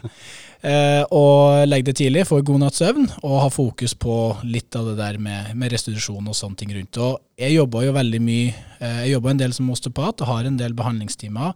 Eh, 0.61 1.03
og 1.17 1.65
legg 1.65 1.87
det 1.87 1.95
tidlig, 1.97 2.27
få 2.29 2.43
god 2.45 2.61
natts 2.61 2.83
søvn, 2.83 3.07
og 3.25 3.37
ha 3.41 3.49
fokus 3.53 3.95
på 3.97 4.17
litt 4.45 4.77
av 4.77 4.91
det 4.91 4.99
der 4.99 5.17
med, 5.23 5.55
med 5.57 5.73
restitusjon 5.73 6.27
og 6.29 6.37
sånne 6.37 6.61
ting 6.61 6.75
rundt. 6.77 6.99
Og 7.01 7.21
jeg 7.41 7.55
jobber 7.55 7.87
jo 7.87 7.95
veldig 7.97 8.19
mye 8.21 8.51
eh, 8.85 8.99
Jeg 9.07 9.15
jobber 9.15 9.33
en 9.33 9.41
del 9.41 9.55
som 9.57 9.71
osteopat 9.73 10.21
og 10.21 10.29
har 10.29 10.45
en 10.45 10.59
del 10.61 10.75
behandlingstimer. 10.77 11.55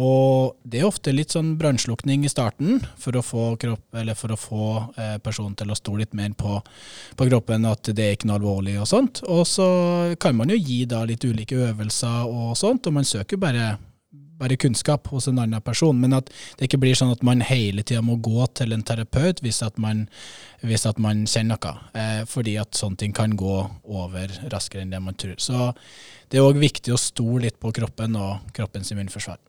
Og 0.00 0.56
det 0.64 0.80
er 0.80 0.88
ofte 0.88 1.12
litt 1.12 1.34
sånn 1.36 1.52
brannslukning 1.60 2.24
i 2.24 2.32
starten 2.32 2.80
for 3.00 3.18
å 3.18 3.24
få, 3.24 3.44
kropp, 3.60 4.00
for 4.16 4.32
å 4.32 4.40
få 4.40 4.68
eh, 4.96 5.18
personen 5.20 5.58
til 5.58 5.72
å 5.72 5.76
stole 5.76 6.06
litt 6.06 6.16
mer 6.16 6.32
på, 6.32 6.62
på, 7.16 7.28
kroppen, 7.28 7.68
at 7.68 7.92
det 7.92 8.06
er 8.06 8.16
ikke 8.16 8.30
noe 8.30 8.40
alvorlig 8.40 8.78
og 8.80 8.88
sånt. 8.88 9.20
Og 9.28 9.44
så 9.48 9.68
kan 10.22 10.38
man 10.38 10.54
jo 10.54 10.56
gi 10.56 10.86
da 10.88 11.04
litt 11.04 11.28
ulike 11.28 11.60
øvelser 11.68 12.24
og 12.24 12.56
sånt, 12.56 12.88
og 12.88 12.96
man 12.96 13.08
søker 13.08 13.40
bare 13.40 13.74
bare 14.38 14.58
kunnskap 14.60 15.08
hos 15.12 15.28
en 15.30 15.40
annen 15.42 15.62
person, 15.64 15.96
men 16.00 16.16
at 16.16 16.28
det 16.56 16.68
ikke 16.68 16.80
blir 16.82 16.98
sånn 16.98 17.14
at 17.14 17.24
man 17.26 17.44
hele 17.46 17.84
tida 17.86 18.02
må 18.04 18.18
gå 18.22 18.46
til 18.58 18.74
en 18.76 18.84
terapeut 18.86 19.40
hvis 19.44 19.62
at 19.66 19.80
man, 19.82 20.04
hvis 20.64 20.86
at 20.88 21.00
man 21.02 21.24
kjenner 21.30 21.56
noe. 21.56 21.74
Eh, 21.96 22.22
fordi 22.28 22.56
at 22.60 22.76
sånne 22.76 23.00
ting 23.00 23.16
kan 23.16 23.36
gå 23.38 23.56
over 23.84 24.36
raskere 24.52 24.84
enn 24.84 24.92
det 24.92 25.02
man 25.02 25.16
tror. 25.18 25.38
Så 25.40 25.72
det 26.28 26.40
er 26.40 26.46
òg 26.46 26.60
viktig 26.60 26.94
å 26.94 27.00
stole 27.00 27.46
litt 27.46 27.60
på 27.62 27.72
kroppen 27.74 28.18
og 28.20 28.52
kroppens 28.56 28.92
immunforsvar. 28.92 29.40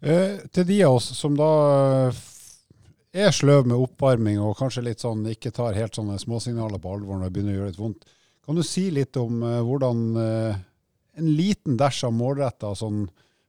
Eh, 0.00 0.42
til 0.52 0.66
de 0.68 0.82
av 0.84 0.98
oss 0.98 1.08
som 1.16 1.36
da 1.38 1.50
eh, 2.10 2.24
er 3.16 3.32
sløv 3.32 3.66
med 3.68 3.80
oppvarming 3.80 4.38
og 4.44 4.58
kanskje 4.58 4.84
litt 4.84 5.02
sånn 5.02 5.24
ikke 5.32 5.54
tar 5.56 5.76
helt 5.78 5.96
sånne 5.96 6.18
småsignaler 6.20 6.80
på 6.82 6.92
alvor 6.92 7.16
når 7.16 7.28
det 7.28 7.34
begynner 7.34 7.54
å 7.54 7.60
gjøre 7.60 7.72
litt 7.72 7.80
vondt, 7.80 8.08
kan 8.46 8.58
du 8.58 8.62
si 8.62 8.90
litt 8.94 9.16
om 9.18 9.40
eh, 9.42 9.62
hvordan 9.64 10.02
eh, 10.22 10.58
en 11.16 11.30
liten 11.32 11.78
dæsj 11.80 12.04
av 12.10 12.14
målretta 12.14 12.74
sånn 12.76 13.06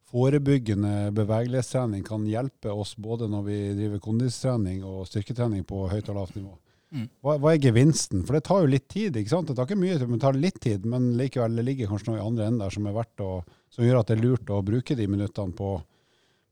forebyggende 0.07 1.11
bevegelighetstrening 1.15 2.05
kan 2.07 2.23
hjelpe 2.29 2.71
oss 2.71 2.95
både 2.95 3.27
når 3.31 3.43
vi 3.47 3.57
driver 3.75 4.03
kondistrening 4.03 4.85
og 4.87 5.07
styrketrening 5.09 5.65
på 5.67 5.83
høyt 5.91 6.07
og 6.11 6.19
lavt 6.21 6.37
nivå. 6.37 6.53
Mm. 6.95 7.09
Hva, 7.19 7.33
hva, 7.35 7.51
er 7.51 7.59
gevinsten? 7.59 8.23
For 8.23 8.37
det 8.37 8.45
tar 8.47 8.63
jo 8.63 8.71
litt 8.71 8.87
tid. 8.87 9.17
ikke 9.19 9.33
sant? 9.33 9.49
Det 9.49 9.57
tar 9.57 9.67
ikke 9.67 9.79
mye, 9.81 9.99
men 10.05 10.15
det 10.15 10.23
tar 10.23 10.39
litt 10.39 10.61
tid, 10.63 10.87
men 10.87 11.09
likevel 11.19 11.59
det 11.59 11.65
ligger 11.67 11.91
kanskje 11.91 12.13
noe 12.13 12.21
i 12.21 12.23
andre 12.23 12.47
enden 12.47 12.63
der 12.63 12.73
som 12.73 12.87
er 12.87 13.01
å, 13.25 13.31
som 13.73 13.83
gjør 13.83 13.99
at 13.99 14.07
det 14.07 14.17
er 14.17 14.23
lurt 14.23 14.53
å 14.53 14.61
bruke 14.63 14.95
de 14.95 15.09
minuttene 15.11 15.55
på, 15.57 15.73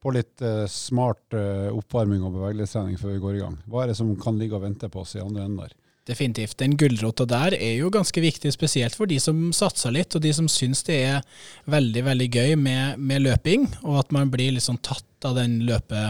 på 0.03 0.16
litt 0.16 0.43
uh, 0.43 0.66
smart 0.72 1.38
uh, 1.38 1.72
oppvarming 1.72 2.28
og 2.28 2.36
bevegelighetstrening 2.36 2.99
før 2.99 3.16
vi 3.16 3.24
går 3.24 3.38
i 3.38 3.43
gang. 3.45 3.58
Hva 3.72 3.86
er 3.86 3.93
det 3.93 3.99
som 4.01 4.12
kan 4.20 4.41
ligge 4.41 4.60
og 4.60 4.66
vente 4.68 4.91
på 4.91 5.06
oss 5.06 5.16
i 5.16 5.24
andre 5.24 5.47
enden 5.47 5.64
der? 5.64 5.80
Definitivt. 6.06 6.60
Den 6.62 6.76
gulrota 6.78 7.26
der 7.26 7.56
er 7.58 7.80
jo 7.80 7.89
ganske 7.89 8.22
viktig, 8.22 8.51
spesielt 8.53 8.93
for 8.93 9.10
de 9.10 9.18
som 9.22 9.47
satser 9.58 9.95
litt, 9.95 10.14
og 10.14 10.22
de 10.22 10.34
som 10.38 10.45
syns 10.51 10.84
det 10.86 10.99
er 11.01 11.24
veldig 11.72 12.03
veldig 12.06 12.28
gøy 12.30 12.53
med, 12.62 12.99
med 13.01 13.24
løping, 13.26 13.66
og 13.82 14.03
at 14.03 14.14
man 14.14 14.30
blir 14.30 14.53
liksom 14.53 14.78
tatt 14.86 15.26
av 15.26 15.39
den 15.39 15.64
løpe, 15.66 16.03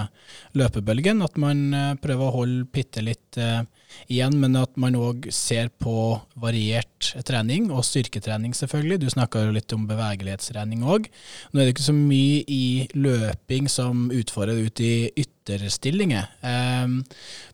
løpebølgen. 0.59 1.23
At 1.23 1.39
man 1.39 1.69
uh, 1.71 1.93
prøver 2.03 2.27
å 2.27 2.35
holde 2.41 2.67
bitte 2.75 3.05
litt 3.07 3.39
uh, 3.39 3.63
igjen, 4.07 4.37
men 4.41 4.57
at 4.59 4.75
man 4.79 4.97
òg 4.99 5.29
ser 5.33 5.69
på 5.81 6.15
variert 6.39 7.11
trening, 7.27 7.69
og 7.73 7.85
styrketrening 7.87 8.55
selvfølgelig. 8.57 9.01
Du 9.03 9.09
snakka 9.13 9.45
jo 9.45 9.55
litt 9.55 9.75
om 9.75 9.87
bevegelighetstrening 9.89 10.85
òg. 10.87 11.09
Nå 11.51 11.61
er 11.61 11.67
det 11.67 11.75
ikke 11.75 11.87
så 11.89 11.97
mye 11.97 12.41
i 12.47 12.65
løping 12.97 13.69
som 13.71 14.07
utfordrer 14.13 14.65
ut 14.67 14.83
i 14.83 14.93
ytterstillinger, 15.25 16.31
um, 16.41 16.97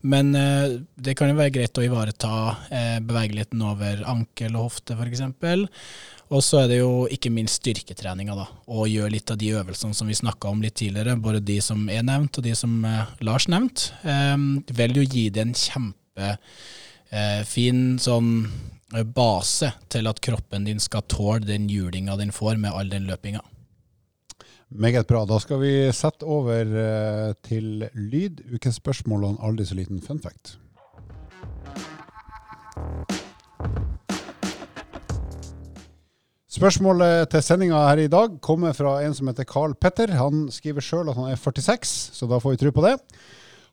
men 0.07 0.31
uh, 0.37 0.79
det 0.95 1.17
kan 1.19 1.31
jo 1.31 1.39
være 1.39 1.55
greit 1.57 1.77
å 1.77 1.83
ivareta 1.85 2.31
bevegeligheten 3.03 3.61
over 3.65 4.01
ankel 4.09 4.55
og 4.55 4.69
hofte 4.69 4.95
f.eks. 4.95 5.23
Og 6.31 6.39
så 6.45 6.61
er 6.61 6.69
det 6.71 6.77
jo 6.79 6.91
ikke 7.11 7.31
minst 7.33 7.59
styrketreninga, 7.59 8.35
da. 8.39 8.45
Og 8.71 8.87
gjøre 8.87 9.11
litt 9.17 9.31
av 9.33 9.39
de 9.41 9.51
øvelsene 9.59 9.95
som 9.97 10.07
vi 10.07 10.15
snakka 10.15 10.51
om 10.51 10.61
litt 10.63 10.77
tidligere, 10.79 11.17
både 11.19 11.43
de 11.43 11.57
som 11.63 11.83
er 11.91 12.05
nevnt 12.07 12.39
og 12.39 12.45
de 12.45 12.53
som 12.55 12.77
eh, 12.87 13.09
Lars 13.27 13.49
nevnte. 13.51 13.91
Eh, 14.07 14.37
vil 14.77 15.01
jo 15.01 15.03
gi 15.03 15.25
det 15.33 15.43
en 15.43 15.57
kjempefin 16.17 17.95
eh, 17.95 18.01
sånn 18.01 18.31
eh, 18.95 19.03
base 19.03 19.71
til 19.89 20.07
at 20.07 20.21
kroppen 20.23 20.65
din 20.67 20.79
skal 20.79 21.05
tåle 21.07 21.45
den 21.45 21.69
julinga 21.69 22.17
den 22.17 22.31
får 22.31 22.57
med 22.57 22.73
all 22.73 22.89
den 22.89 23.07
løpinga. 23.07 23.41
Meget 24.71 25.07
bra. 25.07 25.25
Da 25.27 25.37
skal 25.39 25.59
vi 25.59 25.91
sette 25.91 26.25
over 26.25 26.63
eh, 26.63 27.33
til 27.43 27.89
lyd. 27.93 28.41
Ukens 28.53 28.79
spørsmål 28.79 29.23
og 29.25 29.33
en 29.33 29.41
aldri 29.43 29.65
så 29.67 29.75
liten 29.75 30.01
fun. 30.01 30.21
Spørsmålet 36.51 37.29
til 37.31 37.43
sendinga 37.43 37.81
her 37.89 37.99
i 38.03 38.11
dag 38.11 38.39
kommer 38.43 38.75
fra 38.75 39.01
en 39.03 39.13
som 39.15 39.27
heter 39.27 39.47
Carl 39.47 39.73
Petter. 39.75 40.11
Han 40.15 40.47
skriver 40.51 40.83
sjøl 40.83 41.09
at 41.09 41.19
han 41.19 41.31
er 41.31 41.39
46, 41.39 42.15
så 42.15 42.27
da 42.27 42.39
får 42.39 42.55
vi 42.55 42.63
tro 42.63 42.71
på 42.75 42.83
det. 42.85 42.95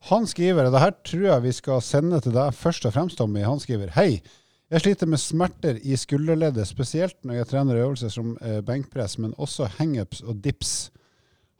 Han 0.07 0.27
skriver, 0.31 0.69
og 0.69 0.75
det 0.75 0.83
her 0.83 0.95
tror 1.05 1.25
jeg 1.27 1.45
vi 1.45 1.55
skal 1.57 1.83
sende 1.83 2.21
til 2.23 2.35
deg 2.37 2.55
først 2.55 2.87
og 2.87 2.95
fremst, 2.95 3.19
Tommy. 3.19 3.43
Han 3.43 3.61
skriver 3.63 3.91
Hei. 3.97 4.23
Jeg 4.69 4.85
sliter 4.85 5.09
med 5.09 5.21
smerter 5.21 5.79
i 5.81 5.97
skulderleddet, 5.97 6.69
spesielt 6.69 7.17
når 7.25 7.39
jeg 7.39 7.49
trener 7.49 7.81
øvelser 7.81 8.13
som 8.13 8.35
eh, 8.45 8.61
benkpress, 8.61 9.17
men 9.19 9.33
også 9.41 9.65
hangups 9.79 10.21
og 10.21 10.43
dips. 10.45 10.91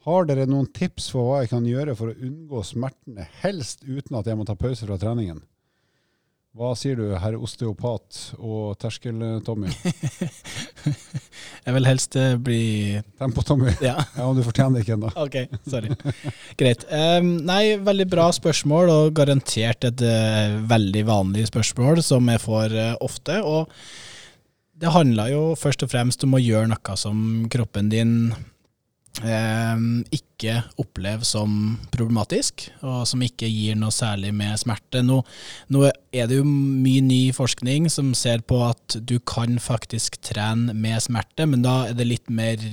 Har 0.05 0.27
dere 0.29 0.45
noen 0.47 0.69
tips 0.71 1.09
for 1.11 1.25
hva 1.25 1.39
jeg 1.41 1.51
kan 1.51 1.65
gjøre 1.65 1.95
for 1.97 2.11
å 2.11 2.27
unngå 2.27 2.61
smertene, 2.63 3.25
helst 3.41 3.81
uten 3.83 4.19
at 4.19 4.29
jeg 4.29 4.37
må 4.37 4.45
ta 4.45 4.55
pause 4.55 4.85
fra 4.85 4.99
treningen? 5.01 5.41
Hva 6.57 6.71
sier 6.73 6.97
du, 6.97 7.11
herr 7.21 7.35
osteopat 7.37 8.17
og 8.41 8.71
terskel-Tommy? 8.81 9.69
jeg 11.67 11.75
vil 11.75 11.85
helst 11.85 12.17
eh, 12.17 12.39
bli 12.41 12.63
Tempo-Tommy? 13.21 13.75
Ja. 13.85 13.93
ja, 14.17 14.23
men 14.23 14.39
du 14.39 14.41
fortjener 14.47 14.79
det 14.79 14.81
ikke 14.87 14.95
ennå. 14.97 15.11
ok, 15.13 15.37
sorry. 15.69 15.93
Greit. 16.57 16.87
Um, 16.89 17.35
nei, 17.45 17.77
veldig 17.85 18.07
bra 18.09 18.25
spørsmål, 18.33 18.89
og 18.89 19.13
garantert 19.19 19.85
et 19.91 20.01
uh, 20.01 20.57
veldig 20.71 21.05
vanlig 21.11 21.45
spørsmål 21.51 22.01
som 22.07 22.33
jeg 22.33 22.41
får 22.41 22.73
uh, 22.73 22.91
ofte. 23.05 23.37
Og 23.45 23.69
det 24.81 24.95
handler 24.97 25.29
jo 25.35 25.43
først 25.59 25.85
og 25.85 25.93
fremst 25.93 26.25
om 26.25 26.33
å 26.33 26.41
gjøre 26.41 26.73
noe 26.73 26.97
som 26.97 27.45
kroppen 27.53 27.93
din 27.93 28.15
ikke 29.19 30.53
opplever 30.79 31.25
som 31.27 31.77
problematisk, 31.91 32.69
og 32.85 33.03
som 33.09 33.23
ikke 33.25 33.49
gir 33.51 33.75
noe 33.79 33.91
særlig 33.91 34.31
med 34.35 34.59
smerte. 34.61 35.01
Nå, 35.03 35.19
nå, 35.73 35.83
er 36.15 36.29
det 36.29 36.39
jo 36.39 36.45
mye 36.47 37.03
ny 37.03 37.21
forskning 37.35 37.89
som 37.91 38.13
ser 38.17 38.45
på 38.47 38.61
at 38.69 38.99
du 39.01 39.17
kan 39.19 39.59
faktisk 39.59 40.21
trene 40.25 40.73
med 40.73 41.03
smerte, 41.03 41.49
men 41.49 41.65
da 41.65 41.89
er 41.89 41.99
det 41.99 42.07
litt 42.07 42.31
mer 42.31 42.63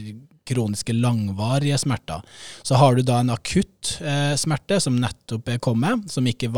kroniske, 0.47 0.95
langvarige 0.95 1.79
smerter. 1.83 2.23
Så 2.63 2.79
har 2.79 2.95
du 2.95 3.03
da 3.03 3.19
en 3.21 3.35
akutt 3.35 3.97
eh, 3.99 4.35
smerte 4.39 4.79
som 4.83 4.99
nettopp 5.03 5.51
er 5.51 5.63
kommet, 5.63 6.07
som 6.13 6.27
ikke 6.27 6.53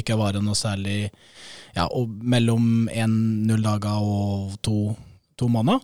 ikke 0.00 0.16
varer 0.16 0.40
noe 0.44 0.56
særlig 0.56 1.10
ja, 1.76 1.88
mellom 2.24 2.88
en 2.88 3.16
null 3.48 3.64
dager 3.64 4.00
og 4.00 4.56
to 4.64 4.94
to 5.42 5.50
måneder. 5.52 5.82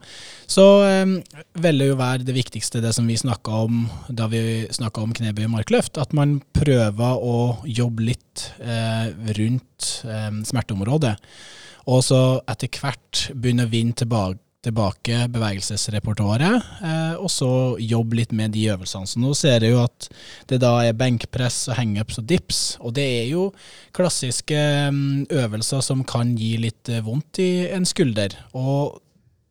Så 0.49 0.67
eh, 0.87 1.15
vil 1.61 1.87
jo 1.87 1.99
være 1.99 2.25
det 2.27 2.37
viktigste, 2.37 2.83
det 2.85 2.95
som 2.97 3.09
vi 3.11 3.19
snakka 3.19 3.63
om 3.67 3.85
da 4.09 4.31
vi 4.33 4.65
snakka 4.73 5.05
om 5.05 5.15
knebøy 5.17 5.45
og 5.49 5.55
markløft, 5.59 6.01
at 6.01 6.17
man 6.17 6.39
prøver 6.57 7.23
å 7.23 7.39
jobbe 7.67 8.09
litt 8.11 8.49
eh, 8.63 9.13
rundt 9.39 9.93
eh, 10.09 10.31
smerteområdet. 10.49 11.17
Og 11.89 12.05
så 12.05 12.21
etter 12.51 12.71
hvert 12.81 13.31
begynne 13.33 13.69
å 13.69 13.73
vinne 13.73 13.97
tilbake 13.97 14.45
tilbake 14.65 15.29
bevegelsesrepertoaret, 15.31 16.65
eh, 16.83 17.15
og 17.17 17.31
så 17.31 17.51
jobbe 17.79 18.19
litt 18.19 18.33
med 18.35 18.53
de 18.57 18.67
øvelsene. 18.73 19.07
Så 19.07 19.21
nå 19.23 19.33
ser 19.39 19.63
jeg 19.63 19.75
jo 19.75 19.83
at 19.85 20.09
det 20.51 20.61
da 20.65 20.73
er 20.83 20.97
benkpress 20.99 21.69
og 21.71 21.79
hangups 21.79 22.19
og 22.19 22.27
dips, 22.29 22.63
og 22.83 22.97
det 22.99 23.07
er 23.21 23.27
jo 23.31 23.49
klassiske 23.97 24.59
øvelser 25.31 25.85
som 25.85 26.03
kan 26.07 26.35
gi 26.39 26.57
litt 26.65 26.91
eh, 26.91 27.05
vondt 27.05 27.43
i 27.45 27.51
en 27.71 27.87
skulder. 27.89 28.35
Og 28.59 28.99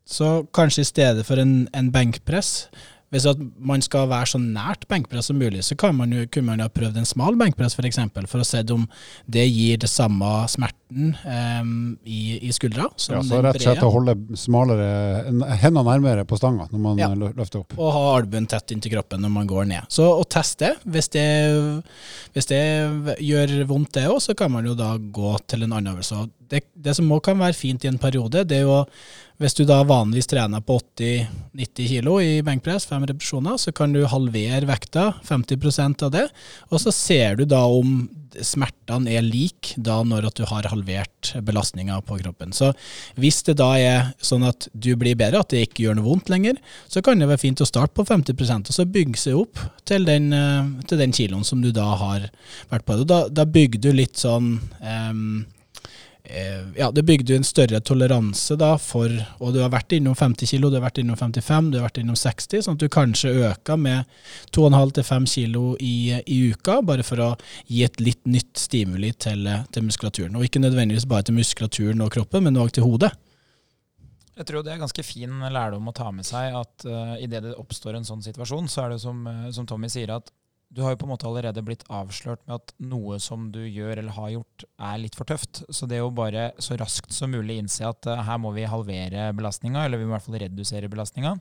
så 0.07 0.45
kanskje 0.55 0.85
i 0.85 0.91
stedet 0.91 1.25
for 1.27 1.39
en, 1.41 1.65
en 1.75 1.91
benkpress, 1.91 2.69
hvis 3.13 3.23
man 3.63 3.79
skal 3.83 4.09
være 4.11 4.27
så 4.33 4.39
nært 4.41 4.83
benkpress 4.91 5.29
som 5.29 5.37
mulig, 5.39 5.61
så 5.63 5.77
kan 5.79 5.95
man 5.95 6.11
jo, 6.11 6.25
kunne 6.31 6.49
man 6.49 6.59
jo 6.59 6.67
ha 6.67 6.73
prøvd 6.73 6.97
en 6.99 7.07
smal 7.07 7.37
benkpress 7.39 7.71
f.eks., 7.71 7.77
for, 7.77 7.87
eksempel, 7.87 8.25
for 8.27 8.43
å 8.43 8.47
se 8.47 8.63
om 8.75 8.83
det 9.31 9.45
gir 9.47 9.79
det 9.79 9.87
samme 9.87 10.27
smerten 10.51 11.13
um, 11.23 11.69
i, 12.03 12.35
i, 12.41 12.51
skuldra. 12.55 12.89
ja, 12.91 13.21
så 13.23 13.39
rett 13.43 13.59
og 13.61 13.63
slett 13.63 13.85
å 13.85 13.91
holde 13.93 14.17
smalere, 14.39 14.89
hendene 15.61 15.85
nærmere 15.87 16.25
på 16.27 16.39
stanga 16.39 16.67
når 16.73 16.83
man 16.83 16.99
ja. 16.99 17.07
løfter 17.15 17.61
opp. 17.61 17.77
Og 17.79 17.93
ha 17.95 18.01
albuen 18.17 18.49
tett 18.51 18.75
inntil 18.75 18.97
kroppen 18.97 19.23
når 19.23 19.31
man 19.37 19.47
går 19.47 19.69
ned. 19.71 19.87
Så 19.93 20.07
å 20.11 20.25
teste, 20.27 20.73
hvis 20.83 21.07
det, 21.15 21.27
hvis 22.35 22.51
det 22.51 22.63
gjør 23.23 23.55
vondt 23.71 23.93
det 24.01 24.09
òg, 24.11 24.19
så 24.25 24.35
kan 24.35 24.51
man 24.51 24.67
jo 24.67 24.75
da 24.75 24.97
gå 24.97 25.31
til 25.47 25.63
en 25.63 25.77
annen 25.77 25.93
øvelse. 25.95 26.25
Det, 26.51 26.65
det 26.75 26.95
som 26.99 27.07
òg 27.15 27.23
kan 27.23 27.39
være 27.39 27.55
fint 27.55 27.87
i 27.87 27.91
en 27.91 28.01
periode, 28.01 28.43
det 28.47 28.59
er 28.59 28.67
jo 28.67 28.81
hvis 29.37 29.53
du 29.57 29.63
da 29.69 29.83
vanligvis 29.85 30.29
trener 30.31 30.63
på 30.65 30.79
80-90 30.97 31.89
kg 31.91 32.13
i 32.25 32.37
benkpress, 32.45 32.87
fem 32.89 33.05
repetisjoner, 33.05 33.59
så 33.61 33.73
kan 33.75 33.93
du 33.93 34.01
halvere 34.09 34.65
vekta, 34.65 35.11
50% 35.27 36.05
av 36.07 36.13
det, 36.15 36.23
og 36.71 36.81
så 36.81 36.93
ser 36.93 37.37
du 37.37 37.45
da 37.49 37.61
om 37.69 38.07
smertene 38.43 39.13
er 39.17 39.25
like 39.25 39.77
da 39.81 39.99
når 40.05 40.27
at 40.29 40.39
du 40.39 40.45
har 40.49 40.67
halvert 40.69 41.31
belastninga 41.45 41.99
på 42.05 42.19
kroppen. 42.21 42.53
Så 42.53 42.71
hvis 43.17 43.39
det 43.47 43.57
da 43.61 43.69
er 43.79 44.11
sånn 44.23 44.45
at 44.47 44.69
du 44.73 44.91
blir 44.99 45.17
bedre, 45.17 45.41
at 45.41 45.53
det 45.53 45.63
ikke 45.67 45.85
gjør 45.85 45.99
noe 45.99 46.07
vondt 46.09 46.31
lenger, 46.33 46.57
så 46.89 47.03
kan 47.05 47.21
det 47.21 47.29
være 47.29 47.41
fint 47.41 47.63
å 47.63 47.69
starte 47.69 47.95
på 47.97 48.05
50% 48.07 48.71
og 48.71 48.77
så 48.77 48.87
bygge 48.89 49.21
seg 49.21 49.41
opp 49.41 49.61
til 49.89 50.07
den, 50.07 50.31
eh, 50.33 50.71
til 50.89 51.01
den 51.01 51.13
kiloen 51.15 51.45
som 51.47 51.61
du 51.63 51.71
da 51.75 51.87
har 52.01 52.29
vært 52.71 52.87
på. 52.87 52.99
Da, 53.05 53.25
da 53.29 53.45
bygger 53.45 53.85
du 53.87 53.91
litt 53.95 54.17
sånn 54.21 54.57
um, 54.81 55.45
ja, 56.75 56.89
det 56.91 57.03
bygde 57.07 57.33
jo 57.33 57.39
en 57.39 57.45
større 57.47 57.79
toleranse 57.79 58.57
da 58.59 58.73
for 58.81 59.07
Og 59.39 59.53
du 59.55 59.61
har 59.61 59.69
vært 59.71 59.93
innom 59.95 60.15
50 60.17 60.49
kilo, 60.49 60.67
du 60.69 60.75
har 60.75 60.83
vært 60.83 60.99
innom 60.99 61.15
55, 61.15 61.69
du 61.71 61.77
har 61.79 61.85
vært 61.87 62.01
innom 62.01 62.17
60, 62.19 62.65
sånn 62.65 62.75
at 62.75 62.83
du 62.83 62.89
kanskje 62.91 63.31
øker 63.47 63.79
med 63.79 64.09
2,5-5 64.55 65.29
kilo 65.31 65.63
i, 65.79 66.17
i, 66.19 66.39
uka, 66.51 66.81
bare 66.83 67.05
for 67.07 67.23
å 67.23 67.29
gi 67.71 67.85
et 67.87 68.01
litt 68.03 68.25
nytt 68.27 68.59
stimuli 68.59 69.13
til, 69.15 69.47
til 69.71 69.87
muskulaturen. 69.87 70.35
Og 70.35 70.47
ikke 70.47 70.63
nødvendigvis 70.63 71.07
bare 71.07 71.29
til 71.29 71.37
muskulaturen 71.39 72.03
og 72.03 72.11
kroppen, 72.17 72.43
men 72.47 72.59
òg 72.59 72.75
til 72.75 72.87
hodet. 72.87 73.13
Jeg 74.37 74.45
tror 74.45 74.61
det 74.61 74.75
er 74.75 74.81
ganske 74.83 75.05
fin 75.05 75.39
lærdom 75.49 75.87
å 75.89 75.95
ta 75.97 76.11
med 76.13 76.27
seg 76.27 76.53
at 76.59 76.85
uh, 76.85 77.15
idet 77.17 77.41
det 77.47 77.55
oppstår 77.57 77.97
en 77.97 78.05
sånn 78.05 78.21
situasjon, 78.25 78.67
så 78.69 78.83
er 78.83 78.93
det 78.93 78.99
som, 79.01 79.23
uh, 79.25 79.47
som 79.53 79.65
Tommy 79.69 79.89
sier, 79.89 80.11
at 80.13 80.29
du 80.69 80.81
har 80.83 80.93
jo 80.93 80.99
på 80.99 81.07
en 81.07 81.13
måte 81.13 81.27
allerede 81.29 81.61
blitt 81.63 81.85
avslørt 81.87 82.41
med 82.47 82.57
at 82.57 82.73
noe 82.83 83.17
som 83.23 83.45
du 83.55 83.61
gjør 83.63 84.01
eller 84.01 84.15
har 84.17 84.31
gjort, 84.33 84.65
er 84.89 84.97
litt 84.99 85.15
for 85.15 85.29
tøft. 85.29 85.61
Så 85.71 85.87
det 85.87 86.01
å 86.03 86.09
bare 86.11 86.49
så 86.63 86.75
raskt 86.79 87.13
som 87.15 87.31
mulig 87.31 87.55
innse 87.61 87.85
at 87.87 88.09
uh, 88.09 88.19
her 88.27 88.39
må 88.43 88.51
vi 88.55 88.65
halvere 88.67 89.29
belastninga, 89.37 89.85
eller 89.85 90.01
vi 90.01 90.05
må 90.07 90.11
i 90.11 90.15
hvert 90.17 90.25
fall 90.25 90.39
redusere 90.43 90.89
belastninga. 90.91 91.37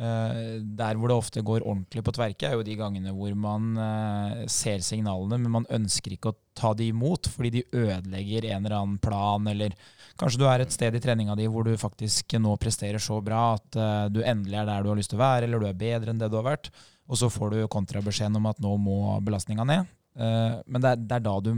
Uh, 0.00 0.62
der 0.64 0.96
hvor 0.96 1.12
det 1.12 1.18
ofte 1.20 1.44
går 1.44 1.66
ordentlig 1.66 2.04
på 2.06 2.14
tverke, 2.16 2.48
er 2.48 2.56
jo 2.56 2.64
de 2.64 2.78
gangene 2.80 3.12
hvor 3.16 3.36
man 3.36 3.74
uh, 3.76 4.46
ser 4.48 4.80
signalene, 4.84 5.36
men 5.42 5.58
man 5.60 5.68
ønsker 5.68 6.16
ikke 6.16 6.32
å 6.32 6.38
ta 6.56 6.72
de 6.76 6.88
imot, 6.88 7.28
fordi 7.32 7.50
de 7.58 7.66
ødelegger 7.76 8.48
en 8.48 8.64
eller 8.64 8.78
annen 8.78 8.96
plan, 9.04 9.52
eller 9.52 9.76
kanskje 10.20 10.40
du 10.40 10.46
er 10.48 10.64
et 10.64 10.72
sted 10.72 10.96
i 10.96 11.00
treninga 11.00 11.36
di 11.36 11.44
hvor 11.48 11.68
du 11.68 11.76
faktisk 11.80 12.38
nå 12.40 12.56
presterer 12.60 13.00
så 13.00 13.20
bra 13.24 13.54
at 13.54 13.78
du 14.12 14.18
endelig 14.20 14.58
er 14.60 14.66
der 14.68 14.84
du 14.84 14.90
har 14.92 14.98
lyst 15.00 15.14
til 15.14 15.16
å 15.16 15.22
være, 15.22 15.48
eller 15.48 15.62
du 15.62 15.70
er 15.70 15.78
bedre 15.80 16.12
enn 16.12 16.20
det 16.20 16.28
du 16.28 16.36
har 16.36 16.44
vært. 16.50 16.68
Og 17.12 17.18
så 17.20 17.28
får 17.28 17.52
du 17.52 17.58
kontrabeskjeden 17.68 18.38
om 18.40 18.48
at 18.48 18.60
nå 18.62 18.72
må 18.80 18.98
belastninga 19.24 19.66
ned. 19.68 19.90
Uh, 20.16 20.60
men 20.66 20.80
det 20.80 20.92
er, 20.92 21.02
det 21.08 21.16
er, 21.16 21.24
da 21.24 21.32
du 21.40 21.52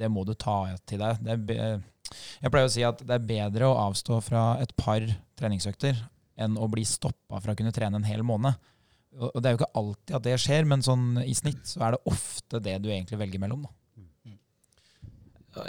Det 0.00 0.08
må 0.08 0.22
du 0.24 0.32
ta 0.32 0.62
til 0.88 1.02
deg. 1.02 1.26
jeg 2.40 2.52
pleier 2.52 2.68
å 2.68 2.72
si 2.72 2.84
at 2.86 3.02
det 3.04 3.18
er 3.18 3.26
bedre 3.28 3.68
å 3.68 3.76
avstå 3.88 4.20
fra 4.24 4.44
et 4.62 4.72
par 4.80 5.04
treningsøkter 5.36 5.98
enn 6.38 6.56
å 6.56 6.68
bli 6.70 6.86
stoppa 6.88 7.40
fra 7.42 7.52
å 7.52 7.58
kunne 7.58 7.74
trene 7.74 7.98
en 7.98 8.08
hel 8.08 8.22
måned. 8.24 8.56
Og 9.18 9.40
det 9.42 9.50
er 9.50 9.56
jo 9.56 9.60
ikke 9.60 9.80
alltid 9.80 10.16
at 10.16 10.24
det 10.24 10.36
skjer, 10.40 10.68
men 10.68 10.84
sånn 10.84 11.18
i 11.24 11.34
snitt 11.34 11.64
så 11.66 11.82
er 11.84 11.96
det 11.96 12.04
ofte 12.12 12.60
det 12.62 12.76
du 12.84 12.90
egentlig 12.92 13.18
velger 13.18 13.42
mellom. 13.42 13.64
da. 13.66 13.72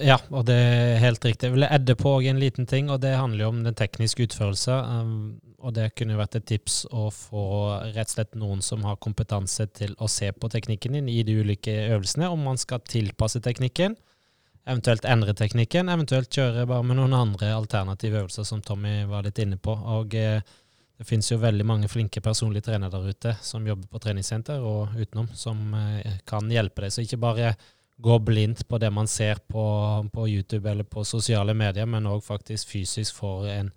Ja, 0.03 0.19
og 0.29 0.45
det 0.49 0.55
er 0.55 0.99
helt 1.01 1.23
riktig. 1.25 1.47
Jeg 1.47 1.55
vil 1.55 1.65
edde 1.65 1.95
på 1.97 2.17
en 2.21 2.39
liten 2.41 2.67
ting, 2.69 2.89
og 2.91 2.99
det 3.01 3.15
handler 3.15 3.45
jo 3.45 3.51
om 3.53 3.61
den 3.63 3.77
tekniske 3.77 4.27
utførelse. 4.27 4.75
Um, 4.75 5.39
og 5.59 5.73
det 5.75 5.89
kunne 5.97 6.19
vært 6.19 6.37
et 6.39 6.47
tips 6.47 6.83
å 6.95 7.07
få 7.13 7.45
rett 7.95 8.07
og 8.07 8.13
slett 8.13 8.37
noen 8.39 8.61
som 8.63 8.85
har 8.87 8.99
kompetanse 9.01 9.65
til 9.75 9.95
å 9.99 10.07
se 10.11 10.29
på 10.31 10.51
teknikken 10.51 10.95
din 10.95 11.09
i 11.11 11.23
de 11.27 11.35
ulike 11.41 11.73
øvelsene, 11.89 12.29
om 12.31 12.45
man 12.51 12.59
skal 12.59 12.83
tilpasse 12.87 13.41
teknikken, 13.43 13.97
eventuelt 14.69 15.07
endre 15.09 15.33
teknikken, 15.35 15.89
eventuelt 15.91 16.31
kjøre 16.31 16.67
bare 16.69 16.85
med 16.85 16.99
noen 16.99 17.15
andre 17.17 17.51
alternative 17.55 18.23
øvelser, 18.23 18.47
som 18.47 18.63
Tommy 18.63 19.01
var 19.09 19.25
litt 19.27 19.41
inne 19.41 19.57
på. 19.57 19.73
Og 19.97 20.15
eh, 20.15 20.39
det 20.99 21.07
finnes 21.07 21.31
jo 21.31 21.41
veldig 21.41 21.65
mange 21.67 21.89
flinke 21.91 22.21
personlige 22.23 22.69
trenere 22.69 22.93
der 22.93 23.15
ute 23.15 23.35
som 23.43 23.67
jobber 23.67 23.89
på 23.91 24.03
treningssenter 24.03 24.63
og 24.63 24.95
utenom, 24.99 25.31
som 25.35 25.73
eh, 25.75 26.19
kan 26.29 26.51
hjelpe 26.51 26.85
deg. 26.85 26.93
Så 26.93 27.03
ikke 27.03 27.21
bare 27.23 27.53
gå 27.99 28.15
blindt 28.23 28.63
på 28.67 28.79
det 28.79 28.89
man 28.95 29.07
ser 29.11 29.41
på, 29.47 29.63
på 30.13 30.27
YouTube 30.29 30.69
eller 30.71 30.87
på 30.87 31.03
sosiale 31.03 31.53
medier, 31.53 31.85
men 31.85 32.07
òg 32.07 32.23
faktisk 32.23 32.71
fysisk 32.71 33.19
får 33.19 33.47
en 33.57 33.71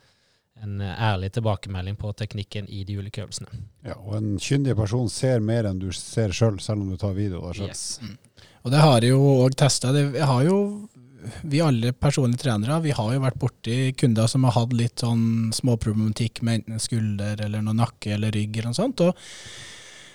en 0.63 0.81
ærlig 0.81 1.33
tilbakemelding 1.33 1.97
på 1.97 2.13
teknikken 2.13 2.69
i 2.69 2.85
de 2.85 2.99
ulike 2.99 3.23
øvelsene. 3.25 3.49
Ja, 3.87 3.97
og 3.97 4.17
en 4.19 4.37
kyndig 4.39 4.77
person 4.79 5.09
ser 5.11 5.41
mer 5.43 5.67
enn 5.67 5.81
du 5.83 5.89
ser 5.97 6.31
sjøl, 6.31 6.59
selv, 6.59 6.63
selv 6.63 6.85
om 6.85 6.93
du 6.93 6.99
tar 7.01 7.17
video. 7.17 7.43
Yes. 7.57 7.99
Mm. 8.03 8.19
Og 8.63 8.71
det 8.75 8.83
har 8.83 9.03
jeg 9.03 9.17
jo 9.17 9.33
òg 9.43 9.57
testa. 9.59 9.91
Vi 11.43 11.61
alle 11.63 11.93
personlige 11.95 12.45
trenere 12.45 12.81
vi 12.83 12.95
har 12.95 13.13
jo 13.15 13.25
vært 13.25 13.41
borti 13.43 13.77
kunder 13.99 14.31
som 14.31 14.47
har 14.47 14.57
hatt 14.57 14.73
litt 14.77 15.03
sånn 15.03 15.53
småproblematikk 15.55 16.43
med 16.47 16.63
enten 16.63 16.83
skulder 16.83 17.43
eller 17.43 17.63
noe 17.63 17.79
nakke 17.79 18.15
eller 18.17 18.35
rygg 18.35 18.59
eller 18.59 18.71
noe 18.71 18.79
sånt. 18.79 19.03
og 19.03 19.15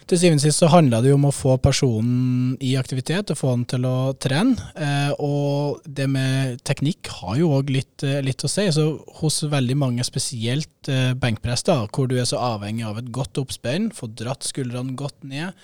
til 0.07 0.19
syvende 0.21 0.39
og 0.39 0.45
sist 0.45 0.61
så 0.61 0.69
handler 0.71 1.03
det 1.03 1.11
jo 1.11 1.17
om 1.17 1.27
å 1.27 1.33
få 1.35 1.57
personen 1.59 2.53
i 2.63 2.73
aktivitet 2.79 3.31
og 3.33 3.39
få 3.39 3.51
han 3.53 3.65
til 3.69 3.85
å 3.87 4.13
trene. 4.19 4.55
Eh, 4.79 5.11
og 5.23 5.83
det 5.83 6.07
med 6.11 6.61
teknikk 6.67 7.09
har 7.19 7.37
jo 7.41 7.51
òg 7.57 7.71
litt, 7.73 8.03
eh, 8.07 8.21
litt, 8.23 8.43
å 8.45 8.51
si. 8.51 8.65
Så 8.71 8.85
hos 9.19 9.41
veldig 9.51 9.77
mange, 9.77 10.05
spesielt 10.07 10.89
eh, 10.91 11.11
benkpress, 11.17 11.65
hvor 11.67 12.07
du 12.07 12.15
er 12.17 12.27
så 12.29 12.39
avhengig 12.53 12.85
av 12.87 13.01
et 13.01 13.11
godt 13.11 13.41
oppspenn, 13.41 13.89
få 13.95 14.09
dratt 14.15 14.47
skuldrene 14.47 14.95
godt 14.99 15.25
ned, 15.27 15.55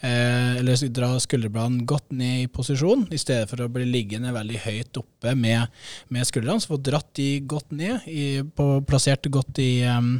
eh, 0.00 0.60
eller 0.60 0.88
dra 0.88 1.12
skulderbladene 1.20 1.84
godt 1.84 2.12
ned 2.16 2.44
i 2.44 2.50
posisjon, 2.52 3.06
i 3.12 3.20
stedet 3.20 3.50
for 3.50 3.60
å 3.60 3.70
bli 3.72 3.84
liggende 3.88 4.32
veldig 4.32 4.62
høyt 4.64 5.02
oppe 5.02 5.34
med, 5.36 5.68
med 6.08 6.28
skuldrene. 6.28 6.62
Så 6.62 6.72
få 6.72 6.80
dratt 6.80 7.12
de 7.18 7.32
godt 7.44 7.74
ned, 7.76 8.06
i, 8.08 8.40
på, 8.42 8.72
plassert 8.88 9.28
godt 9.32 9.60
i, 9.60 9.82
um, 9.84 10.16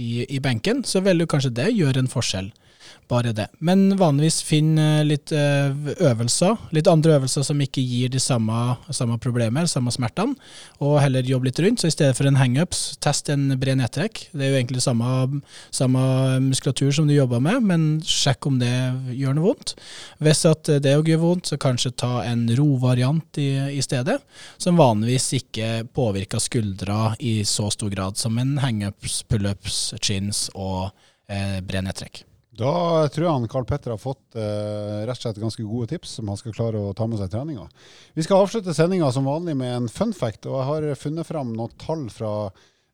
i, 0.00 0.24
i 0.26 0.40
benken, 0.42 0.82
så 0.84 1.04
vil 1.04 1.22
jo 1.22 1.30
kanskje 1.30 1.54
det 1.60 1.70
gjøre 1.76 2.02
en 2.02 2.10
forskjell 2.10 2.50
bare 3.10 3.32
det. 3.34 3.48
Men 3.58 3.96
vanligvis 3.98 4.40
finn 4.46 4.78
eh, 4.78 5.02
litt 5.06 5.32
eh, 5.34 5.72
øvelser, 6.06 6.58
litt 6.74 6.88
andre 6.90 7.16
øvelser 7.18 7.44
som 7.46 7.60
ikke 7.62 7.82
gir 7.82 8.12
de 8.12 8.20
samme, 8.22 8.76
samme 8.94 9.18
problemer, 9.22 9.66
samme 9.70 9.92
smertene, 9.94 10.36
og 10.82 11.00
heller 11.02 11.26
jobb 11.26 11.48
litt 11.48 11.60
rundt. 11.62 11.82
Så 11.82 11.90
i 11.90 11.94
stedet 11.94 12.16
for 12.18 12.28
en 12.28 12.38
hangups, 12.40 12.82
test 13.02 13.30
en 13.32 13.48
bred 13.60 13.80
nedtrekk. 13.80 14.22
Det 14.30 14.46
er 14.46 14.54
jo 14.54 14.60
egentlig 14.60 14.84
samme, 14.84 15.40
samme 15.74 16.04
muskulatur 16.46 16.94
som 16.94 17.10
du 17.10 17.16
jobber 17.16 17.42
med, 17.42 17.66
men 17.66 17.88
sjekk 18.06 18.50
om 18.50 18.60
det 18.62 18.72
gjør 19.16 19.36
noe 19.38 19.48
vondt. 19.50 19.74
Hvis 20.22 20.44
at 20.48 20.70
det 20.84 20.94
òg 20.98 21.10
gjør 21.10 21.24
vondt, 21.24 21.50
så 21.50 21.60
kanskje 21.60 21.94
ta 22.04 22.12
en 22.28 22.46
rovariant 22.58 23.42
i, 23.42 23.50
i 23.74 23.82
stedet, 23.84 24.20
som 24.60 24.78
vanligvis 24.80 25.32
ikke 25.40 25.70
påvirker 25.96 26.42
skuldra 26.42 27.14
i 27.18 27.40
så 27.48 27.70
stor 27.74 27.90
grad 27.92 28.20
som 28.20 28.38
en 28.38 28.58
hangups, 28.62 29.22
pullups, 29.28 29.82
chins 30.02 30.48
og 30.54 30.90
eh, 31.30 31.60
bred 31.64 31.88
nedtrekk. 31.88 32.24
Da 32.50 33.06
tror 33.14 33.24
jeg 33.24 33.32
han 33.32 33.48
Karl 33.50 33.66
Petter 33.68 33.92
har 33.94 34.00
fått 34.00 34.34
eh, 34.34 35.04
rett 35.06 35.14
og 35.14 35.22
slett 35.22 35.38
ganske 35.38 35.64
gode 35.64 35.92
tips 35.92 36.16
som 36.18 36.28
han 36.32 36.38
skal 36.40 36.54
klare 36.56 36.80
å 36.82 36.94
ta 36.96 37.06
med 37.06 37.20
seg 37.20 37.30
i 37.30 37.34
treninga. 37.36 37.68
Vi 38.18 38.24
skal 38.26 38.42
avslutte 38.42 38.74
sendinga 38.74 39.12
som 39.14 39.28
vanlig 39.30 39.54
med 39.60 39.70
en 39.76 39.88
fun 39.92 40.12
fact, 40.16 40.48
og 40.50 40.58
jeg 40.58 40.68
har 40.70 40.98
funnet 40.98 41.28
fram 41.28 41.54
noen 41.54 41.76
tall 41.80 42.08
fra 42.10 42.32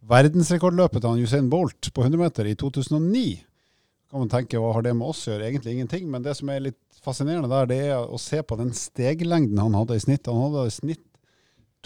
verdensrekordløpet 0.06 1.02
til 1.02 1.24
Usain 1.24 1.48
Bolt 1.50 1.88
på 1.88 2.04
100 2.04 2.20
meter 2.20 2.50
i 2.50 2.54
2009. 2.58 3.24
Kan 4.12 4.22
man 4.22 4.30
tenke, 4.30 4.60
Hva 4.60 4.74
har 4.76 4.84
det 4.84 4.94
med 4.94 5.08
oss 5.08 5.24
å 5.26 5.32
gjøre? 5.32 5.48
Egentlig 5.48 5.72
ingenting. 5.74 6.04
Men 6.12 6.22
det 6.22 6.36
som 6.38 6.52
er 6.52 6.68
litt 6.68 7.00
fascinerende 7.02 7.50
der, 7.50 7.70
det 7.70 7.80
er 7.88 8.04
å 8.04 8.20
se 8.20 8.42
på 8.42 8.58
den 8.60 8.74
steglengden 8.76 9.58
han 9.58 9.74
hadde 9.74 9.96
i 9.96 10.04
snitt. 10.04 10.28
Han 10.28 10.44
hadde 10.50 10.68
i 10.68 10.76
snitt 10.76 11.04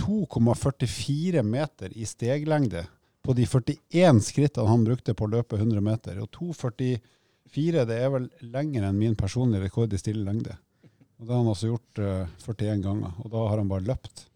2,44 0.01 1.45
meter 1.47 1.95
i 1.95 2.07
steglengde 2.09 2.85
på 3.25 3.35
de 3.37 3.47
41 3.47 4.21
skrittene 4.25 4.68
han 4.68 4.85
brukte 4.85 5.14
på 5.14 5.27
å 5.27 5.33
løpe 5.37 5.59
100 5.61 5.85
meter. 5.85 6.21
Og 6.21 6.31
2,44 6.37 7.01
Fire 7.51 7.86
det 7.88 7.97
er 7.99 8.11
vel 8.12 8.28
lenger 8.53 8.86
enn 8.86 8.99
min 8.99 9.16
personlige 9.18 9.64
rekord 9.64 9.95
i 9.95 9.99
stille 9.99 10.22
lengde. 10.26 10.55
Og 11.20 11.26
Det 11.26 11.34
har 11.34 11.41
han 11.43 11.53
også 11.53 11.70
gjort 11.70 12.01
uh, 12.01 12.11
eh, 12.22 12.45
41 12.47 12.84
ganger, 12.84 13.16
og 13.20 13.32
da 13.32 13.47
har 13.51 13.61
han 13.61 13.70
bare 13.70 13.84
løpt. 13.84 14.26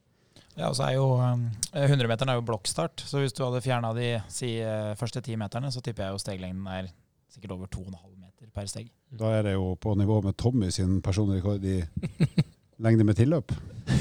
Ja, 0.54 0.68
og 0.68 0.76
så 0.78 0.88
er 0.88 0.96
jo 0.98 1.06
um, 1.16 1.46
eh, 1.72 1.86
100-meteren 1.88 2.30
er 2.30 2.38
jo 2.38 2.46
blokkstart, 2.46 3.02
så 3.08 3.22
hvis 3.22 3.34
du 3.34 3.40
hadde 3.46 3.62
fjerna 3.64 3.94
de 3.96 4.10
si, 4.30 4.56
uh, 4.60 4.92
første 4.98 5.22
ti 5.24 5.38
meterne, 5.40 5.70
så 5.72 5.80
tipper 5.82 6.06
jeg 6.06 6.14
jo 6.14 6.20
steglengden 6.22 6.66
er 6.70 6.90
sikkert 7.32 7.54
over 7.56 7.70
2,5 7.72 7.94
meter 8.18 8.50
per 8.54 8.68
steg. 8.70 8.90
Da 9.14 9.30
er 9.38 9.48
det 9.48 9.54
jo 9.56 9.72
på 9.80 9.94
nivå 9.98 10.20
med 10.26 10.36
Tommy 10.38 10.68
sin 10.74 11.00
personlige 11.02 11.40
rekord 11.40 11.64
i 11.64 11.80
lengde 12.84 13.06
med 13.08 13.16
tilløp. 13.18 13.54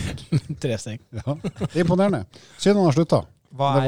Tre 0.63 0.77
steg. 0.81 1.05
Ja, 1.13 1.37
det 1.39 1.71
er 1.71 1.85
imponerende. 1.85 2.25
Siden 2.57 2.81
han 2.81 2.89
har 2.89 2.97
slutta. 2.97 3.21
Hva 3.53 3.69
er, 3.77 3.87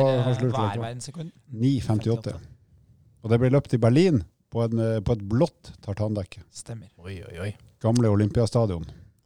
hva 0.53 0.69
er 0.69 0.81
verdensrekorden? 0.81 1.33
9,58. 1.51 2.37
Og 3.25 3.31
det 3.33 3.41
ble 3.41 3.49
løpt 3.49 3.73
i 3.73 3.81
Berlin 3.81 4.21
på, 4.55 4.61
en, 4.63 4.79
eh, 4.79 5.01
på 5.03 5.11
et 5.11 5.23
blått 5.27 5.73
tartandekke. 5.83 6.39
Stemmer. 6.51 6.87
Oi, 7.03 7.17
oi, 7.27 7.39
oi. 7.43 7.49
Gamle 7.83 8.07
Olympiastadion. 8.07 8.85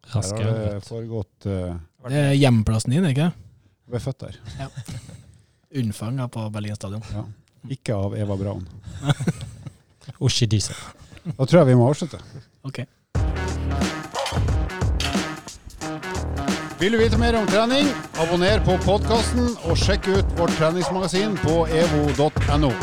Raske. 0.09 0.41
Har 0.41 0.55
det 0.57 0.79
foregått 0.87 1.45
uh, 1.45 1.75
Det 2.07 2.17
er 2.17 2.31
hjemmeplassen 2.33 2.95
din, 2.95 3.05
ikke 3.11 3.27
Vi 3.85 3.99
er 3.99 4.01
født 4.01 4.23
der. 4.23 4.39
Ja. 4.57 4.69
Unnfanga 5.79 6.25
på 6.33 6.47
Berlin 6.49 6.75
stadion. 6.75 7.05
Ja. 7.13 7.27
Ikke 7.69 7.93
av 7.93 8.15
Eva 8.17 8.37
Braun. 8.39 8.65
Oshi. 10.25 10.47
Da 10.49 11.45
tror 11.45 11.59
jeg 11.59 11.67
vi 11.69 11.77
må 11.77 11.91
avslutte. 11.91 12.17
Ok. 12.65 12.81
Vil 16.79 16.95
du 16.95 16.97
vite 17.03 17.19
mer 17.21 17.37
om 17.37 17.45
trening, 17.51 17.91
abonner 18.17 18.63
på 18.65 18.79
podkasten 18.81 19.51
og 19.67 19.77
sjekk 19.77 20.09
ut 20.09 20.39
vårt 20.39 20.57
treningsmagasin 20.57 21.37
på 21.43 21.67
evo.no. 21.69 22.73